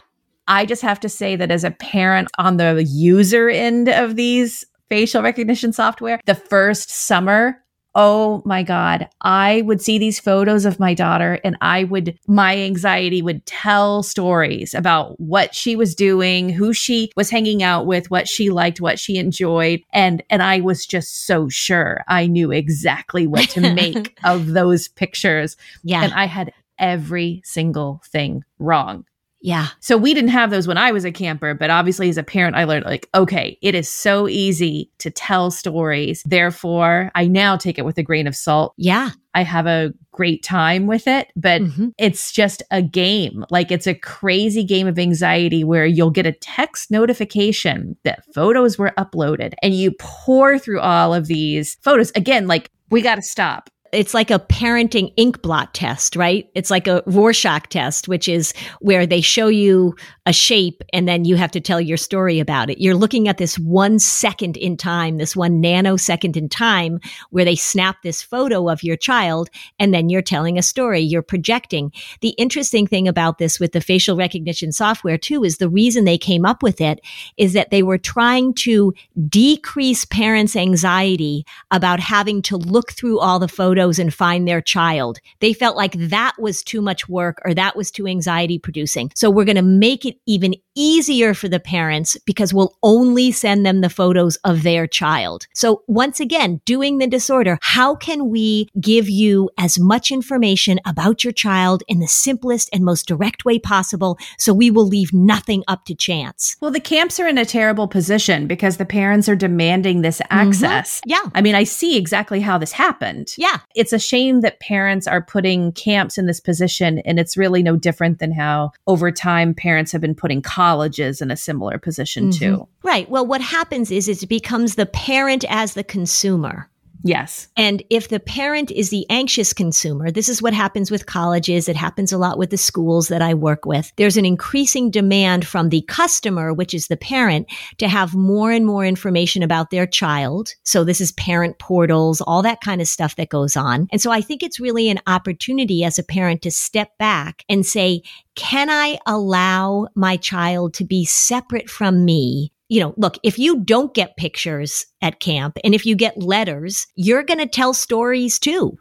I 0.47 0.65
just 0.65 0.81
have 0.81 0.99
to 1.01 1.09
say 1.09 1.35
that 1.35 1.51
as 1.51 1.63
a 1.63 1.71
parent 1.71 2.29
on 2.37 2.57
the 2.57 2.83
user 2.83 3.49
end 3.49 3.89
of 3.89 4.15
these 4.15 4.65
facial 4.89 5.21
recognition 5.21 5.73
software, 5.73 6.19
the 6.25 6.35
first 6.35 6.89
summer 6.89 7.61
oh 7.97 8.43
my 8.45 8.61
God, 8.61 9.09
I 9.21 9.63
would 9.63 9.81
see 9.81 9.97
these 9.97 10.19
photos 10.19 10.65
of 10.65 10.79
my 10.79 10.93
daughter 10.93 11.39
and 11.43 11.57
I 11.61 11.83
would, 11.83 12.17
my 12.27 12.55
anxiety 12.55 13.23
would 13.23 13.43
tell 13.47 14.03
stories 14.03 14.75
about 14.75 15.19
what 15.19 15.55
she 15.55 15.75
was 15.75 15.95
doing, 15.95 16.47
who 16.49 16.73
she 16.73 17.11
was 17.15 17.31
hanging 17.31 17.63
out 17.63 17.87
with, 17.87 18.11
what 18.11 18.27
she 18.27 18.51
liked, 18.51 18.79
what 18.79 18.99
she 18.99 19.17
enjoyed. 19.17 19.81
And, 19.91 20.21
and 20.29 20.43
I 20.43 20.61
was 20.61 20.85
just 20.85 21.25
so 21.25 21.49
sure 21.49 22.03
I 22.07 22.27
knew 22.27 22.51
exactly 22.51 23.25
what 23.25 23.49
to 23.49 23.61
make 23.73 24.19
of 24.23 24.53
those 24.53 24.89
pictures. 24.89 25.57
Yeah. 25.83 26.03
And 26.03 26.13
I 26.13 26.25
had 26.25 26.53
every 26.77 27.41
single 27.43 27.99
thing 28.05 28.43
wrong. 28.59 29.05
Yeah. 29.41 29.67
So 29.79 29.97
we 29.97 30.13
didn't 30.13 30.31
have 30.31 30.49
those 30.49 30.67
when 30.67 30.77
I 30.77 30.91
was 30.91 31.05
a 31.05 31.11
camper, 31.11 31.53
but 31.53 31.69
obviously 31.69 32.09
as 32.09 32.17
a 32.17 32.23
parent, 32.23 32.55
I 32.55 32.63
learned 32.63 32.85
like, 32.85 33.07
okay, 33.13 33.57
it 33.61 33.75
is 33.75 33.89
so 33.89 34.27
easy 34.27 34.91
to 34.99 35.11
tell 35.11 35.51
stories. 35.51 36.23
Therefore, 36.25 37.11
I 37.13 37.27
now 37.27 37.55
take 37.55 37.77
it 37.77 37.85
with 37.85 37.97
a 37.97 38.03
grain 38.03 38.27
of 38.27 38.35
salt. 38.35 38.73
Yeah. 38.77 39.11
I 39.35 39.43
have 39.43 39.67
a 39.67 39.93
great 40.11 40.41
time 40.41 40.87
with 40.87 41.07
it, 41.07 41.31
but 41.35 41.61
mm-hmm. 41.61 41.89
it's 41.99 42.31
just 42.31 42.63
a 42.71 42.81
game. 42.81 43.45
Like 43.51 43.71
it's 43.71 43.85
a 43.85 43.93
crazy 43.93 44.63
game 44.63 44.87
of 44.87 44.97
anxiety 44.97 45.63
where 45.63 45.85
you'll 45.85 46.09
get 46.09 46.25
a 46.25 46.31
text 46.31 46.89
notification 46.89 47.95
that 48.03 48.25
photos 48.33 48.79
were 48.79 48.93
uploaded 48.97 49.53
and 49.61 49.75
you 49.75 49.91
pore 49.99 50.57
through 50.57 50.79
all 50.79 51.13
of 51.13 51.27
these 51.27 51.77
photos. 51.83 52.11
Again, 52.15 52.47
like 52.47 52.71
we 52.89 53.01
got 53.01 53.15
to 53.15 53.21
stop 53.21 53.69
it's 53.91 54.13
like 54.13 54.31
a 54.31 54.39
parenting 54.39 55.13
ink 55.17 55.41
blot 55.41 55.73
test, 55.73 56.15
right? 56.15 56.49
It's 56.55 56.71
like 56.71 56.87
a 56.87 57.03
Rorschach 57.05 57.69
test, 57.69 58.07
which 58.07 58.27
is 58.27 58.53
where 58.79 59.05
they 59.05 59.21
show 59.21 59.47
you 59.47 59.95
a 60.25 60.33
shape 60.33 60.83
and 60.91 61.07
then 61.07 61.23
you 61.23 61.37
have 61.37 61.51
to 61.51 61.61
tell 61.61 61.79
your 61.79 61.97
story 61.97 62.39
about 62.39 62.69
it. 62.69 62.79
You're 62.79 62.95
looking 62.95 63.27
at 63.27 63.37
this 63.37 63.57
one 63.57 63.97
second 63.97 64.57
in 64.57 64.75
time, 64.75 65.17
this 65.17 65.35
one 65.35 65.61
nanosecond 65.61 66.35
in 66.35 66.49
time 66.49 66.99
where 67.29 67.45
they 67.45 67.55
snap 67.55 68.01
this 68.03 68.21
photo 68.21 68.69
of 68.69 68.83
your 68.83 68.97
child 68.97 69.49
and 69.79 69.93
then 69.93 70.09
you're 70.09 70.21
telling 70.21 70.57
a 70.57 70.61
story, 70.63 70.99
you're 70.99 71.21
projecting. 71.21 71.93
The 72.21 72.31
interesting 72.31 72.87
thing 72.87 73.07
about 73.07 73.37
this 73.37 73.59
with 73.59 73.71
the 73.71 73.81
facial 73.81 74.17
recognition 74.17 74.73
software 74.73 75.17
too 75.17 75.43
is 75.45 75.57
the 75.57 75.69
reason 75.69 76.03
they 76.03 76.17
came 76.17 76.45
up 76.45 76.61
with 76.61 76.81
it 76.81 76.99
is 77.37 77.53
that 77.53 77.71
they 77.71 77.83
were 77.83 77.97
trying 77.97 78.53
to 78.55 78.93
decrease 79.29 80.03
parents' 80.03 80.55
anxiety 80.57 81.45
about 81.71 82.01
having 82.01 82.41
to 82.43 82.57
look 82.57 82.91
through 82.91 83.19
all 83.19 83.39
the 83.39 83.47
photos 83.47 83.86
and 83.99 84.13
find 84.13 84.47
their 84.47 84.61
child. 84.61 85.19
They 85.39 85.53
felt 85.53 85.77
like 85.77 85.93
that 85.93 86.33
was 86.37 86.63
too 86.63 86.81
much 86.81 87.07
work 87.07 87.41
or 87.45 87.53
that 87.53 87.75
was 87.75 87.89
too 87.89 88.07
anxiety 88.07 88.59
producing. 88.59 89.11
So 89.15 89.29
we're 89.29 89.45
going 89.45 89.55
to 89.55 89.61
make 89.61 90.05
it 90.05 90.17
even 90.25 90.55
easier 90.77 91.33
for 91.33 91.49
the 91.49 91.59
parents 91.59 92.17
because 92.25 92.53
we'll 92.53 92.77
only 92.83 93.31
send 93.31 93.65
them 93.65 93.81
the 93.81 93.89
photos 93.89 94.35
of 94.37 94.63
their 94.63 94.87
child. 94.87 95.47
So 95.53 95.83
once 95.87 96.19
again, 96.19 96.61
doing 96.65 96.97
the 96.97 97.07
disorder, 97.07 97.57
how 97.61 97.95
can 97.95 98.29
we 98.29 98.69
give 98.79 99.09
you 99.09 99.49
as 99.57 99.79
much 99.79 100.11
information 100.11 100.79
about 100.85 101.23
your 101.23 101.33
child 101.33 101.83
in 101.87 101.99
the 101.99 102.07
simplest 102.07 102.69
and 102.71 102.85
most 102.85 103.07
direct 103.07 103.45
way 103.45 103.59
possible 103.59 104.17
so 104.37 104.53
we 104.53 104.69
will 104.69 104.87
leave 104.87 105.13
nothing 105.13 105.63
up 105.67 105.85
to 105.85 105.95
chance? 105.95 106.55
Well, 106.61 106.71
the 106.71 106.79
camps 106.79 107.19
are 107.19 107.27
in 107.27 107.37
a 107.37 107.45
terrible 107.45 107.87
position 107.87 108.47
because 108.47 108.77
the 108.77 108.85
parents 108.85 109.27
are 109.27 109.35
demanding 109.35 110.01
this 110.01 110.19
mm-hmm. 110.19 110.49
access. 110.49 111.01
Mm-hmm. 111.01 111.09
Yeah. 111.09 111.31
I 111.33 111.41
mean, 111.41 111.55
I 111.55 111.63
see 111.63 111.97
exactly 111.97 112.39
how 112.39 112.57
this 112.57 112.71
happened. 112.71 113.33
Yeah 113.37 113.59
it's 113.77 113.93
a 113.93 113.99
shame 113.99 114.41
that 114.41 114.59
parents 114.59 115.07
are 115.07 115.21
putting 115.21 115.71
camps 115.71 116.17
in 116.17 116.25
this 116.25 116.39
position. 116.39 116.99
And 117.05 117.19
it's 117.19 117.37
really 117.37 117.61
no 117.61 117.77
different 117.77 118.19
than 118.19 118.31
how 118.31 118.71
over 118.87 119.11
time 119.11 119.53
parents 119.53 119.91
have 119.91 120.01
been 120.01 120.15
putting 120.15 120.41
colleges 120.67 121.21
in 121.21 121.31
a 121.31 121.37
similar 121.37 121.77
position 121.77 122.29
mm-hmm. 122.29 122.55
too. 122.55 122.67
Right. 122.83 123.09
Well, 123.09 123.25
what 123.25 123.41
happens 123.41 123.91
is 123.91 124.09
it 124.09 124.27
becomes 124.27 124.75
the 124.75 124.85
parent 124.85 125.45
as 125.49 125.73
the 125.73 125.83
consumer. 125.83 126.69
Yes. 127.03 127.47
And 127.55 127.83
if 127.89 128.09
the 128.09 128.19
parent 128.19 128.71
is 128.71 128.89
the 128.89 129.05
anxious 129.09 129.53
consumer, 129.53 130.11
this 130.11 130.29
is 130.29 130.41
what 130.41 130.53
happens 130.53 130.89
with 130.91 131.05
colleges. 131.05 131.69
It 131.69 131.75
happens 131.75 132.11
a 132.11 132.17
lot 132.17 132.37
with 132.37 132.49
the 132.49 132.57
schools 132.57 133.07
that 133.07 133.21
I 133.21 133.33
work 133.33 133.65
with. 133.65 133.91
There's 133.97 134.17
an 134.17 134.25
increasing 134.25 134.91
demand 134.91 135.45
from 135.45 135.69
the 135.69 135.81
customer, 135.83 136.53
which 136.53 136.73
is 136.73 136.87
the 136.87 136.97
parent, 136.97 137.47
to 137.77 137.87
have 137.87 138.15
more 138.15 138.51
and 138.51 138.65
more 138.65 138.85
information 138.85 139.43
about 139.43 139.69
their 139.69 139.85
child. 139.85 140.53
So 140.63 140.83
this 140.83 140.99
is 140.99 141.11
parent 141.13 141.59
portals, 141.59 142.21
all 142.21 142.41
that 142.41 142.61
kind 142.61 142.81
of 142.81 142.87
stuff 142.87 143.15
that 143.17 143.29
goes 143.29 143.55
on. 143.55 143.87
And 143.91 144.01
so 144.01 144.11
I 144.11 144.21
think 144.21 144.43
it's 144.43 144.59
really 144.59 144.89
an 144.89 144.99
opportunity 145.07 145.83
as 145.83 145.99
a 145.99 146.03
parent 146.03 146.41
to 146.41 146.51
step 146.51 146.97
back 146.97 147.43
and 147.47 147.65
say, 147.65 148.01
can 148.35 148.69
I 148.69 148.99
allow 149.05 149.87
my 149.95 150.17
child 150.17 150.73
to 150.75 150.85
be 150.85 151.05
separate 151.05 151.69
from 151.69 152.05
me 152.05 152.51
you 152.69 152.79
know, 152.79 152.93
look, 152.97 153.17
if 153.23 153.39
you 153.39 153.61
don't 153.61 153.93
get 153.93 154.17
pictures 154.17 154.85
at 155.01 155.19
camp 155.19 155.57
and 155.63 155.73
if 155.73 155.85
you 155.85 155.95
get 155.95 156.21
letters, 156.21 156.85
you're 156.95 157.23
going 157.23 157.39
to 157.39 157.47
tell 157.47 157.73
stories 157.73 158.39
too. 158.39 158.77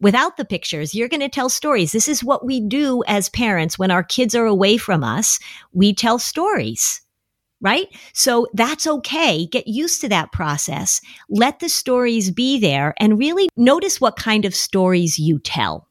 Without 0.00 0.36
the 0.36 0.44
pictures, 0.44 0.94
you're 0.94 1.08
going 1.08 1.20
to 1.20 1.28
tell 1.28 1.50
stories. 1.50 1.92
This 1.92 2.08
is 2.08 2.24
what 2.24 2.44
we 2.44 2.60
do 2.60 3.02
as 3.06 3.28
parents 3.28 3.78
when 3.78 3.90
our 3.90 4.02
kids 4.02 4.34
are 4.34 4.46
away 4.46 4.78
from 4.78 5.04
us. 5.04 5.38
We 5.72 5.94
tell 5.94 6.18
stories, 6.18 7.02
right? 7.60 7.86
So 8.14 8.46
that's 8.54 8.86
okay. 8.86 9.46
Get 9.46 9.68
used 9.68 10.00
to 10.00 10.08
that 10.08 10.32
process. 10.32 11.02
Let 11.28 11.60
the 11.60 11.68
stories 11.68 12.30
be 12.30 12.58
there 12.58 12.94
and 12.98 13.18
really 13.18 13.50
notice 13.56 14.00
what 14.00 14.16
kind 14.16 14.46
of 14.46 14.54
stories 14.54 15.18
you 15.18 15.38
tell. 15.38 15.86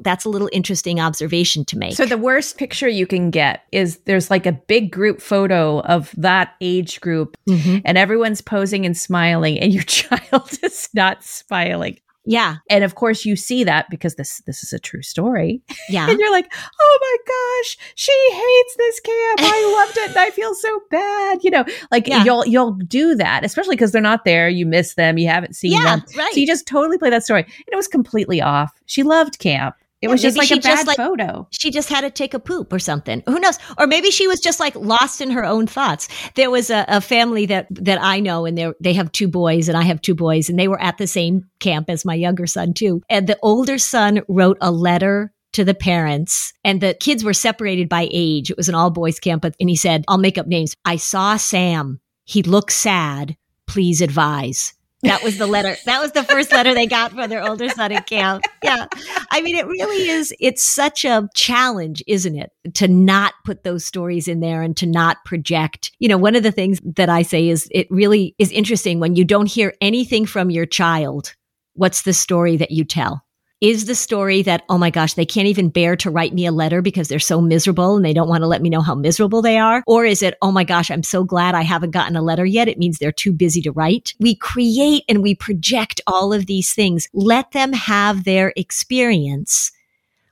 That's 0.00 0.24
a 0.24 0.28
little 0.28 0.48
interesting 0.52 1.00
observation 1.00 1.64
to 1.66 1.78
make. 1.78 1.94
So 1.94 2.06
the 2.06 2.18
worst 2.18 2.58
picture 2.58 2.88
you 2.88 3.06
can 3.06 3.30
get 3.30 3.62
is 3.72 3.98
there's 4.04 4.30
like 4.30 4.46
a 4.46 4.52
big 4.52 4.90
group 4.90 5.20
photo 5.20 5.80
of 5.80 6.12
that 6.16 6.54
age 6.60 7.00
group 7.00 7.36
mm-hmm. 7.48 7.78
and 7.84 7.96
everyone's 7.96 8.40
posing 8.40 8.84
and 8.84 8.96
smiling 8.96 9.58
and 9.58 9.72
your 9.72 9.82
child 9.84 10.58
is 10.62 10.88
not 10.94 11.24
smiling. 11.24 11.98
Yeah. 12.26 12.56
And 12.68 12.82
of 12.82 12.96
course 12.96 13.24
you 13.24 13.36
see 13.36 13.64
that 13.64 13.88
because 13.88 14.16
this 14.16 14.42
this 14.46 14.62
is 14.62 14.72
a 14.72 14.78
true 14.78 15.02
story. 15.02 15.62
Yeah. 15.88 16.06
and 16.10 16.18
you're 16.18 16.32
like, 16.32 16.52
"Oh 16.80 16.98
my 17.00 17.16
gosh, 17.26 17.78
she 17.94 18.12
hates 18.32 18.76
this 18.76 19.00
camp. 19.00 19.40
I 19.40 19.84
loved 19.86 19.98
it 19.98 20.08
and 20.10 20.18
I 20.18 20.30
feel 20.30 20.54
so 20.54 20.80
bad." 20.90 21.44
You 21.44 21.50
know, 21.50 21.64
like 21.90 22.08
yeah. 22.08 22.24
you'll 22.24 22.44
you'll 22.44 22.72
do 22.72 23.14
that, 23.14 23.44
especially 23.44 23.76
because 23.76 23.92
they're 23.92 24.02
not 24.02 24.24
there, 24.24 24.48
you 24.48 24.66
miss 24.66 24.94
them, 24.94 25.18
you 25.18 25.28
haven't 25.28 25.54
seen 25.54 25.72
yeah, 25.72 25.96
them. 25.96 26.04
Right. 26.16 26.34
So 26.34 26.40
you 26.40 26.46
just 26.46 26.66
totally 26.66 26.98
play 26.98 27.10
that 27.10 27.24
story. 27.24 27.42
And 27.44 27.68
it 27.72 27.76
was 27.76 27.88
completely 27.88 28.42
off. 28.42 28.72
She 28.86 29.04
loved 29.04 29.38
camp. 29.38 29.76
It 30.06 30.08
yeah, 30.08 30.12
was 30.12 30.22
just 30.22 30.38
like 30.38 30.50
a 30.50 30.60
bad 30.60 30.86
like, 30.86 30.96
photo. 30.96 31.48
She 31.50 31.70
just 31.70 31.88
had 31.88 32.02
to 32.02 32.10
take 32.10 32.32
a 32.32 32.38
poop 32.38 32.72
or 32.72 32.78
something. 32.78 33.22
Who 33.26 33.38
knows? 33.38 33.58
Or 33.78 33.86
maybe 33.86 34.10
she 34.10 34.28
was 34.28 34.40
just 34.40 34.60
like 34.60 34.74
lost 34.76 35.20
in 35.20 35.30
her 35.32 35.44
own 35.44 35.66
thoughts. 35.66 36.08
There 36.34 36.50
was 36.50 36.70
a, 36.70 36.84
a 36.88 37.00
family 37.00 37.46
that 37.46 37.66
that 37.70 37.98
I 38.00 38.20
know, 38.20 38.46
and 38.46 38.56
they 38.56 38.72
they 38.80 38.92
have 38.94 39.12
two 39.12 39.28
boys, 39.28 39.68
and 39.68 39.76
I 39.76 39.82
have 39.82 40.00
two 40.00 40.14
boys, 40.14 40.48
and 40.48 40.58
they 40.58 40.68
were 40.68 40.80
at 40.80 40.98
the 40.98 41.06
same 41.06 41.48
camp 41.58 41.90
as 41.90 42.04
my 42.04 42.14
younger 42.14 42.46
son 42.46 42.72
too. 42.72 43.02
And 43.10 43.26
the 43.26 43.38
older 43.42 43.78
son 43.78 44.22
wrote 44.28 44.58
a 44.60 44.70
letter 44.70 45.32
to 45.52 45.64
the 45.64 45.74
parents 45.74 46.52
and 46.64 46.82
the 46.82 46.94
kids 47.00 47.24
were 47.24 47.32
separated 47.32 47.88
by 47.88 48.08
age. 48.12 48.50
It 48.50 48.58
was 48.58 48.68
an 48.68 48.74
all 48.74 48.90
boys 48.90 49.18
camp, 49.18 49.44
and 49.44 49.70
he 49.70 49.76
said, 49.76 50.04
I'll 50.06 50.18
make 50.18 50.36
up 50.36 50.46
names. 50.46 50.74
I 50.84 50.96
saw 50.96 51.36
Sam. 51.38 51.98
He 52.24 52.42
looks 52.42 52.74
sad. 52.74 53.36
Please 53.66 54.02
advise. 54.02 54.74
That 55.06 55.22
was 55.22 55.38
the 55.38 55.46
letter. 55.46 55.76
That 55.86 56.00
was 56.00 56.12
the 56.12 56.22
first 56.24 56.52
letter 56.52 56.74
they 56.74 56.86
got 56.86 57.12
from 57.12 57.30
their 57.30 57.42
older 57.42 57.68
son 57.68 57.92
at 57.92 58.06
camp. 58.06 58.44
Yeah. 58.62 58.86
I 59.30 59.40
mean, 59.40 59.56
it 59.56 59.66
really 59.66 60.08
is, 60.08 60.34
it's 60.40 60.62
such 60.62 61.04
a 61.04 61.28
challenge, 61.34 62.02
isn't 62.06 62.36
it? 62.36 62.52
To 62.74 62.88
not 62.88 63.34
put 63.44 63.64
those 63.64 63.84
stories 63.84 64.28
in 64.28 64.40
there 64.40 64.62
and 64.62 64.76
to 64.78 64.86
not 64.86 65.24
project. 65.24 65.92
You 65.98 66.08
know, 66.08 66.18
one 66.18 66.36
of 66.36 66.42
the 66.42 66.52
things 66.52 66.80
that 66.96 67.08
I 67.08 67.22
say 67.22 67.48
is 67.48 67.68
it 67.70 67.86
really 67.90 68.34
is 68.38 68.52
interesting 68.52 69.00
when 69.00 69.16
you 69.16 69.24
don't 69.24 69.46
hear 69.46 69.74
anything 69.80 70.26
from 70.26 70.50
your 70.50 70.66
child. 70.66 71.34
What's 71.74 72.02
the 72.02 72.12
story 72.12 72.56
that 72.56 72.70
you 72.70 72.84
tell? 72.84 73.25
Is 73.60 73.86
the 73.86 73.94
story 73.94 74.42
that, 74.42 74.64
oh 74.68 74.78
my 74.78 74.90
gosh, 74.90 75.14
they 75.14 75.24
can't 75.24 75.48
even 75.48 75.70
bear 75.70 75.96
to 75.96 76.10
write 76.10 76.34
me 76.34 76.46
a 76.46 76.52
letter 76.52 76.82
because 76.82 77.08
they're 77.08 77.18
so 77.18 77.40
miserable 77.40 77.96
and 77.96 78.04
they 78.04 78.12
don't 78.12 78.28
want 78.28 78.42
to 78.42 78.46
let 78.46 78.62
me 78.62 78.68
know 78.68 78.82
how 78.82 78.94
miserable 78.94 79.42
they 79.42 79.58
are? 79.58 79.82
Or 79.86 80.04
is 80.04 80.22
it, 80.22 80.36
oh 80.42 80.52
my 80.52 80.64
gosh, 80.64 80.90
I'm 80.90 81.02
so 81.02 81.24
glad 81.24 81.54
I 81.54 81.62
haven't 81.62 81.92
gotten 81.92 82.16
a 82.16 82.22
letter 82.22 82.44
yet. 82.44 82.68
It 82.68 82.78
means 82.78 82.98
they're 82.98 83.12
too 83.12 83.32
busy 83.32 83.62
to 83.62 83.72
write. 83.72 84.14
We 84.20 84.34
create 84.34 85.04
and 85.08 85.22
we 85.22 85.34
project 85.34 86.00
all 86.06 86.32
of 86.32 86.46
these 86.46 86.74
things. 86.74 87.08
Let 87.12 87.52
them 87.52 87.72
have 87.72 88.24
their 88.24 88.52
experience 88.56 89.72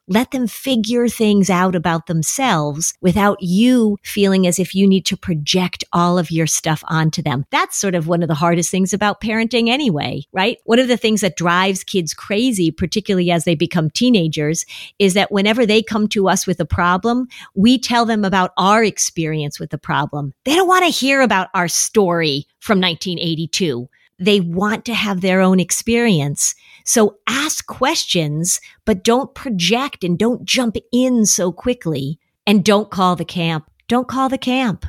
Let 0.06 0.32
them 0.32 0.46
figure 0.46 1.08
things 1.08 1.48
out 1.48 1.74
about 1.74 2.06
themselves 2.06 2.92
without 3.00 3.38
you 3.40 3.96
feeling 4.02 4.46
as 4.46 4.58
if 4.58 4.74
you 4.74 4.86
need 4.86 5.06
to 5.06 5.16
project 5.16 5.82
all 5.94 6.18
of 6.18 6.30
your 6.30 6.46
stuff 6.46 6.84
onto 6.88 7.22
them. 7.22 7.46
That's 7.50 7.78
sort 7.78 7.94
of 7.94 8.06
one 8.06 8.22
of 8.22 8.28
the 8.28 8.34
hardest 8.34 8.70
things 8.70 8.92
about 8.92 9.22
parenting 9.22 9.70
anyway, 9.70 10.24
right? 10.30 10.58
One 10.64 10.78
of 10.78 10.88
the 10.88 10.98
things 10.98 11.22
that 11.22 11.38
drives 11.38 11.82
kids 11.82 12.12
crazy, 12.12 12.70
particularly 12.70 13.30
as 13.30 13.44
they 13.44 13.54
become 13.54 13.88
teenagers, 13.88 14.66
is 14.98 15.14
that 15.14 15.32
whenever 15.32 15.64
they 15.64 15.82
come 15.82 16.06
to 16.08 16.28
us 16.28 16.46
with 16.46 16.60
a 16.60 16.66
problem, 16.66 17.26
we 17.54 17.78
tell 17.78 18.04
them 18.04 18.26
about 18.26 18.50
our 18.58 18.84
experience 18.84 19.58
with 19.58 19.70
the 19.70 19.78
problem. 19.78 20.34
They 20.44 20.54
don't 20.54 20.68
want 20.68 20.84
to 20.84 20.90
hear 20.90 21.22
about 21.22 21.48
our 21.54 21.68
story 21.68 22.46
from 22.60 22.78
1982. 22.78 23.88
They 24.18 24.40
want 24.40 24.84
to 24.86 24.94
have 24.94 25.20
their 25.20 25.40
own 25.40 25.60
experience. 25.60 26.54
So 26.84 27.18
ask 27.26 27.66
questions, 27.66 28.60
but 28.84 29.04
don't 29.04 29.34
project 29.34 30.04
and 30.04 30.18
don't 30.18 30.44
jump 30.44 30.76
in 30.92 31.26
so 31.26 31.52
quickly. 31.52 32.18
And 32.46 32.64
don't 32.64 32.90
call 32.90 33.16
the 33.16 33.24
camp. 33.24 33.70
Don't 33.88 34.08
call 34.08 34.28
the 34.28 34.38
camp. 34.38 34.86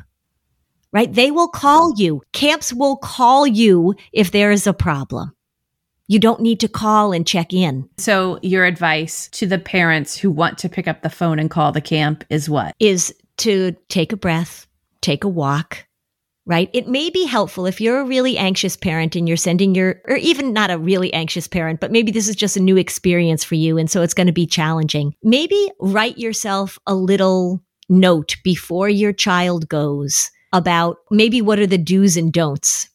Right? 0.91 1.13
They 1.13 1.31
will 1.31 1.47
call 1.47 1.93
you. 1.97 2.21
Camps 2.33 2.71
will 2.73 2.97
call 2.97 3.47
you 3.47 3.95
if 4.13 4.31
there 4.31 4.51
is 4.51 4.67
a 4.67 4.73
problem. 4.73 5.33
You 6.07 6.19
don't 6.19 6.41
need 6.41 6.59
to 6.59 6.67
call 6.67 7.11
and 7.11 7.25
check 7.25 7.51
in. 7.51 7.89
So, 7.97 8.39
your 8.43 8.63
advice 8.65 9.27
to 9.29 9.47
the 9.47 9.57
parents 9.57 10.15
who 10.15 10.29
want 10.29 10.59
to 10.59 10.69
pick 10.69 10.87
up 10.87 11.01
the 11.01 11.09
phone 11.09 11.39
and 11.39 11.49
call 11.49 11.71
the 11.71 11.81
camp 11.81 12.23
is 12.29 12.47
what? 12.47 12.75
Is 12.79 13.13
to 13.37 13.75
take 13.89 14.13
a 14.13 14.17
breath, 14.17 14.67
take 15.01 15.23
a 15.23 15.27
walk, 15.27 15.85
right? 16.45 16.69
It 16.73 16.87
may 16.87 17.09
be 17.09 17.25
helpful 17.25 17.65
if 17.65 17.81
you're 17.81 17.99
a 17.99 18.05
really 18.05 18.37
anxious 18.37 18.77
parent 18.77 19.15
and 19.15 19.27
you're 19.27 19.37
sending 19.37 19.73
your, 19.73 20.01
or 20.05 20.17
even 20.17 20.53
not 20.53 20.71
a 20.71 20.77
really 20.77 21.13
anxious 21.13 21.47
parent, 21.47 21.79
but 21.79 21.91
maybe 21.91 22.11
this 22.11 22.27
is 22.27 22.35
just 22.35 22.57
a 22.57 22.61
new 22.61 22.77
experience 22.77 23.43
for 23.43 23.55
you. 23.55 23.77
And 23.77 23.89
so 23.89 24.01
it's 24.01 24.13
going 24.13 24.27
to 24.27 24.33
be 24.33 24.45
challenging. 24.45 25.13
Maybe 25.23 25.71
write 25.79 26.17
yourself 26.17 26.77
a 26.85 26.95
little 26.95 27.61
note 27.89 28.35
before 28.43 28.89
your 28.89 29.13
child 29.13 29.67
goes 29.69 30.29
about 30.53 30.97
maybe 31.11 31.41
what 31.41 31.59
are 31.59 31.67
the 31.67 31.77
do's 31.77 32.15
and 32.15 32.31
don'ts 32.31 32.89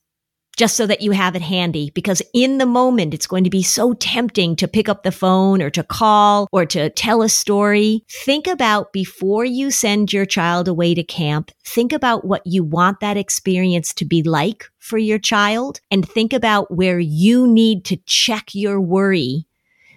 just 0.60 0.76
so 0.76 0.86
that 0.86 1.00
you 1.00 1.12
have 1.12 1.34
it 1.34 1.40
handy 1.40 1.90
because 1.94 2.20
in 2.34 2.58
the 2.58 2.66
moment 2.66 3.14
it's 3.14 3.26
going 3.26 3.44
to 3.44 3.48
be 3.48 3.62
so 3.62 3.94
tempting 3.94 4.54
to 4.54 4.68
pick 4.68 4.90
up 4.90 5.04
the 5.04 5.10
phone 5.10 5.62
or 5.62 5.70
to 5.70 5.82
call 5.82 6.46
or 6.52 6.66
to 6.66 6.90
tell 6.90 7.22
a 7.22 7.30
story. 7.30 8.04
Think 8.10 8.46
about 8.46 8.92
before 8.92 9.46
you 9.46 9.70
send 9.70 10.12
your 10.12 10.26
child 10.26 10.68
away 10.68 10.94
to 10.94 11.02
camp, 11.02 11.50
think 11.64 11.94
about 11.94 12.26
what 12.26 12.42
you 12.44 12.62
want 12.62 13.00
that 13.00 13.16
experience 13.16 13.94
to 13.94 14.04
be 14.04 14.22
like 14.22 14.66
for 14.78 14.98
your 14.98 15.18
child 15.18 15.80
and 15.90 16.06
think 16.06 16.34
about 16.34 16.70
where 16.70 16.98
you 16.98 17.46
need 17.46 17.86
to 17.86 17.96
check 18.04 18.54
your 18.54 18.78
worry 18.82 19.46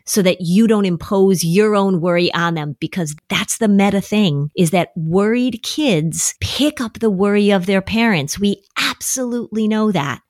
so 0.05 0.21
that 0.21 0.39
you 0.39 0.65
don't 0.65 0.85
impose 0.85 1.43
your 1.43 1.75
own 1.75 1.99
worry 1.99 2.33
on 2.33 2.53
them 2.53 2.77
because 2.79 3.17
that's 3.27 3.57
the 3.57 3.67
meta 3.67 3.99
thing 3.99 4.49
is 4.55 4.71
that 4.71 4.93
worried 4.95 5.61
kids 5.61 6.35
pick 6.39 6.79
up 6.79 6.99
the 6.99 7.11
worry 7.11 7.51
of 7.51 7.65
their 7.65 7.81
parents. 7.81 8.39
We 8.39 8.63
absolutely 8.77 9.67
know 9.67 9.91
that. 9.91 10.21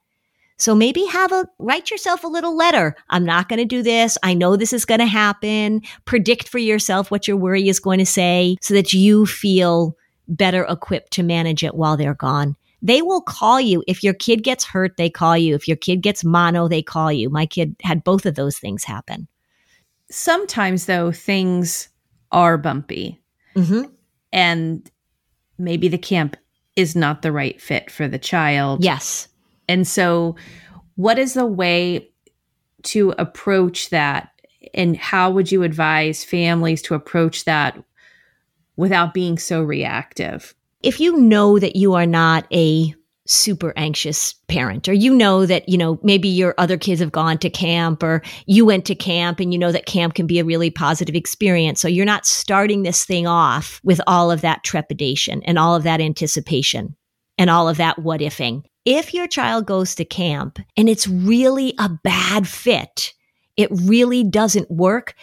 So 0.64 0.74
maybe 0.74 1.04
have 1.08 1.34
a 1.34 1.46
write 1.60 1.92
yourself 1.92 2.24
a 2.24 2.28
little 2.28 2.56
letter. 2.56 2.96
I'm 3.10 3.26
not 3.26 3.50
going 3.50 3.60
to 3.60 3.66
do 3.66 3.84
this. 3.84 4.18
I 4.24 4.34
know 4.34 4.56
this 4.56 4.72
is 4.72 4.86
going 4.86 5.02
to 5.02 5.06
happen. 5.06 5.82
Predict 6.06 6.48
for 6.48 6.58
yourself 6.58 7.12
what 7.12 7.28
your 7.28 7.36
worry 7.36 7.68
is 7.68 7.82
going 7.82 8.00
to 8.00 8.06
say 8.06 8.56
so 8.62 8.74
that 8.74 8.94
you 8.94 9.26
feel 9.26 9.98
better 10.30 10.64
equipped 10.64 11.12
to 11.12 11.22
manage 11.22 11.66
it 11.66 11.76
while 11.76 11.98
they're 11.98 12.14
gone. 12.14 12.56
They 12.82 13.02
will 13.02 13.20
call 13.20 13.60
you. 13.60 13.84
If 13.90 14.06
your 14.06 14.14
kid 14.14 14.42
gets 14.42 14.64
hurt, 14.64 14.96
they 14.96 15.10
call 15.10 15.38
you. 15.38 15.54
If 15.54 15.68
your 15.68 15.76
kid 15.76 15.98
gets 15.98 16.24
mono, 16.24 16.70
they 16.70 16.82
call 16.82 17.12
you. 17.12 17.30
My 17.30 17.46
kid 17.46 17.76
had 17.82 18.06
both 18.06 18.26
of 18.26 18.36
those 18.36 18.58
things 18.58 18.86
happen. 18.86 19.28
Sometimes, 20.10 20.86
though, 20.86 21.12
things 21.12 21.90
are 22.32 22.58
bumpy. 22.58 23.22
Mm-hmm. 23.58 23.92
And 24.32 24.90
maybe 25.58 25.90
the 25.90 25.98
camp 25.98 26.38
is 26.78 26.96
not 26.96 27.22
the 27.22 27.34
right 27.34 27.60
fit 27.60 27.92
for 27.92 28.08
the 28.08 28.18
child. 28.18 28.82
Yes. 28.82 29.28
And 29.74 29.88
so, 29.88 30.36
what 30.98 31.18
is 31.18 31.34
the 31.34 31.48
way 31.48 32.12
to 32.84 33.16
approach 33.18 33.90
that? 33.90 34.30
And 34.76 34.96
how 34.96 35.32
would 35.32 35.52
you 35.52 35.64
advise 35.64 36.24
families 36.24 36.80
to 36.84 36.94
approach 36.94 37.46
that 37.46 37.84
without 38.78 39.16
being 39.16 39.40
so 39.40 39.64
reactive? 39.64 40.54
If 40.84 41.00
you 41.00 41.18
know 41.18 41.58
that 41.58 41.76
you 41.76 41.96
are 41.96 42.06
not 42.06 42.46
a 42.54 42.94
super 43.26 43.74
anxious 43.76 44.34
parent 44.48 44.88
or 44.88 44.94
you 44.94 45.16
know 45.16 45.48
that 45.48 45.68
you 45.68 45.78
know 45.78 45.98
maybe 46.04 46.28
your 46.28 46.54
other 46.60 46.78
kids 46.78 47.00
have 47.00 47.12
gone 47.12 47.40
to 47.40 47.50
camp 47.50 48.04
or 48.04 48.22
you 48.46 48.66
went 48.66 48.86
to 48.86 48.94
camp 48.94 49.40
and 49.40 49.54
you 49.54 49.58
know 49.58 49.72
that 49.72 49.86
camp 49.86 50.14
can 50.14 50.28
be 50.28 50.40
a 50.40 50.44
really 50.44 50.70
positive 50.70 51.16
experience 51.16 51.80
so 51.80 51.88
you're 51.88 52.06
not 52.06 52.26
starting 52.26 52.84
this 52.84 53.06
thing 53.06 53.26
off 53.26 53.80
with 53.82 54.02
all 54.08 54.30
of 54.30 54.42
that 54.42 54.62
trepidation 54.66 55.42
and 55.44 55.58
all 55.58 55.74
of 55.74 55.84
that 55.84 56.02
anticipation 56.02 56.98
and 57.38 57.50
all 57.50 57.70
of 57.70 57.78
that 57.78 57.98
what 57.98 58.20
ifing 58.20 58.62
if 58.86 59.14
your 59.14 59.28
child 59.28 59.66
goes 59.66 59.96
to 59.96 60.06
camp 60.06 60.60
and 60.76 60.90
it's 60.90 61.08
really 61.08 61.74
a 61.80 61.90
bad 61.90 62.48
fit, 62.48 63.14
it 63.56 63.70
really 63.72 64.24
doesn't 64.24 64.70
work, 64.70 65.16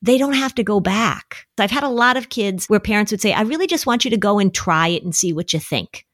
they 0.00 0.18
don't 0.18 0.34
have 0.34 0.54
to 0.54 0.62
go 0.62 0.78
back. 0.78 1.46
I've 1.58 1.70
had 1.70 1.82
a 1.82 1.88
lot 1.88 2.16
of 2.16 2.28
kids 2.28 2.66
where 2.66 2.80
parents 2.80 3.10
would 3.10 3.20
say, 3.20 3.32
I 3.32 3.42
really 3.42 3.66
just 3.66 3.86
want 3.86 4.04
you 4.04 4.10
to 4.10 4.16
go 4.16 4.38
and 4.38 4.54
try 4.54 4.88
it 4.88 5.02
and 5.02 5.14
see 5.14 5.32
what 5.32 5.52
you 5.52 5.58
think. 5.58 6.06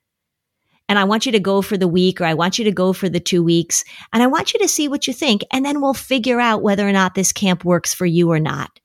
And 0.88 0.98
I 0.98 1.04
want 1.04 1.26
you 1.26 1.32
to 1.32 1.40
go 1.40 1.62
for 1.62 1.76
the 1.76 1.88
week 1.88 2.20
or 2.20 2.24
I 2.24 2.34
want 2.34 2.58
you 2.58 2.64
to 2.64 2.72
go 2.72 2.92
for 2.92 3.08
the 3.08 3.20
two 3.20 3.42
weeks 3.42 3.84
and 4.12 4.22
I 4.22 4.26
want 4.26 4.52
you 4.52 4.60
to 4.60 4.68
see 4.68 4.88
what 4.88 5.06
you 5.06 5.12
think. 5.12 5.42
And 5.50 5.64
then 5.64 5.80
we'll 5.80 5.94
figure 5.94 6.40
out 6.40 6.62
whether 6.62 6.86
or 6.86 6.92
not 6.92 7.14
this 7.14 7.32
camp 7.32 7.64
works 7.64 7.94
for 7.94 8.06
you 8.06 8.30
or 8.30 8.40
not. 8.40 8.80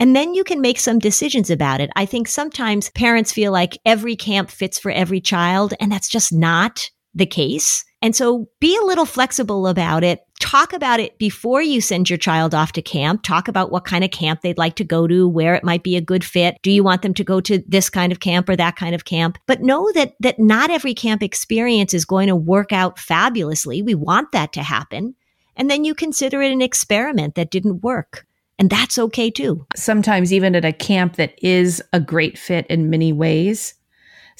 And 0.00 0.16
then 0.16 0.34
you 0.34 0.44
can 0.44 0.60
make 0.60 0.80
some 0.80 0.98
decisions 0.98 1.50
about 1.50 1.80
it. 1.80 1.90
I 1.94 2.06
think 2.06 2.26
sometimes 2.26 2.90
parents 2.90 3.32
feel 3.32 3.52
like 3.52 3.78
every 3.84 4.16
camp 4.16 4.50
fits 4.50 4.78
for 4.78 4.90
every 4.90 5.20
child 5.20 5.74
and 5.78 5.92
that's 5.92 6.08
just 6.08 6.32
not 6.32 6.90
the 7.14 7.26
case. 7.26 7.84
And 8.02 8.16
so 8.16 8.48
be 8.60 8.76
a 8.76 8.84
little 8.84 9.04
flexible 9.04 9.66
about 9.66 10.02
it. 10.04 10.24
Talk 10.40 10.72
about 10.72 11.00
it 11.00 11.18
before 11.18 11.60
you 11.60 11.82
send 11.82 12.08
your 12.08 12.16
child 12.16 12.54
off 12.54 12.72
to 12.72 12.82
camp. 12.82 13.22
Talk 13.22 13.46
about 13.46 13.70
what 13.70 13.84
kind 13.84 14.02
of 14.02 14.10
camp 14.10 14.40
they'd 14.40 14.56
like 14.56 14.74
to 14.76 14.84
go 14.84 15.06
to, 15.06 15.28
where 15.28 15.54
it 15.54 15.64
might 15.64 15.82
be 15.82 15.96
a 15.96 16.00
good 16.00 16.24
fit. 16.24 16.56
Do 16.62 16.70
you 16.70 16.82
want 16.82 17.02
them 17.02 17.12
to 17.14 17.24
go 17.24 17.42
to 17.42 17.62
this 17.68 17.90
kind 17.90 18.10
of 18.10 18.20
camp 18.20 18.48
or 18.48 18.56
that 18.56 18.76
kind 18.76 18.94
of 18.94 19.04
camp? 19.04 19.38
But 19.46 19.60
know 19.60 19.92
that, 19.92 20.14
that 20.20 20.38
not 20.38 20.70
every 20.70 20.94
camp 20.94 21.22
experience 21.22 21.92
is 21.92 22.06
going 22.06 22.28
to 22.28 22.36
work 22.36 22.72
out 22.72 22.98
fabulously. 22.98 23.82
We 23.82 23.94
want 23.94 24.32
that 24.32 24.54
to 24.54 24.62
happen. 24.62 25.14
And 25.56 25.70
then 25.70 25.84
you 25.84 25.94
consider 25.94 26.40
it 26.40 26.52
an 26.52 26.62
experiment 26.62 27.34
that 27.34 27.50
didn't 27.50 27.82
work. 27.82 28.26
And 28.58 28.70
that's 28.70 28.98
okay 28.98 29.30
too. 29.30 29.66
Sometimes, 29.74 30.32
even 30.32 30.54
at 30.54 30.64
a 30.64 30.72
camp 30.72 31.16
that 31.16 31.34
is 31.42 31.82
a 31.92 32.00
great 32.00 32.38
fit 32.38 32.66
in 32.68 32.90
many 32.90 33.12
ways, 33.12 33.74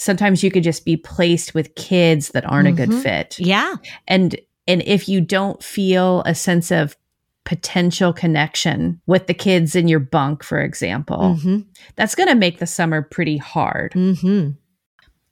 sometimes 0.01 0.43
you 0.43 0.51
could 0.51 0.63
just 0.63 0.87
be 0.87 0.97
placed 0.97 1.55
with 1.55 1.75
kids 1.75 2.31
that 2.31 2.51
aren't 2.51 2.67
mm-hmm. 2.67 2.83
a 2.83 2.87
good 2.87 2.89
mm-hmm. 2.91 3.03
fit. 3.03 3.39
Yeah. 3.39 3.77
And 4.09 4.35
and 4.67 4.83
if 4.87 5.09
you 5.09 5.21
don't 5.21 5.63
feel 5.63 6.23
a 6.25 6.35
sense 6.35 6.71
of 6.71 6.97
potential 7.45 8.13
connection 8.13 9.01
with 9.07 9.27
the 9.27 9.35
kids 9.35 9.77
in 9.77 9.89
your 9.89 10.01
bunk, 10.01 10.43
for 10.43 10.61
example, 10.61 11.37
mm-hmm. 11.37 11.61
that's 11.97 12.15
going 12.15 12.29
to 12.29 12.35
make 12.35 12.59
the 12.59 12.67
summer 12.67 13.03
pretty 13.03 13.37
hard. 13.37 13.93
Mm-hmm. 13.93 14.51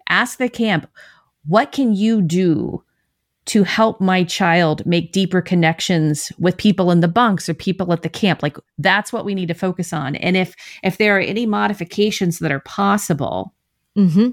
Ask 0.08 0.38
the 0.38 0.48
camp, 0.48 0.88
what 1.46 1.72
can 1.72 1.94
you 1.94 2.20
do 2.20 2.82
to 3.46 3.64
help 3.64 4.00
my 4.00 4.24
child 4.24 4.84
make 4.84 5.12
deeper 5.12 5.40
connections 5.40 6.30
with 6.38 6.58
people 6.58 6.90
in 6.90 7.00
the 7.00 7.08
bunks 7.08 7.48
or 7.48 7.54
people 7.54 7.90
at 7.94 8.02
the 8.02 8.08
camp 8.10 8.42
like 8.42 8.58
that's 8.76 9.10
what 9.10 9.24
we 9.24 9.34
need 9.34 9.48
to 9.48 9.54
focus 9.54 9.90
on 9.90 10.16
and 10.16 10.36
if 10.36 10.54
if 10.82 10.98
there 10.98 11.16
are 11.16 11.20
any 11.20 11.46
modifications 11.46 12.40
that 12.40 12.52
are 12.52 12.60
possible 12.60 13.54
Mm-hmm. 13.98 14.30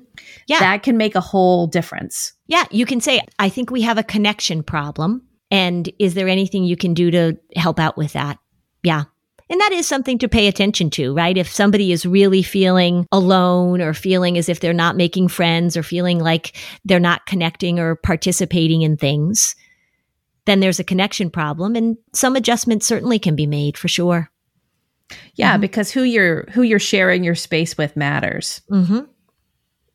Yeah. 0.48 0.60
That 0.60 0.84
can 0.84 0.96
make 0.96 1.16
a 1.16 1.22
whole 1.22 1.68
difference. 1.68 2.34
Yeah. 2.48 2.66
You 2.70 2.86
can 2.86 3.02
say, 3.02 3.22
I 3.40 3.50
think 3.50 3.72
we 3.72 3.82
have 3.82 3.98
a 3.98 4.04
connection 4.04 4.64
problem. 4.64 5.24
And 5.50 5.90
is 6.00 6.14
there 6.14 6.28
anything 6.28 6.64
you 6.64 6.78
can 6.78 6.94
do 6.94 7.12
to 7.12 7.38
help 7.56 7.80
out 7.80 7.98
with 7.98 8.14
that? 8.14 8.38
Yeah. 8.84 9.06
And 9.50 9.62
that 9.62 9.72
is 9.74 9.88
something 9.88 10.18
to 10.20 10.28
pay 10.28 10.48
attention 10.48 10.90
to, 10.92 11.14
right? 11.14 11.38
If 11.38 11.50
somebody 11.50 11.92
is 11.92 12.06
really 12.06 12.42
feeling 12.42 13.06
alone 13.12 13.82
or 13.82 13.94
feeling 13.94 14.38
as 14.38 14.50
if 14.50 14.60
they're 14.60 14.74
not 14.74 14.98
making 14.98 15.28
friends 15.28 15.78
or 15.78 15.84
feeling 15.84 16.20
like 16.20 16.58
they're 16.84 17.00
not 17.00 17.26
connecting 17.28 17.80
or 17.80 17.96
participating 17.96 18.82
in 18.82 18.98
things, 18.98 19.56
then 20.46 20.60
there's 20.60 20.80
a 20.80 20.84
connection 20.84 21.30
problem 21.30 21.76
and 21.76 21.98
some 22.14 22.36
adjustments 22.36 22.88
certainly 22.88 23.20
can 23.20 23.36
be 23.36 23.46
made 23.46 23.78
for 23.78 23.88
sure. 23.88 24.32
Yeah, 25.36 25.54
mm-hmm. 25.54 25.62
because 25.62 25.92
who 25.92 26.02
you're 26.02 26.46
who 26.52 26.64
you're 26.64 26.80
sharing 26.80 27.24
your 27.24 27.36
space 27.36 27.78
with 27.78 27.96
matters. 27.96 28.62
Mm-hmm. 28.72 29.02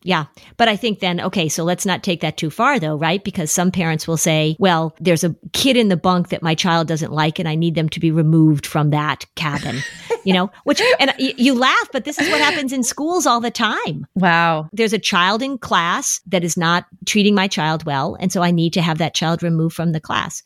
Yeah. 0.03 0.25
But 0.57 0.67
I 0.67 0.75
think 0.75 0.99
then, 0.99 1.21
okay, 1.21 1.47
so 1.47 1.63
let's 1.63 1.85
not 1.85 2.03
take 2.03 2.21
that 2.21 2.37
too 2.37 2.49
far 2.49 2.79
though, 2.79 2.95
right? 2.95 3.23
Because 3.23 3.51
some 3.51 3.71
parents 3.71 4.07
will 4.07 4.17
say, 4.17 4.55
well, 4.59 4.95
there's 4.99 5.23
a 5.23 5.35
kid 5.53 5.77
in 5.77 5.89
the 5.89 5.97
bunk 5.97 6.29
that 6.29 6.41
my 6.41 6.55
child 6.55 6.87
doesn't 6.87 7.11
like 7.11 7.39
and 7.39 7.47
I 7.47 7.55
need 7.55 7.75
them 7.75 7.89
to 7.89 7.99
be 7.99 8.11
removed 8.11 8.65
from 8.65 8.89
that 8.89 9.25
cabin, 9.35 9.77
you 10.23 10.33
know, 10.33 10.49
which, 10.63 10.81
and 10.99 11.13
you, 11.19 11.33
you 11.37 11.53
laugh, 11.53 11.89
but 11.91 12.05
this 12.05 12.19
is 12.19 12.29
what 12.29 12.41
happens 12.41 12.73
in 12.73 12.83
schools 12.83 13.25
all 13.25 13.39
the 13.39 13.51
time. 13.51 14.07
Wow. 14.15 14.69
There's 14.71 14.93
a 14.93 14.99
child 14.99 15.41
in 15.43 15.57
class 15.57 16.19
that 16.27 16.43
is 16.43 16.57
not 16.57 16.85
treating 17.05 17.35
my 17.35 17.47
child 17.47 17.85
well. 17.85 18.17
And 18.19 18.31
so 18.31 18.41
I 18.41 18.51
need 18.51 18.73
to 18.73 18.81
have 18.81 18.97
that 18.97 19.13
child 19.13 19.43
removed 19.43 19.75
from 19.75 19.91
the 19.91 20.01
class. 20.01 20.41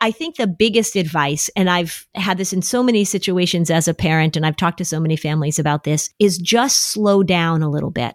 I 0.00 0.10
think 0.10 0.36
the 0.36 0.46
biggest 0.46 0.96
advice, 0.96 1.50
and 1.54 1.68
I've 1.68 2.06
had 2.14 2.38
this 2.38 2.54
in 2.54 2.62
so 2.62 2.82
many 2.82 3.04
situations 3.04 3.70
as 3.70 3.86
a 3.86 3.92
parent, 3.92 4.34
and 4.34 4.46
I've 4.46 4.56
talked 4.56 4.78
to 4.78 4.84
so 4.84 4.98
many 4.98 5.14
families 5.14 5.58
about 5.58 5.84
this, 5.84 6.08
is 6.18 6.38
just 6.38 6.86
slow 6.92 7.22
down 7.22 7.62
a 7.62 7.68
little 7.68 7.90
bit. 7.90 8.14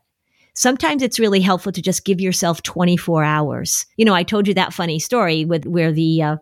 Sometimes 0.56 1.04
it's 1.04 1.20
really 1.20 1.42
helpful 1.42 1.72
to 1.72 1.82
just 1.82 2.06
give 2.06 2.20
yourself 2.20 2.64
24 2.64 3.24
hours. 3.24 3.86
You 3.98 4.06
know, 4.06 4.16
I 4.16 4.24
told 4.24 4.48
you 4.48 4.54
that 4.56 4.74
funny 4.74 5.00
story 5.00 5.46
with 5.46 5.66
where 5.66 5.92
the 5.92 6.22
uh, 6.22 6.38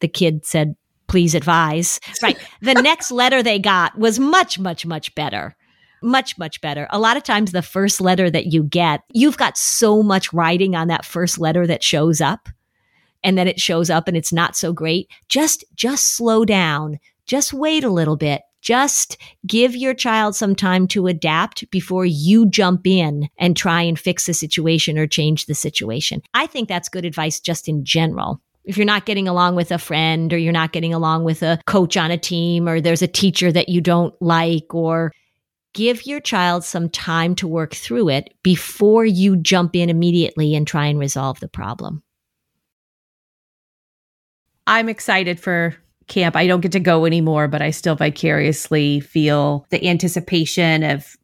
the 0.00 0.08
kid 0.08 0.44
said, 0.44 0.74
"Please 1.06 1.34
advise." 1.34 2.00
Right. 2.22 2.38
the 2.60 2.74
next 2.74 3.10
letter 3.10 3.42
they 3.42 3.58
got 3.58 3.96
was 3.96 4.18
much, 4.18 4.58
much, 4.58 4.84
much 4.84 5.14
better 5.14 5.54
much, 6.02 6.38
much 6.38 6.60
better. 6.60 6.86
A 6.90 6.98
lot 6.98 7.16
of 7.16 7.22
times, 7.22 7.52
the 7.52 7.62
first 7.62 8.00
letter 8.00 8.30
that 8.30 8.46
you 8.46 8.62
get, 8.62 9.02
you've 9.12 9.36
got 9.36 9.58
so 9.58 10.02
much 10.02 10.32
writing 10.32 10.74
on 10.74 10.88
that 10.88 11.04
first 11.04 11.38
letter 11.38 11.66
that 11.66 11.82
shows 11.82 12.20
up 12.20 12.48
and 13.24 13.36
then 13.36 13.48
it 13.48 13.60
shows 13.60 13.90
up 13.90 14.08
and 14.08 14.16
it's 14.16 14.32
not 14.32 14.56
so 14.56 14.72
great. 14.72 15.08
Just, 15.28 15.64
just 15.74 16.14
slow 16.16 16.44
down. 16.44 16.98
Just 17.26 17.52
wait 17.52 17.84
a 17.84 17.90
little 17.90 18.16
bit. 18.16 18.42
Just 18.60 19.16
give 19.46 19.76
your 19.76 19.94
child 19.94 20.34
some 20.34 20.54
time 20.54 20.88
to 20.88 21.06
adapt 21.06 21.70
before 21.70 22.04
you 22.04 22.48
jump 22.48 22.86
in 22.86 23.28
and 23.38 23.56
try 23.56 23.82
and 23.82 23.98
fix 23.98 24.26
the 24.26 24.34
situation 24.34 24.98
or 24.98 25.06
change 25.06 25.46
the 25.46 25.54
situation. 25.54 26.22
I 26.34 26.46
think 26.46 26.68
that's 26.68 26.88
good 26.88 27.04
advice 27.04 27.40
just 27.40 27.68
in 27.68 27.84
general 27.84 28.40
if 28.68 28.76
you're 28.76 28.84
not 28.84 29.06
getting 29.06 29.26
along 29.26 29.54
with 29.54 29.72
a 29.72 29.78
friend 29.78 30.30
or 30.30 30.36
you're 30.36 30.52
not 30.52 30.72
getting 30.72 30.92
along 30.92 31.24
with 31.24 31.42
a 31.42 31.58
coach 31.66 31.96
on 31.96 32.10
a 32.10 32.18
team 32.18 32.68
or 32.68 32.82
there's 32.82 33.00
a 33.00 33.08
teacher 33.08 33.50
that 33.50 33.70
you 33.70 33.80
don't 33.80 34.14
like 34.20 34.74
or 34.74 35.10
give 35.72 36.04
your 36.06 36.20
child 36.20 36.62
some 36.64 36.90
time 36.90 37.34
to 37.34 37.48
work 37.48 37.74
through 37.74 38.10
it 38.10 38.34
before 38.42 39.06
you 39.06 39.36
jump 39.36 39.74
in 39.74 39.88
immediately 39.88 40.54
and 40.54 40.66
try 40.66 40.84
and 40.84 40.98
resolve 40.98 41.40
the 41.40 41.48
problem. 41.48 42.02
I'm 44.66 44.90
excited 44.90 45.40
for 45.40 45.74
camp. 46.08 46.36
I 46.36 46.46
don't 46.46 46.60
get 46.60 46.72
to 46.72 46.80
go 46.80 47.04
anymore, 47.04 47.48
but 47.48 47.62
I 47.62 47.70
still 47.70 47.94
vicariously 47.94 49.00
feel 49.00 49.66
the 49.70 49.86
anticipation 49.86 50.82
of 50.82 51.16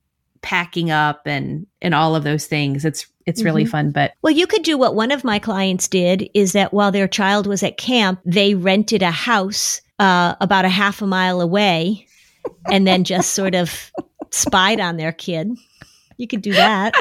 packing 0.42 0.90
up 0.90 1.22
and 1.26 1.66
and 1.80 1.94
all 1.94 2.14
of 2.14 2.22
those 2.22 2.46
things. 2.46 2.84
It's 2.84 3.06
it's 3.26 3.40
mm-hmm. 3.40 3.46
really 3.46 3.64
fun, 3.64 3.90
but 3.90 4.12
Well, 4.22 4.32
you 4.32 4.46
could 4.46 4.62
do 4.62 4.76
what 4.76 4.94
one 4.94 5.10
of 5.10 5.24
my 5.24 5.38
clients 5.38 5.88
did 5.88 6.28
is 6.34 6.52
that 6.52 6.72
while 6.72 6.92
their 6.92 7.08
child 7.08 7.46
was 7.46 7.62
at 7.62 7.78
camp, 7.78 8.20
they 8.24 8.54
rented 8.54 9.02
a 9.02 9.10
house 9.10 9.80
uh, 9.98 10.34
about 10.40 10.64
a 10.64 10.70
half 10.70 11.00
a 11.00 11.06
mile 11.06 11.40
away 11.40 12.06
and 12.70 12.86
then 12.86 13.04
just 13.04 13.32
sort 13.32 13.54
of 13.54 13.90
spied 14.30 14.80
on 14.80 14.96
their 14.96 15.12
kid. 15.12 15.50
You 16.16 16.28
could 16.28 16.42
do 16.42 16.52
that. 16.52 16.94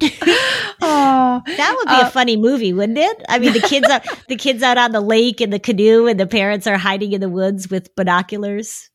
oh, 0.80 1.42
that 1.44 1.74
would 1.76 1.88
be 1.88 2.02
uh, 2.02 2.06
a 2.06 2.10
funny 2.10 2.36
movie, 2.36 2.72
wouldn't 2.72 2.98
it? 2.98 3.22
I 3.28 3.38
mean, 3.38 3.52
the 3.52 3.60
kids 3.60 3.88
are 3.88 4.00
the 4.28 4.36
kids 4.36 4.62
out 4.62 4.78
on 4.78 4.92
the 4.92 5.00
lake 5.00 5.40
in 5.40 5.50
the 5.50 5.58
canoe, 5.58 6.06
and 6.06 6.18
the 6.18 6.26
parents 6.26 6.66
are 6.66 6.78
hiding 6.78 7.12
in 7.12 7.20
the 7.20 7.28
woods 7.28 7.70
with 7.70 7.94
binoculars. 7.96 8.90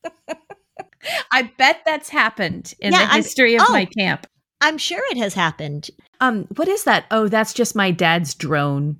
I 1.31 1.51
bet 1.57 1.81
that's 1.85 2.09
happened 2.09 2.73
in 2.79 2.93
yeah, 2.93 3.07
the 3.07 3.13
history 3.13 3.55
I'm, 3.55 3.61
of 3.61 3.67
oh, 3.69 3.73
my 3.73 3.85
camp. 3.85 4.25
I'm 4.61 4.77
sure 4.77 5.01
it 5.11 5.17
has 5.17 5.35
happened. 5.35 5.89
Um, 6.19 6.47
what 6.55 6.67
is 6.67 6.85
that? 6.85 7.05
Oh, 7.11 7.27
that's 7.27 7.53
just 7.53 7.75
my 7.75 7.91
dad's 7.91 8.33
drone. 8.33 8.97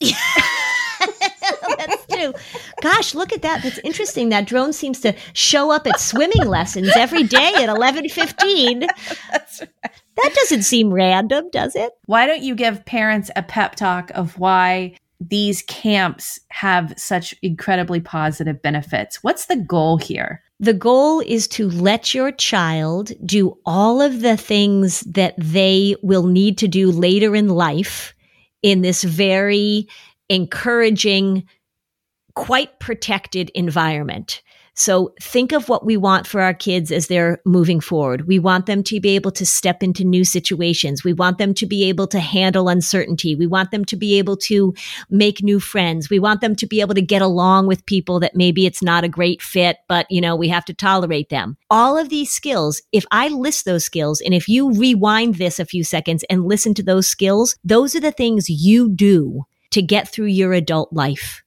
That's 1.78 2.06
true. 2.06 2.32
Gosh, 2.82 3.14
look 3.14 3.32
at 3.32 3.42
that. 3.42 3.62
That's 3.62 3.78
interesting. 3.78 4.28
That 4.28 4.46
drone 4.46 4.72
seems 4.72 5.00
to 5.00 5.14
show 5.32 5.70
up 5.70 5.86
at 5.86 6.00
swimming 6.00 6.46
lessons 6.46 6.90
every 6.96 7.22
day 7.22 7.52
at 7.56 7.68
11:15. 7.68 8.86
That's 9.30 9.60
right. 9.60 9.92
That 10.22 10.34
doesn't 10.34 10.62
seem 10.62 10.92
random, 10.92 11.48
does 11.50 11.76
it? 11.76 11.92
Why 12.06 12.26
don't 12.26 12.42
you 12.42 12.54
give 12.54 12.84
parents 12.84 13.30
a 13.36 13.42
pep 13.42 13.76
talk 13.76 14.10
of 14.14 14.36
why 14.38 14.96
these 15.20 15.62
camps 15.62 16.40
have 16.48 16.92
such 16.96 17.34
incredibly 17.40 18.00
positive 18.00 18.60
benefits? 18.60 19.22
What's 19.22 19.46
the 19.46 19.56
goal 19.56 19.96
here? 19.96 20.42
The 20.58 20.74
goal 20.74 21.20
is 21.20 21.46
to 21.48 21.70
let 21.70 22.14
your 22.14 22.32
child 22.32 23.12
do 23.24 23.56
all 23.64 24.02
of 24.02 24.20
the 24.22 24.36
things 24.36 25.00
that 25.02 25.34
they 25.38 25.94
will 26.02 26.26
need 26.26 26.58
to 26.58 26.68
do 26.68 26.90
later 26.90 27.36
in 27.36 27.48
life 27.48 28.12
in 28.62 28.82
this 28.82 29.04
very 29.04 29.86
encouraging, 30.28 31.46
quite 32.34 32.80
protected 32.80 33.50
environment. 33.54 34.42
So 34.78 35.12
think 35.20 35.50
of 35.50 35.68
what 35.68 35.84
we 35.84 35.96
want 35.96 36.24
for 36.24 36.40
our 36.40 36.54
kids 36.54 36.92
as 36.92 37.08
they're 37.08 37.40
moving 37.44 37.80
forward. 37.80 38.28
We 38.28 38.38
want 38.38 38.66
them 38.66 38.84
to 38.84 39.00
be 39.00 39.16
able 39.16 39.32
to 39.32 39.44
step 39.44 39.82
into 39.82 40.04
new 40.04 40.24
situations. 40.24 41.02
We 41.02 41.12
want 41.12 41.38
them 41.38 41.52
to 41.54 41.66
be 41.66 41.88
able 41.88 42.06
to 42.06 42.20
handle 42.20 42.68
uncertainty. 42.68 43.34
We 43.34 43.48
want 43.48 43.72
them 43.72 43.84
to 43.86 43.96
be 43.96 44.18
able 44.18 44.36
to 44.36 44.72
make 45.10 45.42
new 45.42 45.58
friends. 45.58 46.08
We 46.08 46.20
want 46.20 46.42
them 46.42 46.54
to 46.54 46.66
be 46.66 46.80
able 46.80 46.94
to 46.94 47.02
get 47.02 47.22
along 47.22 47.66
with 47.66 47.86
people 47.86 48.20
that 48.20 48.36
maybe 48.36 48.66
it's 48.66 48.80
not 48.80 49.02
a 49.02 49.08
great 49.08 49.42
fit, 49.42 49.78
but 49.88 50.06
you 50.10 50.20
know, 50.20 50.36
we 50.36 50.46
have 50.46 50.64
to 50.66 50.74
tolerate 50.74 51.28
them. 51.28 51.56
All 51.70 51.98
of 51.98 52.08
these 52.08 52.30
skills, 52.30 52.80
if 52.92 53.04
I 53.10 53.26
list 53.26 53.64
those 53.64 53.84
skills 53.84 54.20
and 54.20 54.32
if 54.32 54.46
you 54.46 54.72
rewind 54.72 55.34
this 55.34 55.58
a 55.58 55.64
few 55.64 55.82
seconds 55.82 56.24
and 56.30 56.44
listen 56.44 56.72
to 56.74 56.84
those 56.84 57.08
skills, 57.08 57.56
those 57.64 57.96
are 57.96 58.00
the 58.00 58.12
things 58.12 58.48
you 58.48 58.88
do 58.88 59.42
to 59.72 59.82
get 59.82 60.06
through 60.08 60.26
your 60.26 60.52
adult 60.52 60.92
life. 60.92 61.42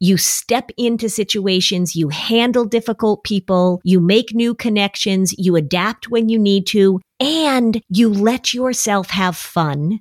You 0.00 0.16
step 0.16 0.70
into 0.76 1.08
situations, 1.08 1.96
you 1.96 2.08
handle 2.08 2.64
difficult 2.64 3.24
people, 3.24 3.80
you 3.84 4.00
make 4.00 4.34
new 4.34 4.54
connections, 4.54 5.34
you 5.38 5.56
adapt 5.56 6.10
when 6.10 6.28
you 6.28 6.38
need 6.38 6.66
to, 6.68 7.00
and 7.20 7.80
you 7.88 8.08
let 8.08 8.52
yourself 8.52 9.10
have 9.10 9.36
fun. 9.36 10.00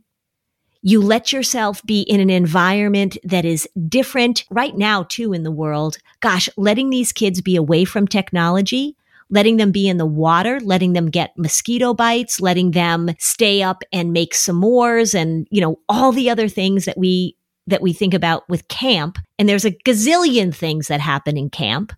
You 0.81 1.01
let 1.01 1.31
yourself 1.31 1.81
be 1.83 2.01
in 2.01 2.19
an 2.19 2.29
environment 2.29 3.17
that 3.23 3.45
is 3.45 3.69
different 3.87 4.43
right 4.49 4.75
now, 4.75 5.03
too, 5.03 5.31
in 5.31 5.43
the 5.43 5.51
world. 5.51 5.97
Gosh, 6.19 6.49
letting 6.57 6.89
these 6.89 7.13
kids 7.13 7.39
be 7.39 7.55
away 7.55 7.85
from 7.85 8.05
technology, 8.05 8.97
letting 9.29 9.55
them 9.55 9.71
be 9.71 9.87
in 9.87 9.97
the 9.97 10.05
water, 10.05 10.59
letting 10.59 10.91
them 10.91 11.09
get 11.09 11.37
mosquito 11.37 11.93
bites, 11.93 12.41
letting 12.41 12.71
them 12.71 13.11
stay 13.17 13.63
up 13.63 13.83
and 13.93 14.11
make 14.11 14.33
s'mores 14.33 15.15
and, 15.15 15.47
you 15.49 15.61
know, 15.61 15.79
all 15.87 16.11
the 16.11 16.29
other 16.29 16.49
things 16.49 16.83
that 16.83 16.97
we 16.97 17.37
that 17.67 17.81
we 17.81 17.93
think 17.93 18.13
about 18.13 18.47
with 18.49 18.67
camp, 18.67 19.17
and 19.39 19.47
there's 19.47 19.65
a 19.65 19.71
gazillion 19.71 20.53
things 20.53 20.87
that 20.87 20.99
happen 20.99 21.37
in 21.37 21.49
camp. 21.49 21.93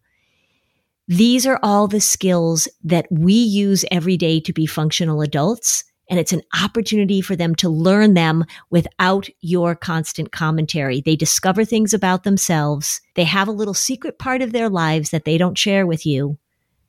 These 1.07 1.45
are 1.45 1.59
all 1.61 1.87
the 1.87 2.01
skills 2.01 2.67
that 2.83 3.05
we 3.11 3.33
use 3.33 3.85
every 3.91 4.17
day 4.17 4.39
to 4.41 4.53
be 4.53 4.65
functional 4.65 5.21
adults. 5.21 5.83
And 6.09 6.19
it's 6.19 6.33
an 6.33 6.43
opportunity 6.61 7.19
for 7.21 7.35
them 7.35 7.55
to 7.55 7.69
learn 7.69 8.13
them 8.13 8.45
without 8.69 9.27
your 9.41 9.75
constant 9.75 10.31
commentary. 10.31 11.01
They 11.01 11.15
discover 11.15 11.65
things 11.65 11.93
about 11.95 12.23
themselves. 12.23 13.01
They 13.15 13.23
have 13.23 13.47
a 13.47 13.51
little 13.51 13.73
secret 13.73 14.19
part 14.19 14.43
of 14.43 14.51
their 14.51 14.69
lives 14.69 15.09
that 15.09 15.25
they 15.25 15.37
don't 15.37 15.57
share 15.57 15.87
with 15.87 16.05
you. 16.05 16.37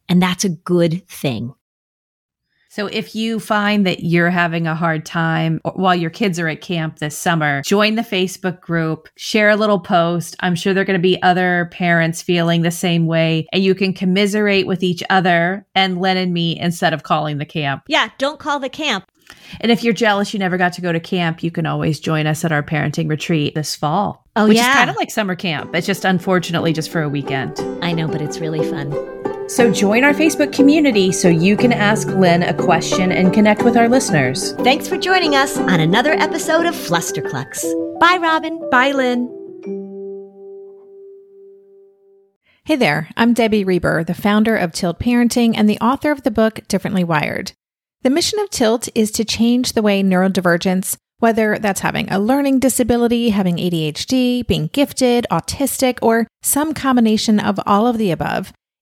And 0.08 0.22
that's 0.22 0.44
a 0.44 0.50
good 0.50 1.08
thing. 1.08 1.54
So 2.76 2.88
if 2.88 3.14
you 3.14 3.40
find 3.40 3.86
that 3.86 4.04
you're 4.04 4.28
having 4.28 4.66
a 4.66 4.74
hard 4.74 5.06
time 5.06 5.62
while 5.64 5.94
your 5.94 6.10
kids 6.10 6.38
are 6.38 6.46
at 6.46 6.60
camp 6.60 6.98
this 6.98 7.16
summer, 7.16 7.62
join 7.62 7.94
the 7.94 8.02
Facebook 8.02 8.60
group, 8.60 9.08
share 9.16 9.48
a 9.48 9.56
little 9.56 9.80
post. 9.80 10.36
I'm 10.40 10.54
sure 10.54 10.74
there 10.74 10.82
are 10.82 10.84
going 10.84 10.98
to 10.98 11.02
be 11.02 11.22
other 11.22 11.70
parents 11.72 12.20
feeling 12.20 12.60
the 12.60 12.70
same 12.70 13.06
way 13.06 13.46
and 13.50 13.64
you 13.64 13.74
can 13.74 13.94
commiserate 13.94 14.66
with 14.66 14.82
each 14.82 15.02
other 15.08 15.66
and 15.74 16.02
Lynn 16.02 16.18
and 16.18 16.34
me 16.34 16.60
instead 16.60 16.92
of 16.92 17.02
calling 17.02 17.38
the 17.38 17.46
camp. 17.46 17.84
Yeah, 17.88 18.10
don't 18.18 18.38
call 18.38 18.60
the 18.60 18.68
camp. 18.68 19.10
And 19.62 19.72
if 19.72 19.82
you're 19.82 19.94
jealous 19.94 20.34
you 20.34 20.38
never 20.38 20.58
got 20.58 20.74
to 20.74 20.82
go 20.82 20.92
to 20.92 21.00
camp, 21.00 21.42
you 21.42 21.50
can 21.50 21.64
always 21.64 21.98
join 21.98 22.26
us 22.26 22.44
at 22.44 22.52
our 22.52 22.62
parenting 22.62 23.08
retreat 23.08 23.54
this 23.54 23.74
fall. 23.74 24.22
Oh, 24.36 24.48
which 24.48 24.58
yeah. 24.58 24.68
is 24.68 24.76
kind 24.76 24.90
of 24.90 24.96
like 24.96 25.10
summer 25.10 25.34
camp. 25.34 25.74
It's 25.74 25.86
just 25.86 26.04
unfortunately 26.04 26.74
just 26.74 26.90
for 26.90 27.00
a 27.00 27.08
weekend. 27.08 27.58
I 27.80 27.92
know, 27.92 28.06
but 28.06 28.20
it's 28.20 28.38
really 28.38 28.68
fun. 28.68 29.15
So 29.48 29.70
join 29.70 30.02
our 30.02 30.12
Facebook 30.12 30.52
community 30.52 31.12
so 31.12 31.28
you 31.28 31.56
can 31.56 31.72
ask 31.72 32.08
Lynn 32.08 32.42
a 32.42 32.52
question 32.52 33.12
and 33.12 33.32
connect 33.32 33.62
with 33.62 33.76
our 33.76 33.88
listeners. 33.88 34.54
Thanks 34.54 34.88
for 34.88 34.96
joining 34.96 35.36
us 35.36 35.56
on 35.56 35.78
another 35.78 36.14
episode 36.14 36.66
of 36.66 36.74
Flusterclux. 36.74 37.64
Bye, 38.00 38.18
Robin. 38.20 38.60
Bye, 38.70 38.90
Lynn. 38.90 39.32
Hey 42.64 42.74
there, 42.74 43.08
I'm 43.16 43.32
Debbie 43.32 43.62
Reber, 43.62 44.02
the 44.02 44.14
founder 44.14 44.56
of 44.56 44.72
Tilt 44.72 44.98
Parenting 44.98 45.54
and 45.56 45.70
the 45.70 45.78
author 45.78 46.10
of 46.10 46.24
the 46.24 46.32
book 46.32 46.66
Differently 46.66 47.04
Wired. 47.04 47.52
The 48.02 48.10
mission 48.10 48.40
of 48.40 48.50
Tilt 48.50 48.88
is 48.96 49.12
to 49.12 49.24
change 49.24 49.74
the 49.74 49.82
way 49.82 50.02
neurodivergence, 50.02 50.96
whether 51.20 51.58
that's 51.60 51.80
having 51.82 52.10
a 52.10 52.18
learning 52.18 52.58
disability, 52.58 53.30
having 53.30 53.58
ADHD, 53.58 54.44
being 54.44 54.66
gifted, 54.72 55.24
autistic, 55.30 56.00
or 56.02 56.26
some 56.42 56.74
combination 56.74 57.38
of 57.38 57.60
all 57.64 57.86
of 57.86 57.98
the 57.98 58.10
above, 58.10 58.52